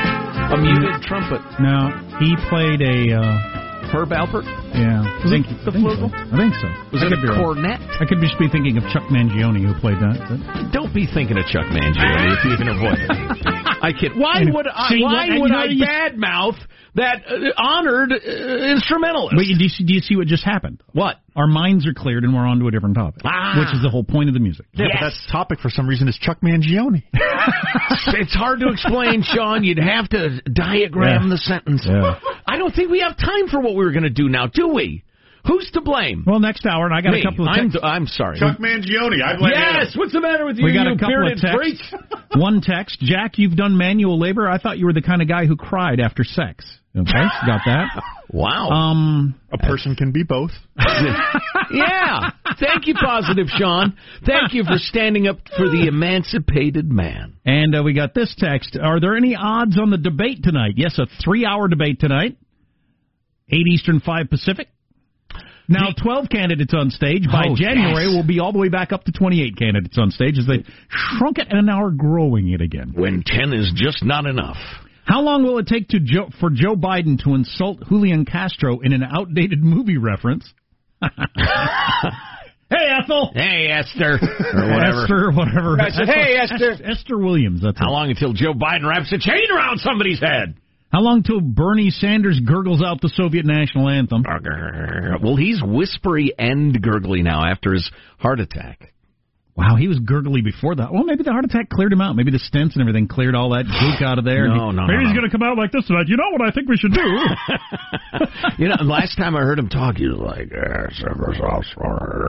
A 0.47 0.57
muted 0.57 1.01
trumpet. 1.03 1.41
No, 1.59 1.91
he 2.19 2.35
played 2.49 2.81
a. 2.81 3.19
Uh, 3.19 3.57
Herb 3.87 4.09
Alpert? 4.11 4.43
Yeah. 4.75 4.99
Was 5.23 5.31
I 5.31 5.39
think, 5.39 5.47
it 5.47 5.63
the 5.63 5.71
I 5.71 5.79
think 5.79 5.87
flugel? 5.87 6.11
So. 6.11 6.35
I 6.35 6.35
think 6.35 6.53
so. 6.59 6.67
Was 6.91 7.03
I 7.03 7.07
it 7.07 7.23
a 7.23 7.39
cornet? 7.39 7.79
I 7.79 8.05
could 8.05 8.19
just 8.19 8.35
be 8.35 8.51
thinking 8.51 8.75
of 8.75 8.83
Chuck 8.91 9.07
Mangione 9.07 9.63
who 9.63 9.71
played 9.79 9.95
that. 10.03 10.19
But. 10.27 10.71
Don't 10.75 10.91
be 10.93 11.07
thinking 11.07 11.39
of 11.39 11.47
Chuck 11.47 11.67
Mangione 11.71 12.35
if 12.35 12.43
you 12.43 12.55
can 12.59 12.67
avoid 12.67 12.99
it. 12.99 13.11
I 13.81 13.91
kid. 13.93 14.11
Why 14.15 14.39
And 14.41 14.53
would 14.53 14.67
I? 14.67 14.89
see, 14.89 15.01
why 15.03 15.25
and 15.25 15.41
would 15.41 15.51
I 15.51 15.65
you- 15.65 15.83
badmouth 15.85 16.57
that 16.95 17.21
uh, 17.27 17.61
honored 17.61 18.11
uh, 18.11 18.71
instrumentalist? 18.73 19.35
But 19.35 19.45
you, 19.45 19.57
do, 19.57 19.63
you 19.63 19.69
see, 19.69 19.83
do 19.85 19.93
you 19.93 19.99
see 20.01 20.15
what 20.15 20.27
just 20.27 20.43
happened? 20.43 20.81
What? 20.93 21.17
Our 21.35 21.47
minds 21.47 21.85
are 21.87 21.93
cleared 21.93 22.23
and 22.23 22.33
we're 22.33 22.45
on 22.45 22.59
to 22.59 22.67
a 22.67 22.71
different 22.71 22.95
topic, 22.95 23.21
Ah. 23.23 23.59
which 23.59 23.75
is 23.75 23.83
the 23.83 23.89
whole 23.89 24.03
point 24.03 24.29
of 24.29 24.33
the 24.33 24.39
music. 24.39 24.65
Yeah, 24.73 24.87
but 24.91 24.99
that 25.09 25.13
topic 25.31 25.59
for 25.59 25.69
some 25.69 25.87
reason 25.87 26.07
is 26.07 26.17
Chuck 26.17 26.39
Mangione. 26.41 27.03
it's 27.13 28.33
hard 28.35 28.59
to 28.61 28.69
explain, 28.69 29.21
Sean. 29.23 29.63
You'd 29.63 29.77
have 29.79 30.09
to 30.09 30.41
diagram 30.41 31.23
Yeah. 31.23 31.29
the 31.29 31.37
sentence. 31.37 31.85
Yeah. 31.87 32.19
I 32.47 32.57
don't 32.57 32.73
think 32.73 32.89
we 32.89 33.01
have 33.01 33.17
time 33.17 33.47
for 33.51 33.59
what 33.59 33.75
we 33.75 33.85
were 33.85 33.91
going 33.91 34.03
to 34.03 34.09
do 34.09 34.29
now, 34.29 34.47
do 34.47 34.69
we? 34.69 35.03
Who's 35.47 35.69
to 35.73 35.81
blame? 35.81 36.23
Well, 36.27 36.39
next 36.39 36.65
hour, 36.65 36.85
and 36.85 36.93
I 36.93 37.01
got 37.01 37.13
Me. 37.13 37.21
a 37.21 37.23
couple 37.23 37.45
of 37.45 37.49
I'm, 37.49 37.69
texts. 37.71 37.79
I'm 37.83 38.05
sorry. 38.07 38.37
Chuck 38.39 38.57
Mangione. 38.59 39.23
I 39.23 39.37
blame 39.37 39.53
Yes. 39.55 39.93
him. 39.93 39.99
What's 39.99 40.11
the 40.13 40.21
matter 40.21 40.45
with 40.45 40.57
you? 40.57 40.65
we 40.65 40.73
got 40.73 40.87
you 40.87 40.93
a 40.93 40.97
couple 40.97 41.31
of 41.31 41.39
texts. 41.39 41.93
One 42.35 42.61
text, 42.61 42.99
Jack, 42.99 43.37
you've 43.37 43.55
done 43.55 43.77
manual 43.77 44.19
labor. 44.19 44.49
I 44.49 44.57
thought 44.57 44.77
you 44.77 44.85
were 44.85 44.93
the 44.93 45.01
kind 45.01 45.21
of 45.21 45.27
guy 45.27 45.45
who 45.45 45.55
cried 45.55 45.99
after 45.99 46.23
sex. 46.23 46.65
Okay, 46.95 47.11
got 47.45 47.61
that. 47.65 48.03
Wow. 48.29 48.67
Um, 48.71 49.35
A 49.53 49.57
person 49.57 49.95
can 49.95 50.11
be 50.11 50.21
both. 50.23 50.51
yeah. 51.71 52.31
Thank 52.59 52.85
you, 52.85 52.93
Positive 52.93 53.47
Sean. 53.57 53.95
Thank 54.25 54.53
you 54.53 54.65
for 54.65 54.75
standing 54.75 55.27
up 55.27 55.37
for 55.55 55.69
the 55.69 55.85
emancipated 55.87 56.91
man. 56.91 57.37
and 57.45 57.73
uh, 57.73 57.83
we 57.83 57.93
got 57.93 58.13
this 58.13 58.35
text. 58.37 58.77
Are 58.81 58.99
there 58.99 59.15
any 59.15 59.33
odds 59.33 59.79
on 59.79 59.91
the 59.91 59.97
debate 59.97 60.43
tonight? 60.43 60.73
Yes, 60.75 60.99
a 60.99 61.07
three-hour 61.23 61.69
debate 61.69 62.01
tonight. 62.01 62.37
Eight 63.49 63.65
Eastern, 63.71 64.01
five 64.01 64.29
Pacific. 64.29 64.67
Now, 65.69 65.89
12 66.01 66.29
candidates 66.29 66.73
on 66.73 66.89
stage. 66.91 67.25
By 67.29 67.47
Oh, 67.49 67.55
January, 67.55 68.05
yes. 68.05 68.13
we'll 68.13 68.25
be 68.25 68.39
all 68.39 68.53
the 68.53 68.59
way 68.59 68.69
back 68.69 68.93
up 68.93 69.03
to 69.05 69.11
28 69.11 69.57
candidates 69.57 69.97
on 69.97 70.11
stage 70.11 70.37
as 70.37 70.45
they 70.47 70.63
shrunk 70.89 71.39
it 71.39 71.47
and 71.49 71.65
now 71.67 71.83
are 71.83 71.91
growing 71.91 72.49
it 72.53 72.61
again. 72.61 72.93
When 72.95 73.21
10 73.25 73.51
is 73.53 73.71
just 73.75 74.03
not 74.03 74.25
enough. 74.25 74.57
How 75.05 75.21
long 75.21 75.43
will 75.43 75.57
it 75.59 75.67
take 75.67 75.89
to 75.89 75.99
Joe, 75.99 76.29
for 76.39 76.49
Joe 76.49 76.75
Biden 76.75 77.21
to 77.23 77.33
insult 77.35 77.79
Julian 77.89 78.25
Castro 78.25 78.79
in 78.79 78.93
an 78.93 79.03
outdated 79.03 79.61
movie 79.63 79.97
reference? 79.97 80.49
hey, 81.01 81.09
Ethel. 83.01 83.31
Hey, 83.33 83.67
Esther. 83.71 84.19
Or 84.53 84.73
whatever. 84.73 85.03
Esther, 85.03 85.31
whatever. 85.31 85.81
I 85.81 85.89
said, 85.89 86.07
"Hey, 86.09 86.35
Esther." 86.37 86.77
Esther 86.83 87.17
Williams. 87.17 87.61
That's 87.61 87.79
How 87.79 87.87
it. 87.87 87.91
long 87.91 88.09
until 88.09 88.33
Joe 88.33 88.53
Biden 88.53 88.87
wraps 88.87 89.11
a 89.13 89.17
chain 89.17 89.45
around 89.53 89.79
somebody's 89.79 90.19
head? 90.19 90.55
How 90.91 91.01
long 91.01 91.23
till 91.23 91.41
Bernie 91.41 91.89
Sanders 91.89 92.39
gurgles 92.39 92.81
out 92.81 93.01
the 93.01 93.09
Soviet 93.09 93.45
national 93.45 93.89
anthem? 93.89 94.23
Well, 95.21 95.35
he's 95.35 95.61
whispery 95.61 96.33
and 96.37 96.81
gurgly 96.81 97.21
now 97.23 97.45
after 97.45 97.73
his 97.73 97.89
heart 98.19 98.39
attack. 98.39 98.93
Wow, 99.57 99.75
he 99.75 99.87
was 99.87 99.97
gurgly 99.97 100.41
before 100.43 100.75
that. 100.75 100.93
Well, 100.93 101.03
maybe 101.03 101.23
the 101.23 101.31
heart 101.31 101.43
attack 101.43 101.69
cleared 101.69 101.91
him 101.91 101.99
out. 101.99 102.15
Maybe 102.15 102.29
the 102.29 102.37
stents 102.37 102.73
and 102.77 102.81
everything 102.81 103.07
cleared 103.07 103.33
all 103.33 103.49
that 103.57 103.65
gook 103.65 104.05
out 104.05 104.19
of 104.19 104.23
there. 104.25 104.47
No, 104.47 104.69
he- 104.69 104.75
no, 104.77 104.85
Maybe 104.85 105.01
no, 105.01 105.09
he's 105.09 105.15
no. 105.15 105.21
going 105.21 105.29
to 105.29 105.33
come 105.33 105.41
out 105.41 105.57
like 105.57 105.71
this 105.71 105.85
tonight. 105.87 106.05
You 106.07 106.15
know 106.15 106.29
what 106.31 106.45
I 106.47 106.51
think 106.53 106.69
we 106.69 106.77
should 106.77 106.93
do? 106.93 107.01
You 108.57 108.69
know, 108.69 108.75
last 108.81 109.17
time 109.17 109.35
I 109.35 109.41
heard 109.41 109.59
him 109.59 109.69
talk, 109.69 109.97
he 109.97 110.07
was 110.07 110.17
like, 110.17 110.49
uh, 110.53 110.87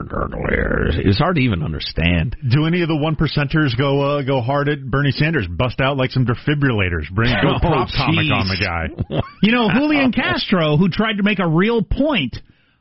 gurgly. 0.09 1.05
It's 1.05 1.17
hard 1.17 1.35
to 1.37 1.41
even 1.41 1.63
understand. 1.63 2.35
Do 2.49 2.65
any 2.65 2.81
of 2.81 2.87
the 2.87 2.95
one 2.97 3.15
percenters 3.15 3.75
go 3.77 4.01
uh, 4.17 4.21
go 4.23 4.41
hard 4.41 4.69
at 4.69 4.83
Bernie 4.89 5.11
Sanders? 5.11 5.47
Bust 5.47 5.79
out 5.81 5.97
like 5.97 6.11
some 6.11 6.25
defibrillators. 6.25 7.09
Bring 7.13 7.31
go 7.41 7.49
Oh, 7.55 7.59
prop 7.59 7.89
comic 7.95 8.31
on 8.31 8.47
the 8.47 8.57
guy. 8.61 9.21
You 9.41 9.51
know, 9.51 9.69
Julian 9.73 10.11
Castro, 10.11 10.77
who 10.77 10.89
tried 10.89 11.17
to 11.17 11.23
make 11.23 11.39
a 11.39 11.47
real 11.47 11.81
point 11.83 12.37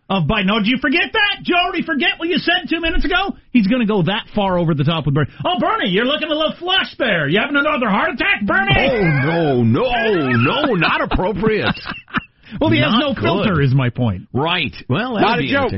of 0.09 0.25
Biden. 0.25 0.49
Oh, 0.51 0.59
did 0.59 0.69
you 0.69 0.79
forget 0.81 1.13
that? 1.13 1.45
Did 1.45 1.49
you 1.49 1.57
already 1.57 1.83
forget 1.85 2.19
what 2.19 2.29
you 2.29 2.39
said 2.39 2.69
two 2.69 2.81
minutes 2.81 3.05
ago? 3.05 3.37
He's 3.53 3.67
going 3.67 3.81
to 3.81 3.87
go 3.87 4.03
that 4.05 4.27
far 4.35 4.59
over 4.59 4.75
the 4.75 4.85
top 4.85 5.05
with 5.05 5.15
Bernie. 5.15 5.31
Oh, 5.45 5.61
Bernie, 5.61 5.91
you're 5.91 6.07
looking 6.07 6.29
a 6.29 6.35
little 6.35 6.55
flush 6.59 6.95
there. 6.99 7.29
You 7.29 7.41
having 7.41 7.57
another 7.57 7.89
heart 7.89 8.11
attack, 8.15 8.47
Bernie? 8.47 8.73
Oh 8.73 9.63
no, 9.63 9.63
no, 9.63 9.85
no, 10.33 10.75
not 10.75 11.03
appropriate. 11.03 11.77
well, 12.61 12.71
he 12.71 12.81
has 12.81 12.95
no 12.99 13.13
good. 13.15 13.23
filter, 13.23 13.61
is 13.61 13.75
my 13.75 13.91
point. 13.91 14.29
Right. 14.33 14.75
Well, 14.89 15.21
Not 15.21 15.41
a 15.41 15.47
joke. 15.47 15.73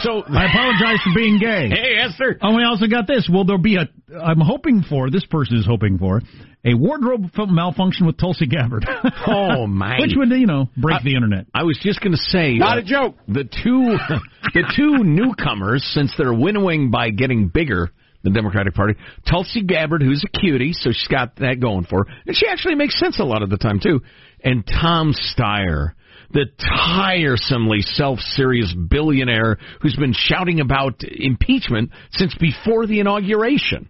So 0.00 0.22
I 0.28 0.46
apologize 0.46 0.98
for 1.04 1.12
being 1.14 1.38
gay. 1.38 1.68
Hey, 1.68 1.96
Esther. 2.00 2.38
Oh, 2.42 2.54
we 2.56 2.64
also 2.64 2.86
got 2.86 3.06
this. 3.06 3.28
Will 3.30 3.44
there 3.44 3.58
be 3.58 3.76
a? 3.76 3.88
I'm 4.16 4.40
hoping 4.40 4.82
for. 4.88 5.10
This 5.10 5.24
person 5.26 5.58
is 5.58 5.66
hoping 5.66 5.98
for 5.98 6.22
a 6.66 6.74
wardrobe 6.74 7.30
malfunction 7.48 8.06
with 8.06 8.18
Tulsi 8.18 8.46
Gabbard. 8.46 8.86
Oh 9.28 9.66
my. 9.66 9.98
Which 10.00 10.12
would 10.16 10.28
you 10.30 10.46
know 10.46 10.68
break 10.76 10.98
I- 11.00 11.02
the 11.04 11.14
internet? 11.14 11.46
I 11.54 11.62
was 11.62 11.78
just 11.80 12.00
going 12.00 12.12
to 12.12 12.18
say, 12.18 12.54
Not 12.54 12.78
uh, 12.78 12.80
a 12.80 12.84
joke. 12.84 13.16
The 13.28 13.44
two, 13.44 13.96
the 14.54 14.72
two 14.76 15.02
newcomers, 15.04 15.82
since 15.94 16.12
they're 16.18 16.34
winnowing 16.34 16.90
by 16.90 17.10
getting 17.10 17.48
bigger, 17.48 17.90
the 18.22 18.30
Democratic 18.30 18.74
Party, 18.74 18.94
Tulsi 19.28 19.62
Gabbard, 19.62 20.02
who's 20.02 20.22
a 20.24 20.38
cutie, 20.40 20.72
so 20.72 20.90
she's 20.90 21.08
got 21.08 21.36
that 21.36 21.60
going 21.60 21.84
for 21.84 22.04
her, 22.04 22.12
and 22.26 22.36
she 22.36 22.46
actually 22.48 22.74
makes 22.74 22.98
sense 22.98 23.18
a 23.20 23.24
lot 23.24 23.42
of 23.42 23.50
the 23.50 23.56
time 23.58 23.78
too, 23.80 24.00
and 24.42 24.66
Tom 24.66 25.12
Steyer. 25.12 25.92
The 26.32 26.46
tiresomely 26.58 27.82
self-serious 27.82 28.74
billionaire 28.74 29.58
who's 29.80 29.94
been 29.94 30.12
shouting 30.12 30.58
about 30.58 31.02
impeachment 31.04 31.92
since 32.10 32.34
before 32.34 32.86
the 32.88 32.98
inauguration. 32.98 33.88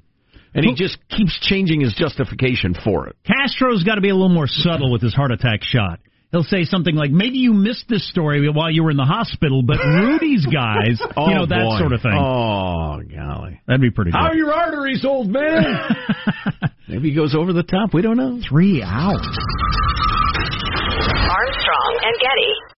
And 0.56 0.64
he 0.64 0.74
just 0.74 0.96
keeps 1.08 1.38
changing 1.40 1.82
his 1.82 1.92
justification 1.92 2.74
for 2.82 3.08
it. 3.08 3.16
Castro's 3.26 3.84
got 3.84 3.96
to 3.96 4.00
be 4.00 4.08
a 4.08 4.14
little 4.14 4.30
more 4.30 4.46
subtle 4.46 4.90
with 4.90 5.02
his 5.02 5.14
heart 5.14 5.30
attack 5.30 5.62
shot. 5.62 6.00
He'll 6.32 6.42
say 6.42 6.64
something 6.64 6.94
like, 6.94 7.10
"Maybe 7.10 7.38
you 7.38 7.52
missed 7.52 7.88
this 7.88 8.08
story 8.10 8.50
while 8.50 8.70
you 8.70 8.82
were 8.82 8.90
in 8.90 8.96
the 8.96 9.04
hospital, 9.04 9.62
but 9.62 9.78
Rudy's 9.84 10.44
guys, 10.44 10.98
you 11.00 11.06
oh, 11.16 11.26
know 11.26 11.46
that 11.46 11.64
boy. 11.64 11.78
sort 11.78 11.92
of 11.92 12.02
thing." 12.02 12.12
Oh, 12.12 13.00
golly. 13.04 13.60
That'd 13.66 13.80
be 13.80 13.90
pretty 13.90 14.10
How 14.10 14.28
are 14.28 14.34
your 14.34 14.52
arteries, 14.52 15.04
old 15.04 15.28
man? 15.28 15.62
Maybe 16.88 17.10
he 17.10 17.14
goes 17.14 17.34
over 17.34 17.52
the 17.52 17.62
top. 17.62 17.94
We 17.94 18.02
don't 18.02 18.16
know. 18.16 18.40
Three 18.48 18.82
hours. 18.82 19.26
Armstrong 21.30 22.00
and 22.02 22.16
Getty. 22.20 22.74